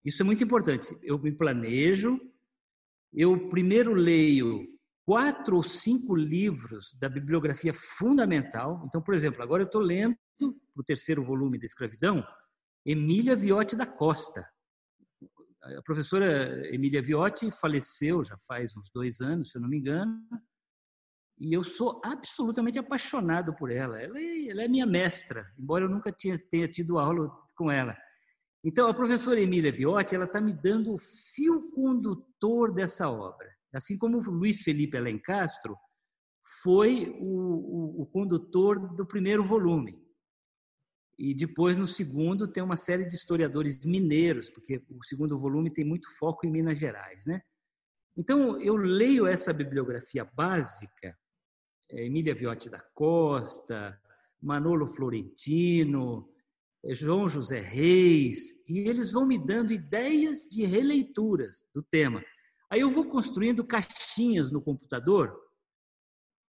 [0.05, 0.99] Isso é muito importante.
[1.01, 2.21] Eu me planejo,
[3.13, 4.76] eu primeiro leio
[5.07, 8.83] quatro ou cinco livros da bibliografia fundamental.
[8.87, 10.17] Então, por exemplo, agora eu estou lendo
[10.77, 12.27] o terceiro volume da Escravidão,
[12.85, 14.47] Emília Viotti da Costa.
[15.63, 20.21] A professora Emília Viotti faleceu já faz uns dois anos, se eu não me engano,
[21.39, 24.01] e eu sou absolutamente apaixonado por ela.
[24.01, 27.97] Ela é, ela é minha mestra, embora eu nunca tinha, tenha tido aula com ela.
[28.65, 33.56] Então, a professora Emília Viotti, ela está me dando o fio condutor dessa obra.
[33.77, 35.77] Assim como Luiz Felipe Alencastro
[36.63, 40.03] foi o, o, o condutor do primeiro volume.
[41.19, 45.85] E depois, no segundo, tem uma série de historiadores mineiros, porque o segundo volume tem
[45.85, 47.25] muito foco em Minas Gerais.
[47.25, 47.41] Né?
[48.17, 51.17] Então, eu leio essa bibliografia básica,
[51.91, 53.99] é, Emília Viotti da Costa,
[54.43, 56.29] Manolo Florentino,
[56.85, 62.23] é, João José Reis, e eles vão me dando ideias de releituras do tema.
[62.71, 65.37] Aí eu vou construindo caixinhas no computador,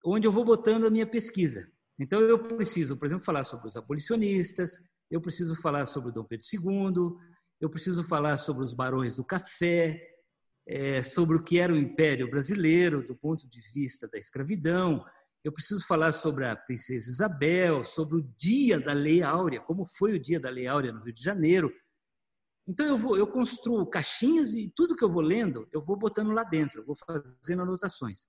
[0.03, 1.69] onde eu vou botando a minha pesquisa.
[1.99, 4.79] Então eu preciso, por exemplo, falar sobre os abolicionistas,
[5.09, 7.17] eu preciso falar sobre o Dom Pedro II,
[7.59, 10.01] eu preciso falar sobre os barões do café,
[10.67, 15.05] é, sobre o que era o Império Brasileiro do ponto de vista da escravidão,
[15.45, 20.15] eu preciso falar sobre a princesa Isabel, sobre o dia da Lei Áurea, como foi
[20.15, 21.71] o dia da Lei Áurea no Rio de Janeiro.
[22.67, 26.31] Então eu vou, eu construo caixinhas e tudo que eu vou lendo, eu vou botando
[26.31, 28.27] lá dentro, eu vou fazendo anotações.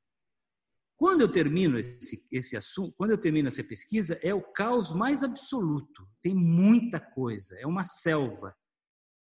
[0.96, 5.22] Quando eu termino esse, esse assunto, quando eu termino essa pesquisa, é o caos mais
[5.22, 6.08] absoluto.
[6.22, 8.54] Tem muita coisa, é uma selva.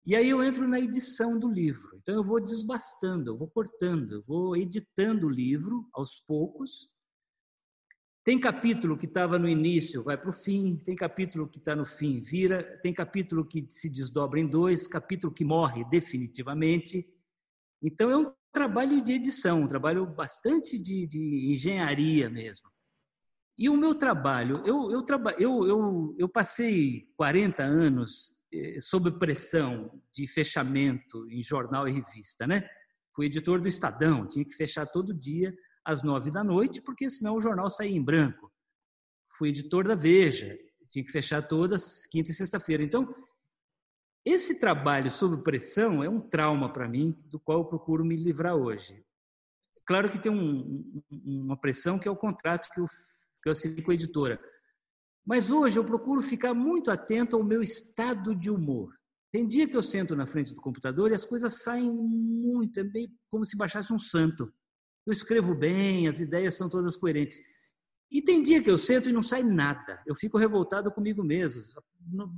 [0.06, 1.98] E aí eu entro na edição do livro.
[1.98, 6.90] Então eu vou desbastando, eu vou cortando, eu vou editando o livro aos poucos
[8.30, 11.84] tem capítulo que estava no início, vai para o fim, tem capítulo que está no
[11.84, 17.12] fim, vira, tem capítulo que se desdobra em dois, capítulo que morre definitivamente.
[17.82, 22.70] Então é um trabalho de edição, um trabalho bastante de, de engenharia mesmo.
[23.58, 25.04] E o meu trabalho, eu, eu,
[25.40, 32.46] eu, eu, eu passei 40 anos eh, sob pressão de fechamento em jornal e revista,
[32.46, 32.70] né?
[33.16, 35.52] Fui editor do Estadão, tinha que fechar todo dia
[35.86, 38.52] às nove da noite, porque senão o jornal saía em branco.
[39.38, 40.58] Fui editor da Veja,
[40.90, 42.84] tinha que fechar todas quinta e sexta-feira.
[42.84, 43.14] Então,
[44.26, 48.56] esse trabalho sob pressão é um trauma para mim, do qual eu procuro me livrar
[48.56, 49.04] hoje.
[49.86, 52.86] Claro que tem um, uma pressão que é o contrato que eu,
[53.42, 54.40] que eu assinei com a editora.
[55.26, 58.94] Mas hoje eu procuro ficar muito atento ao meu estado de humor.
[59.32, 62.84] Tem dia que eu sento na frente do computador e as coisas saem muito, é
[62.84, 64.52] meio como se baixasse um santo.
[65.10, 67.40] Eu escrevo bem, as ideias são todas coerentes.
[68.12, 70.02] E tem dia que eu sento e não sai nada.
[70.06, 71.62] Eu fico revoltado comigo mesmo.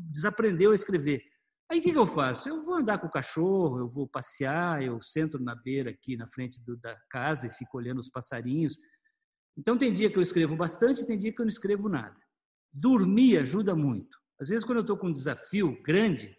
[0.10, 1.23] Desaprendeu a escrever.
[1.69, 2.49] Aí o que, que, eu faço?
[2.49, 6.27] Eu vou andar com o cachorro, eu vou passear, eu sento na beira aqui na
[6.27, 8.77] frente do, da casa e fico olhando os passarinhos.
[9.57, 12.18] Então tem dia que eu escrevo bastante, tem dia que eu não escrevo nada.
[12.73, 14.18] Dormir ajuda muito.
[14.39, 16.38] Às vezes quando eu estou com um desafio grande,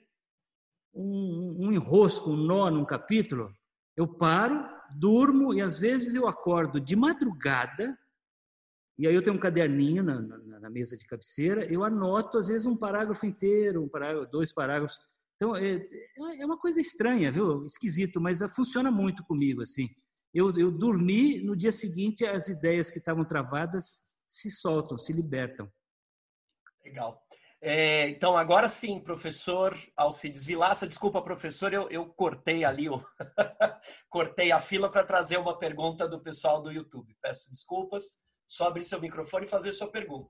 [0.94, 3.50] um, um enrosco, um nó num capítulo,
[3.96, 7.96] eu paro, durmo e às vezes eu acordo de madrugada
[8.98, 12.46] e aí eu tenho um caderninho na, na, na, mesa de cabeceira, eu anoto às
[12.46, 14.98] vezes um parágrafo inteiro, um parágrafo, dois parágrafos.
[15.36, 15.84] Então é,
[16.38, 17.64] é uma coisa estranha, viu?
[17.64, 19.88] Esquisito, mas funciona muito comigo assim.
[20.32, 25.70] Eu, eu dormi, no dia seguinte as ideias que estavam travadas se soltam, se libertam.
[26.84, 27.20] Legal.
[27.64, 30.84] É, então, agora sim, professor Alcides Vilaça.
[30.84, 33.00] Desculpa, professor, eu, eu cortei ali, o
[34.10, 37.16] cortei a fila para trazer uma pergunta do pessoal do YouTube.
[37.22, 38.20] Peço desculpas.
[38.48, 40.28] Só abrir seu microfone e fazer sua pergunta.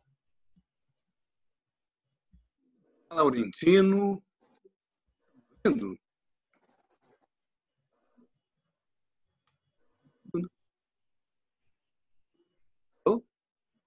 [3.11, 4.23] Laurentino.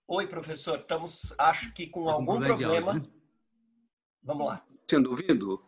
[0.07, 0.79] Oi, professor.
[0.79, 3.01] Estamos, acho que com algum problema.
[4.25, 4.65] Vamos lá.
[4.89, 5.63] Sendo ouvido?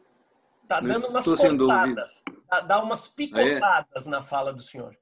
[0.63, 2.23] Está dando umas cortadas.
[2.67, 4.09] Dá umas picotadas é?
[4.09, 4.97] na fala do senhor.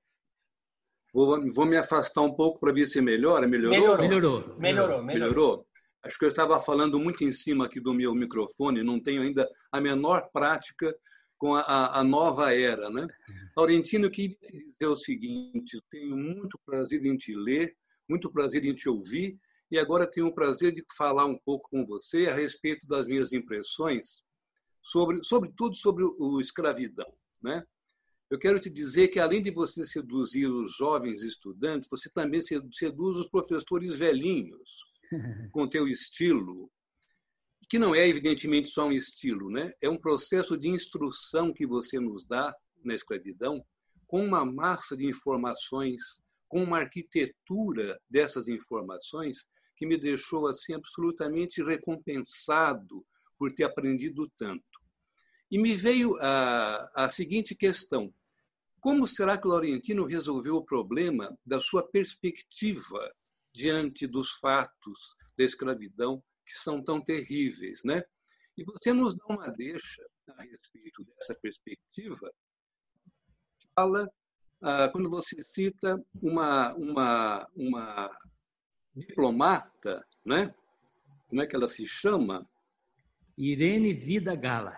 [1.13, 3.47] Vou, vou me afastar um pouco para ver se melhora.
[3.47, 3.79] Melhorou?
[3.79, 4.07] Melhorou.
[4.07, 4.59] Melhorou.
[4.59, 5.03] Melhorou.
[5.03, 5.67] melhorou.
[6.03, 9.49] Acho que eu estava falando muito em cima aqui do meu microfone, não tenho ainda
[9.71, 10.95] a menor prática
[11.35, 12.91] com a, a nova era.
[12.91, 13.07] Né?
[13.57, 14.37] Laurentino, eu queria
[14.67, 17.75] dizer o seguinte: eu tenho muito prazer em te ler,
[18.07, 19.35] muito prazer em te ouvir,
[19.71, 23.33] e agora tenho o prazer de falar um pouco com você a respeito das minhas
[23.33, 24.23] impressões,
[24.81, 27.11] sobre, sobretudo sobre o escravidão.
[27.41, 27.65] Né?
[28.29, 33.17] Eu quero te dizer que, além de você seduzir os jovens estudantes, você também seduz
[33.17, 34.85] os professores velhinhos,
[35.51, 36.71] com teu estilo,
[37.69, 39.73] que não é, evidentemente, só um estilo, né?
[39.81, 43.65] é um processo de instrução que você nos dá na escravidão,
[44.05, 46.21] com uma massa de informações,
[46.55, 49.45] com uma arquitetura dessas informações
[49.75, 53.05] que me deixou assim absolutamente recompensado
[53.37, 54.63] por ter aprendido tanto.
[55.51, 58.09] E me veio a, a seguinte questão:
[58.79, 63.13] como será que o Laurentino resolveu o problema da sua perspectiva
[63.53, 68.01] diante dos fatos da escravidão que são tão terríveis, né?
[68.57, 72.31] E você nos dá uma deixa a respeito dessa perspectiva.
[73.75, 74.09] Fala
[74.67, 78.17] ah, quando você cita uma uma uma
[78.95, 80.55] diplomata, né?
[81.27, 82.49] Como é que ela se chama?
[83.37, 84.75] Irene Vida Gala.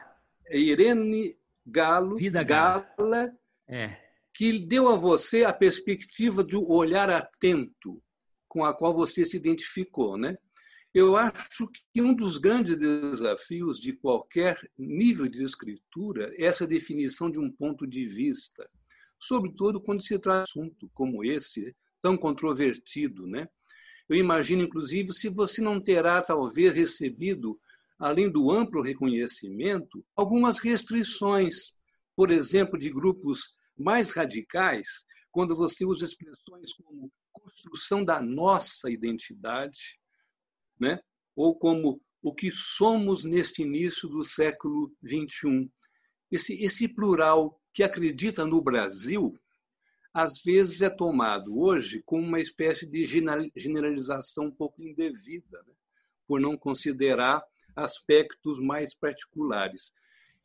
[0.48, 3.34] É Irene Galo, Vida Gala, Gala
[3.66, 3.98] é.
[4.34, 8.04] que deu a você a perspectiva de um olhar atento
[8.46, 10.38] com a qual você se identificou, né?
[10.94, 17.32] Eu acho que um dos grandes desafios de qualquer nível de escritura é essa definição
[17.32, 18.70] de um ponto de vista,
[19.20, 23.48] sobretudo quando se trata de assunto como esse, tão controvertido, né?
[24.10, 27.60] Eu imagino, inclusive, se você não terá, talvez, recebido
[28.00, 31.74] além do amplo reconhecimento, algumas restrições,
[32.16, 40.00] por exemplo, de grupos mais radicais, quando você usa expressões como construção da nossa identidade,
[40.80, 41.00] né?
[41.36, 45.70] ou como o que somos neste início do século XXI.
[46.32, 49.40] Esse, esse plural que acredita no Brasil,
[50.12, 53.06] às vezes é tomado hoje como uma espécie de
[53.56, 55.74] generalização um pouco indevida, né?
[56.28, 57.40] por não considerar
[57.76, 59.94] aspectos mais particulares.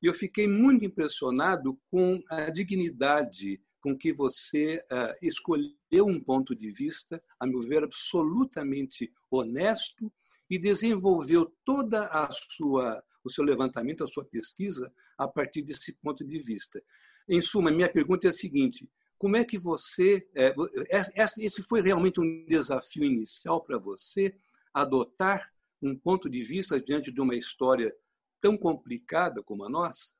[0.02, 6.54] E eu fiquei muito impressionado com a dignidade com que você uh, escolheu um ponto
[6.54, 10.12] de vista, a meu ver, absolutamente honesto
[10.50, 16.24] e desenvolveu toda a sua o seu levantamento, a sua pesquisa a partir desse ponto
[16.24, 16.82] de vista.
[17.28, 18.88] Em suma, minha pergunta é a seguinte:
[19.18, 20.54] como é que você é,
[21.38, 24.34] esse foi realmente um desafio inicial para você
[24.74, 25.50] adotar
[25.80, 27.94] um ponto de vista diante de uma história
[28.40, 30.12] tão complicada como a nossa?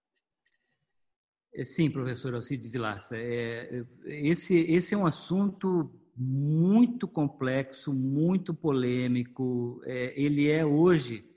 [1.54, 3.16] É, sim, professor Alcides Vilaça.
[3.16, 9.80] É, esse, esse é um assunto muito complexo, muito polêmico.
[9.84, 11.28] É, ele é hoje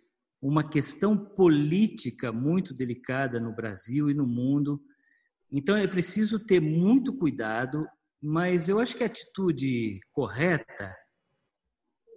[0.41, 4.81] uma questão política muito delicada no Brasil e no mundo.
[5.57, 7.87] Então é preciso ter muito cuidado,
[8.21, 10.93] mas eu acho que a atitude correta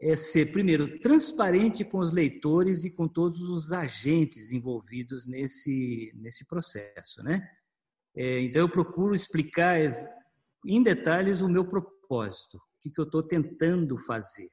[0.03, 6.45] é ser, primeiro, transparente com os leitores e com todos os agentes envolvidos nesse, nesse
[6.47, 7.23] processo.
[7.23, 7.49] Né?
[8.17, 9.79] É, então, eu procuro explicar
[10.67, 14.51] em detalhes o meu propósito, o que, que eu estou tentando fazer.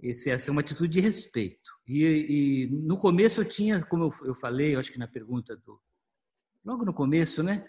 [0.00, 1.70] Esse, essa é uma atitude de respeito.
[1.86, 5.56] E, e, no começo eu tinha, como eu, eu falei, eu acho que na pergunta
[5.56, 5.80] do.
[6.64, 7.68] Logo no começo, né?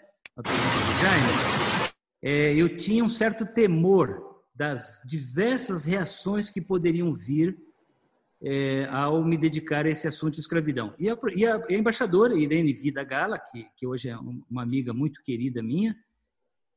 [2.22, 7.58] É, eu tinha um certo temor das diversas reações que poderiam vir
[8.40, 10.94] é, ao me dedicar a esse assunto de escravidão.
[10.96, 14.92] E a, e a, a embaixadora Irene Vida Gala, que, que hoje é uma amiga
[14.92, 15.96] muito querida minha,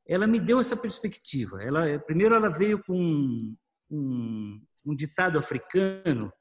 [0.04, 1.62] ela me deu essa perspectiva.
[1.62, 3.56] Ela, primeiro, ela veio com um,
[3.88, 6.32] um, um ditado africano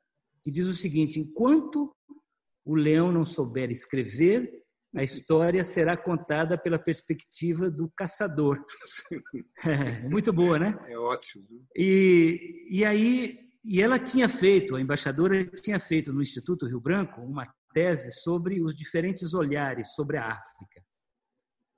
[0.41, 1.93] que diz o seguinte: enquanto
[2.65, 4.65] o leão não souber escrever,
[4.97, 8.57] a história será contada pela perspectiva do caçador.
[9.65, 10.77] É, muito boa, né?
[10.87, 11.45] É ótimo.
[11.75, 17.21] E, e aí, e ela tinha feito, a embaixadora tinha feito no Instituto Rio Branco
[17.21, 20.81] uma tese sobre os diferentes olhares sobre a África.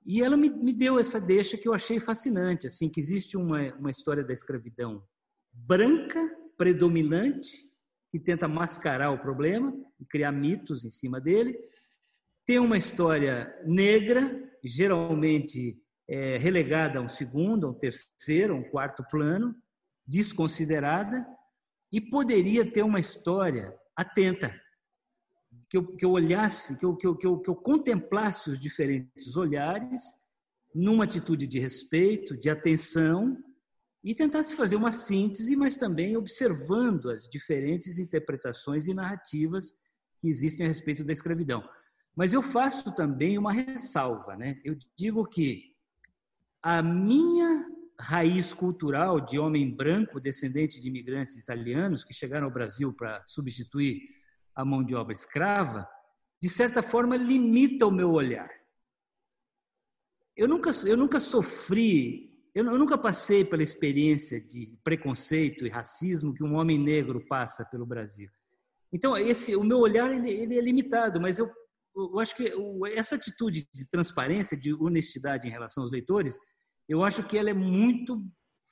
[0.04, 3.74] E ela me, me deu essa deixa que eu achei fascinante, assim, que existe uma,
[3.74, 5.02] uma história da escravidão
[5.52, 6.20] branca,
[6.56, 7.50] predominante,
[8.10, 11.56] que tenta mascarar o problema e criar mitos em cima dele.
[12.50, 18.64] Tem uma história negra, geralmente é, relegada a um segundo, a um terceiro, a um
[18.64, 19.54] quarto plano,
[20.04, 21.24] desconsiderada,
[21.92, 24.52] e poderia ter uma história atenta,
[25.68, 28.58] que eu, que eu olhasse, que eu, que, eu, que, eu, que eu contemplasse os
[28.58, 30.02] diferentes olhares
[30.74, 33.38] numa atitude de respeito, de atenção
[34.02, 39.72] e tentasse fazer uma síntese, mas também observando as diferentes interpretações e narrativas
[40.18, 41.62] que existem a respeito da escravidão.
[42.16, 44.60] Mas eu faço também uma ressalva, né?
[44.64, 45.70] Eu digo que
[46.62, 47.64] a minha
[47.98, 54.00] raiz cultural de homem branco, descendente de imigrantes italianos que chegaram ao Brasil para substituir
[54.54, 55.88] a mão de obra escrava,
[56.40, 58.50] de certa forma limita o meu olhar.
[60.36, 66.42] Eu nunca, eu nunca sofri, eu, nunca passei pela experiência de preconceito e racismo que
[66.42, 68.30] um homem negro passa pelo Brasil.
[68.92, 71.50] Então, esse, o meu olhar ele, ele é limitado, mas eu,
[71.94, 72.52] eu acho que
[72.94, 76.38] essa atitude de transparência, de honestidade em relação aos leitores,
[76.88, 78.22] eu acho que ela é muito,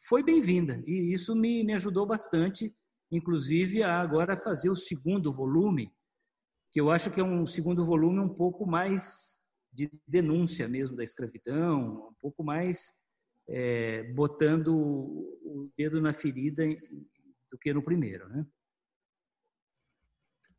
[0.09, 2.73] foi bem-vinda e isso me, me ajudou bastante
[3.11, 5.91] inclusive a agora fazer o segundo volume,
[6.71, 9.39] que eu acho que é um segundo volume um pouco mais
[9.73, 12.93] de denúncia mesmo da escravidão, um pouco mais
[13.49, 16.65] é, botando o dedo na ferida
[17.51, 18.47] do que no primeiro, né?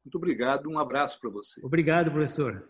[0.10, 1.64] Muito obrigado, um abraço para você.
[1.64, 2.68] Obrigado, professor.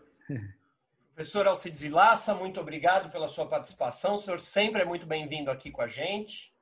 [1.16, 4.16] Professor Alcides Vilaça, muito obrigado pela sua participação.
[4.16, 6.54] O senhor sempre é muito bem-vindo aqui com a gente.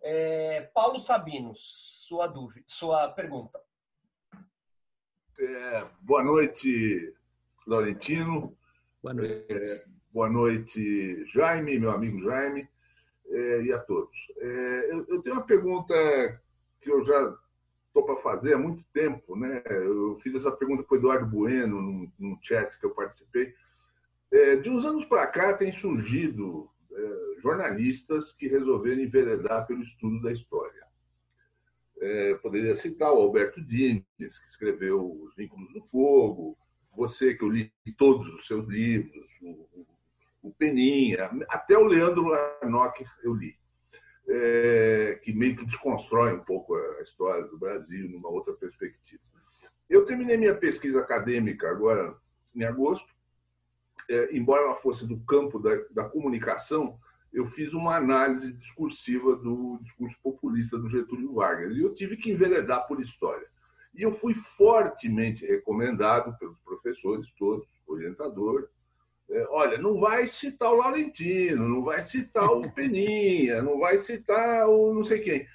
[0.00, 3.60] É, Paulo Sabino, sua dúvida, sua pergunta.
[5.38, 7.14] É, boa noite,
[7.66, 8.56] Laurentino.
[9.02, 9.52] Boa noite.
[9.52, 12.66] É, boa noite, Jaime, meu amigo Jaime,
[13.26, 14.16] é, e a todos.
[14.38, 15.94] É, eu, eu, tenho uma pergunta
[16.80, 17.36] que eu já
[17.98, 19.36] estou para fazer há muito tempo.
[19.36, 19.62] Né?
[19.66, 23.54] Eu fiz essa pergunta para o Eduardo Bueno, num, num chat que eu participei.
[24.30, 30.20] É, de uns anos para cá tem surgido é, jornalistas que resolveram enveredar pelo estudo
[30.22, 30.86] da história.
[32.00, 36.56] É, poderia citar o Alberto Dines, que escreveu Os Vínculos do Fogo,
[36.94, 39.86] você que eu li todos os seus livros, o,
[40.42, 43.56] o Peninha, até o Leandro Larnock eu li,
[44.28, 49.22] é, que meio que desconstrói um pouco a história do Brasil numa outra perspectiva.
[49.88, 52.14] Eu terminei minha pesquisa acadêmica agora
[52.54, 53.18] em agosto
[54.08, 56.98] é, embora ela fosse do campo da, da comunicação,
[57.32, 62.30] eu fiz uma análise discursiva do discurso populista do Getúlio Vargas e eu tive que
[62.30, 63.46] enveredar por história.
[63.94, 68.68] E eu fui fortemente recomendado pelos professores todos, orientador,
[69.50, 74.94] olha, não vai citar o Laurentino, não vai citar o Peninha, não vai citar o
[74.94, 75.46] não sei quem.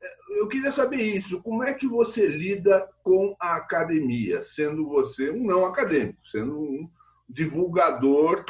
[0.00, 5.30] É, eu queria saber isso, como é que você lida com a academia, sendo você
[5.30, 6.90] um não acadêmico, sendo um
[7.28, 8.44] divulgador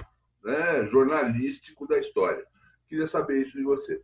[0.45, 2.45] né, jornalístico da história.
[2.89, 4.01] Queria saber isso de você.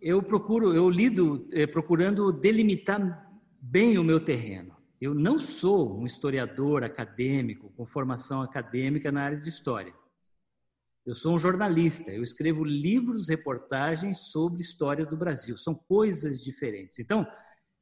[0.00, 3.26] Eu procuro, eu lido é, procurando delimitar
[3.60, 4.73] bem o meu terreno.
[5.04, 9.92] Eu não sou um historiador acadêmico com formação acadêmica na área de história.
[11.04, 12.10] Eu sou um jornalista.
[12.10, 15.58] Eu escrevo livros, reportagens sobre história do Brasil.
[15.58, 17.00] São coisas diferentes.
[17.00, 17.26] Então,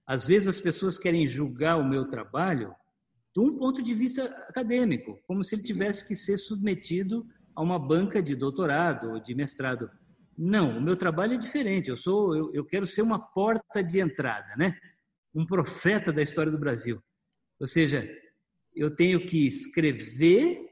[0.05, 2.75] às vezes as pessoas querem julgar o meu trabalho
[3.33, 7.25] de um ponto de vista acadêmico, como se ele tivesse que ser submetido
[7.55, 9.89] a uma banca de doutorado ou de mestrado.
[10.37, 11.89] Não, o meu trabalho é diferente.
[11.89, 14.77] Eu sou, eu, eu quero ser uma porta de entrada, né?
[15.33, 17.01] Um profeta da história do Brasil.
[17.63, 18.05] Ou seja,
[18.75, 20.69] eu tenho que escrever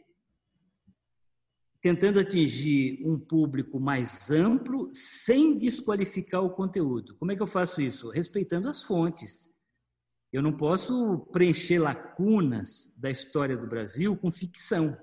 [1.80, 7.14] tentando atingir um público mais amplo sem desqualificar o conteúdo.
[7.16, 8.10] Como é que eu faço isso?
[8.10, 9.48] Respeitando as fontes.
[10.32, 14.98] Eu não posso preencher lacunas da história do Brasil com ficção.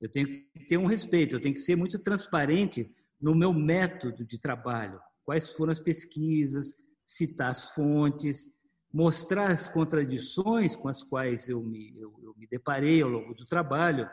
[0.00, 2.88] Eu tenho que ter um respeito, eu tenho que ser muito transparente
[3.20, 5.00] no meu método de trabalho.
[5.24, 6.72] Quais foram as pesquisas,
[7.02, 8.48] citar as fontes,
[8.92, 13.44] mostrar as contradições com as quais eu me, eu, eu me deparei ao longo do
[13.44, 14.08] trabalho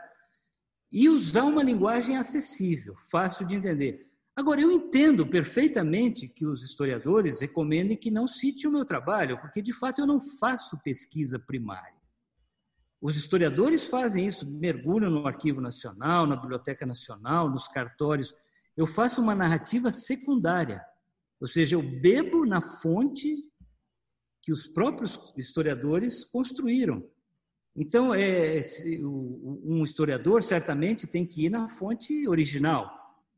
[0.92, 4.08] e usar uma linguagem acessível, fácil de entender.
[4.36, 9.64] Agora, eu entendo perfeitamente que os historiadores recomendem que não cite o meu trabalho, porque
[9.64, 11.98] de fato eu não faço pesquisa primária.
[13.02, 18.34] Os historiadores fazem isso, mergulham no Arquivo Nacional, na Biblioteca Nacional, nos cartórios.
[18.76, 20.86] Eu faço uma narrativa secundária,
[21.40, 23.44] ou seja, eu bebo na fonte
[24.48, 27.04] que os próprios historiadores construíram.
[27.76, 28.62] Então, é,
[29.04, 32.90] um historiador certamente tem que ir na fonte original,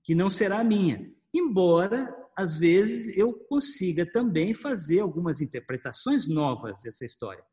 [0.04, 1.12] que não será a minha.
[1.34, 7.44] Embora, às vezes, eu consiga também fazer algumas interpretações novas dessa história.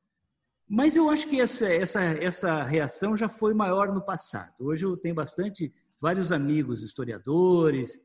[0.68, 4.52] Mas eu acho que essa, essa, essa reação já foi maior no passado.
[4.66, 7.98] Hoje eu tenho bastante, vários amigos historiadores,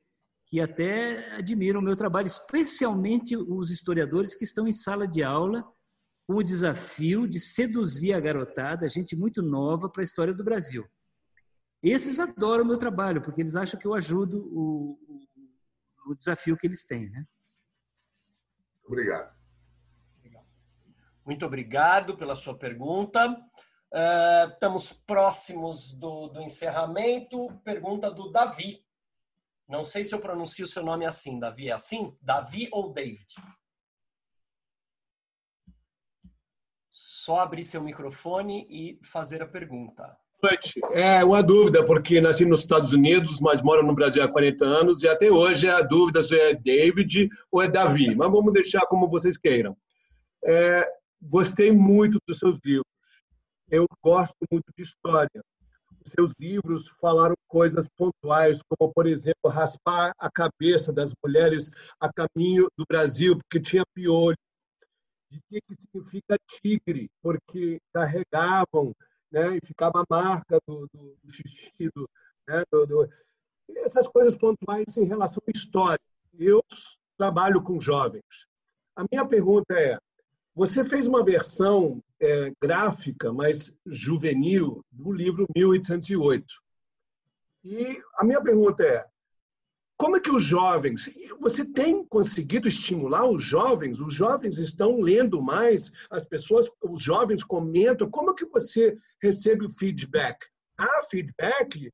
[0.52, 5.64] que até admiram o meu trabalho, especialmente os historiadores que estão em sala de aula
[6.28, 10.86] com o desafio de seduzir a garotada, gente muito nova, para a história do Brasil.
[11.82, 16.58] Esses adoram o meu trabalho, porque eles acham que eu ajudo o, o, o desafio
[16.58, 17.10] que eles têm.
[17.10, 17.26] Né?
[18.86, 19.34] Obrigado.
[21.26, 23.26] Muito obrigado pela sua pergunta.
[23.90, 27.48] Uh, estamos próximos do, do encerramento.
[27.64, 28.84] Pergunta do Davi.
[29.72, 31.70] Não sei se eu pronuncio o seu nome assim, Davi.
[31.70, 32.16] É assim?
[32.22, 33.26] Davi ou David?
[37.22, 40.18] só abrir seu microfone e fazer a pergunta.
[40.92, 45.04] É uma dúvida, porque nasci nos Estados Unidos, mas moro no Brasil há 40 anos,
[45.04, 49.08] e até hoje a dúvida se é David ou é Davi, mas vamos deixar como
[49.08, 49.78] vocês queiram.
[50.44, 50.88] É,
[51.22, 52.86] gostei muito dos seus livros.
[53.70, 55.44] Eu gosto muito de história.
[56.06, 62.68] Seus livros falaram coisas pontuais, como, por exemplo, raspar a cabeça das mulheres a caminho
[62.78, 64.38] do Brasil, porque tinha piolho
[65.30, 68.94] de que, que significa tigre, porque carregavam,
[69.32, 71.90] né, e ficava a marca do, do, do xixi,
[72.48, 73.10] né, do, do,
[73.78, 76.00] essas coisas pontuais em relação à história.
[76.38, 76.62] Eu
[77.18, 78.48] trabalho com jovens.
[78.96, 79.98] A minha pergunta é:
[80.54, 86.46] você fez uma versão é, gráfica, mas juvenil, do livro 1808.
[87.64, 89.06] E a minha pergunta é:
[89.98, 94.00] como é que os jovens, você tem conseguido estimular os jovens?
[94.00, 98.10] Os jovens estão lendo mais, as pessoas, os jovens comentam.
[98.10, 100.40] Como é que você recebe o feedback?
[100.78, 101.92] Há feedback?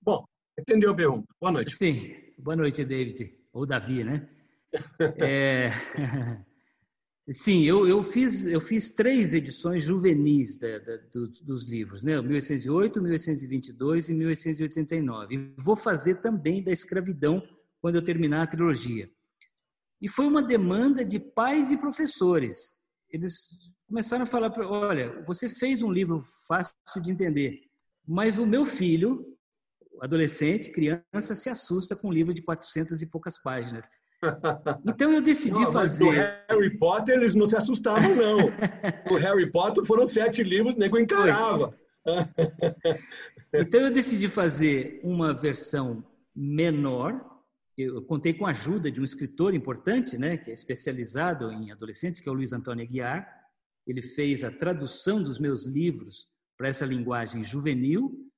[0.00, 0.24] Bom,
[0.58, 1.26] entendeu a pergunta.
[1.40, 1.76] Boa noite.
[1.76, 4.26] Sim, boa noite, David, ou Davi, né?
[5.18, 5.68] é...
[7.30, 12.20] Sim, eu, eu, fiz, eu fiz três edições juvenis da, da, dos, dos, livros, né?
[12.22, 15.34] 1808, 1822 e 1889.
[15.34, 17.42] E vou fazer também da escravidão
[17.82, 19.10] quando eu terminar a trilogia.
[20.00, 22.72] E foi uma demanda de pais e professores.
[23.10, 26.72] Eles começaram a falar: olha, você fez um livro fácil
[27.02, 27.60] de entender,
[28.06, 29.36] mas o meu filho,
[30.00, 33.86] adolescente, criança, se assusta com um livro de 400 e poucas páginas.
[34.86, 36.04] Então eu decidi não, fazer.
[36.04, 38.38] No Harry Potter eles não se assustavam, não.
[39.10, 41.74] o Harry Potter foram sete livros, o nego encarava.
[43.52, 46.04] então eu decidi fazer uma versão
[46.34, 47.24] menor.
[47.76, 52.20] Eu contei com a ajuda de um escritor importante, né, que é especializado em adolescentes,
[52.20, 53.28] que é o Luiz Antônio Aguiar.
[53.86, 56.26] Ele fez a tradução dos meus livros
[56.56, 58.28] para essa linguagem juvenil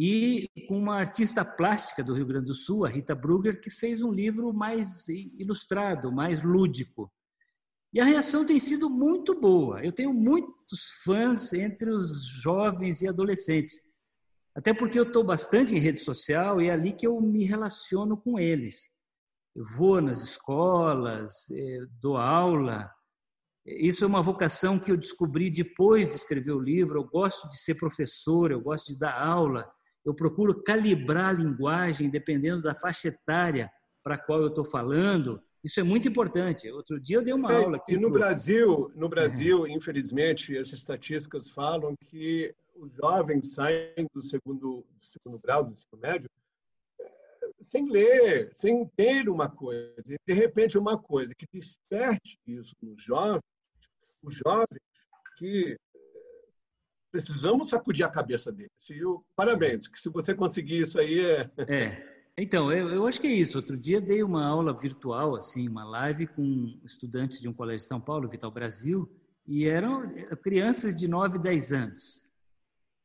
[0.00, 4.00] e com uma artista plástica do Rio Grande do Sul, a Rita Brugger, que fez
[4.00, 7.12] um livro mais ilustrado, mais lúdico.
[7.92, 9.84] E a reação tem sido muito boa.
[9.84, 13.74] Eu tenho muitos fãs entre os jovens e adolescentes.
[14.54, 18.16] Até porque eu estou bastante em rede social e é ali que eu me relaciono
[18.16, 18.88] com eles.
[19.52, 22.88] Eu vou nas escolas, eh, dou aula.
[23.66, 27.00] Isso é uma vocação que eu descobri depois de escrever o livro.
[27.00, 29.68] Eu gosto de ser professor, eu gosto de dar aula
[30.08, 33.70] eu procuro calibrar a linguagem dependendo da faixa etária
[34.02, 35.38] para a qual eu estou falando.
[35.62, 36.70] Isso é muito importante.
[36.70, 37.92] Outro dia eu dei uma é, aula aqui.
[37.92, 38.20] E no pro...
[38.20, 39.70] Brasil, no Brasil, é.
[39.70, 46.00] infelizmente, as estatísticas falam que os jovens saem do segundo, do segundo grau, do ensino
[46.00, 46.30] médio,
[47.02, 47.10] é,
[47.60, 50.14] sem ler, sem ter uma coisa.
[50.14, 53.42] E, de repente, uma coisa que desperte isso nos jovens,
[54.22, 54.80] os jovens
[55.36, 55.76] que
[57.10, 58.90] precisamos sacudir a cabeça deles.
[58.90, 61.50] E eu, parabéns, que se você conseguir isso aí é.
[61.68, 62.18] É.
[62.36, 63.58] Então, eu, eu acho que é isso.
[63.58, 67.88] Outro dia dei uma aula virtual, assim, uma live com estudantes de um colégio de
[67.88, 69.10] São Paulo, Vital Brasil,
[69.46, 70.08] e eram
[70.42, 72.28] crianças de 9, 10 anos.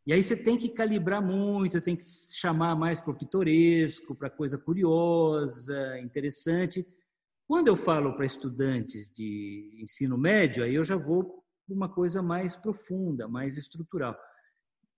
[0.06, 4.30] E aí você tem que calibrar muito, tem que chamar mais para o pitoresco, para
[4.30, 6.86] coisa curiosa, interessante.
[7.48, 12.22] Quando eu falo para estudantes de ensino médio, aí eu já vou para uma coisa
[12.22, 14.18] mais profunda, mais estrutural.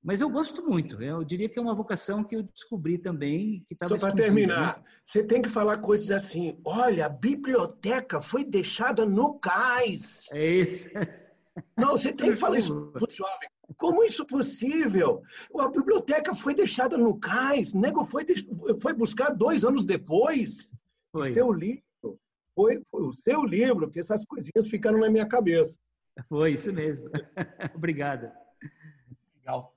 [0.04, 1.02] Mas eu gosto muito.
[1.02, 5.24] Eu diria que é uma vocação que eu descobri também que Só para terminar, você
[5.24, 6.60] tem que falar coisas assim.
[6.64, 10.26] Olha, a biblioteca foi deixada no cais.
[10.32, 10.90] É isso.
[11.76, 13.50] Não, você tem que falar isso para jovem.
[13.78, 15.24] Como isso é possível?
[15.58, 17.74] A biblioteca foi deixada no cais.
[17.74, 18.26] O nego foi,
[18.80, 20.72] foi buscar dois anos depois.
[21.12, 21.32] Foi.
[21.32, 21.84] Seu livro.
[22.54, 25.78] Foi, foi o seu livro, que essas coisinhas ficaram na minha cabeça.
[26.28, 27.10] Foi isso mesmo.
[27.76, 28.32] Obrigado.
[29.38, 29.76] Legal.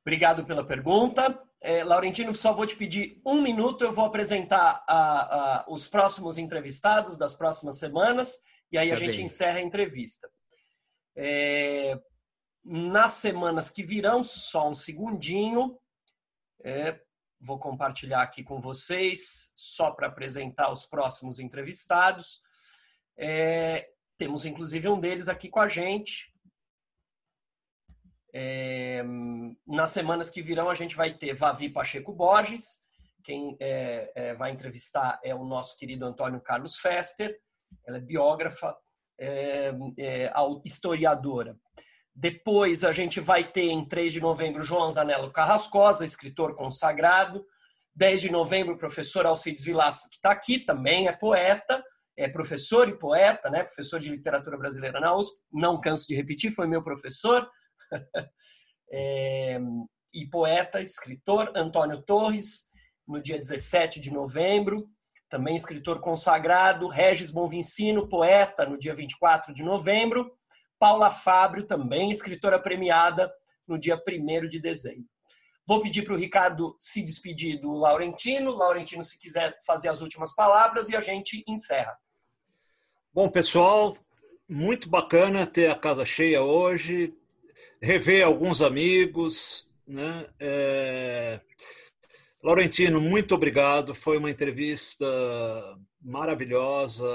[0.00, 1.40] Obrigado pela pergunta.
[1.60, 3.84] É, Laurentino, só vou te pedir um minuto.
[3.84, 8.38] Eu vou apresentar a, a, os próximos entrevistados das próximas semanas
[8.70, 9.26] e aí tá a gente bem.
[9.26, 10.28] encerra a entrevista.
[11.14, 12.00] É,
[12.64, 15.78] nas semanas que virão, só um segundinho.
[16.64, 16.98] É,
[17.40, 22.40] vou compartilhar aqui com vocês, só para apresentar os próximos entrevistados.
[23.16, 23.86] É,
[24.22, 26.32] temos inclusive um deles aqui com a gente.
[28.32, 29.02] É,
[29.66, 32.84] nas semanas que virão, a gente vai ter Vavi Pacheco Borges.
[33.24, 37.36] Quem é, é, vai entrevistar é o nosso querido Antônio Carlos Fester.
[37.84, 38.76] Ela é biógrafa,
[39.18, 40.32] é, é,
[40.64, 41.58] historiadora.
[42.14, 47.44] Depois a gente vai ter em 3 de novembro João Zanello Carrascosa, escritor consagrado.
[47.96, 51.82] 10 de novembro, o professor Alcides Vilas, que está aqui, também é poeta,
[52.16, 53.62] é professor e poeta, né?
[53.62, 55.36] professor de literatura brasileira na USP.
[55.52, 57.48] Não canso de repetir, foi meu professor.
[58.92, 59.58] é,
[60.12, 62.70] e poeta, escritor, Antônio Torres,
[63.06, 64.88] no dia 17 de novembro.
[65.28, 70.30] Também escritor consagrado, Regis Bonvincino, poeta, no dia 24 de novembro.
[70.78, 73.32] Paula Fábio, também escritora premiada,
[73.66, 75.08] no dia 1 de dezembro.
[75.66, 78.50] Vou pedir para o Ricardo se despedir do Laurentino.
[78.50, 81.96] Laurentino, se quiser fazer as últimas palavras e a gente encerra.
[83.14, 83.94] Bom, pessoal,
[84.48, 87.12] muito bacana ter a casa cheia hoje,
[87.78, 89.70] rever alguns amigos.
[89.86, 90.26] Né?
[90.40, 91.38] É...
[92.42, 93.94] Laurentino, muito obrigado.
[93.94, 95.04] Foi uma entrevista
[96.00, 97.06] maravilhosa.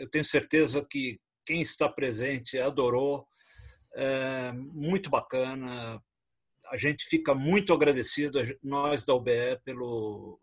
[0.00, 3.24] Eu tenho certeza que quem está presente adorou.
[3.94, 6.02] É, muito bacana.
[6.72, 10.40] A gente fica muito agradecido, nós da UBE, pelo,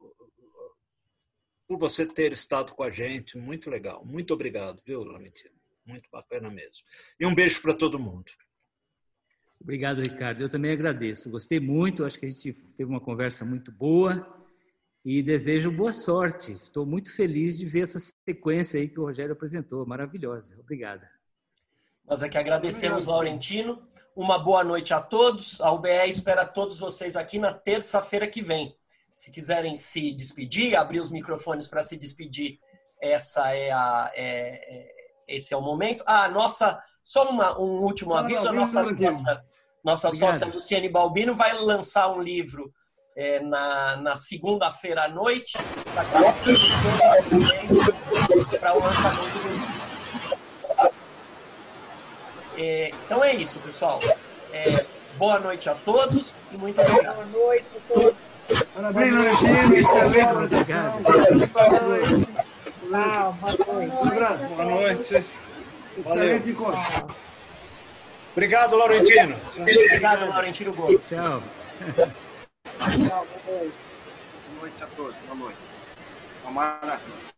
[1.70, 3.38] por você ter estado com a gente.
[3.38, 4.04] Muito legal.
[4.04, 5.54] Muito obrigado, viu, Lamentino?
[5.86, 6.84] Muito bacana mesmo.
[7.20, 8.32] E um beijo para todo mundo.
[9.62, 10.42] Obrigado, Ricardo.
[10.42, 11.30] Eu também agradeço.
[11.30, 12.04] Gostei muito.
[12.04, 14.28] Acho que a gente teve uma conversa muito boa
[15.06, 16.54] e desejo boa sorte.
[16.54, 20.60] Estou muito feliz de ver essa sequência aí que o Rogério apresentou, maravilhosa.
[20.60, 21.08] Obrigada.
[22.04, 23.88] Nós é que agradecemos, Laurentino.
[24.16, 25.62] Uma boa noite a todos.
[25.62, 28.76] A UBE espera todos vocês aqui na terça-feira que vem.
[29.20, 32.58] Se quiserem se despedir, abrir os microfones para se despedir,
[33.02, 34.88] essa é a, é, é,
[35.28, 36.06] esse é o momento.
[36.08, 39.44] Ah, nossa, só uma, um último aviso: a nossa, nossa,
[39.84, 42.72] nossa sócia Luciane Balbino vai lançar um livro
[43.14, 45.58] é, na, na segunda-feira à noite
[48.62, 50.94] para o lançamento do livro.
[52.58, 54.00] É, então é isso, pessoal.
[54.54, 54.86] É,
[55.18, 57.16] boa noite a todos e muito obrigado.
[57.16, 58.29] Boa noite a todos.
[58.74, 59.76] Parabéns, Laurentino.
[59.76, 61.02] Excelente apresentação.
[61.02, 62.28] Boa noite.
[64.56, 65.24] Boa noite.
[65.98, 66.82] Excelente encontro.
[68.34, 69.36] Obrigado, Laurentino.
[69.58, 71.02] Obrigado, Laurentino Gomes.
[71.08, 71.44] Tchau.
[72.80, 73.74] Tchau, boa noite.
[74.48, 75.16] Boa noite a todos.
[75.28, 75.58] Boa noite.
[76.44, 77.30] Uma maravilha.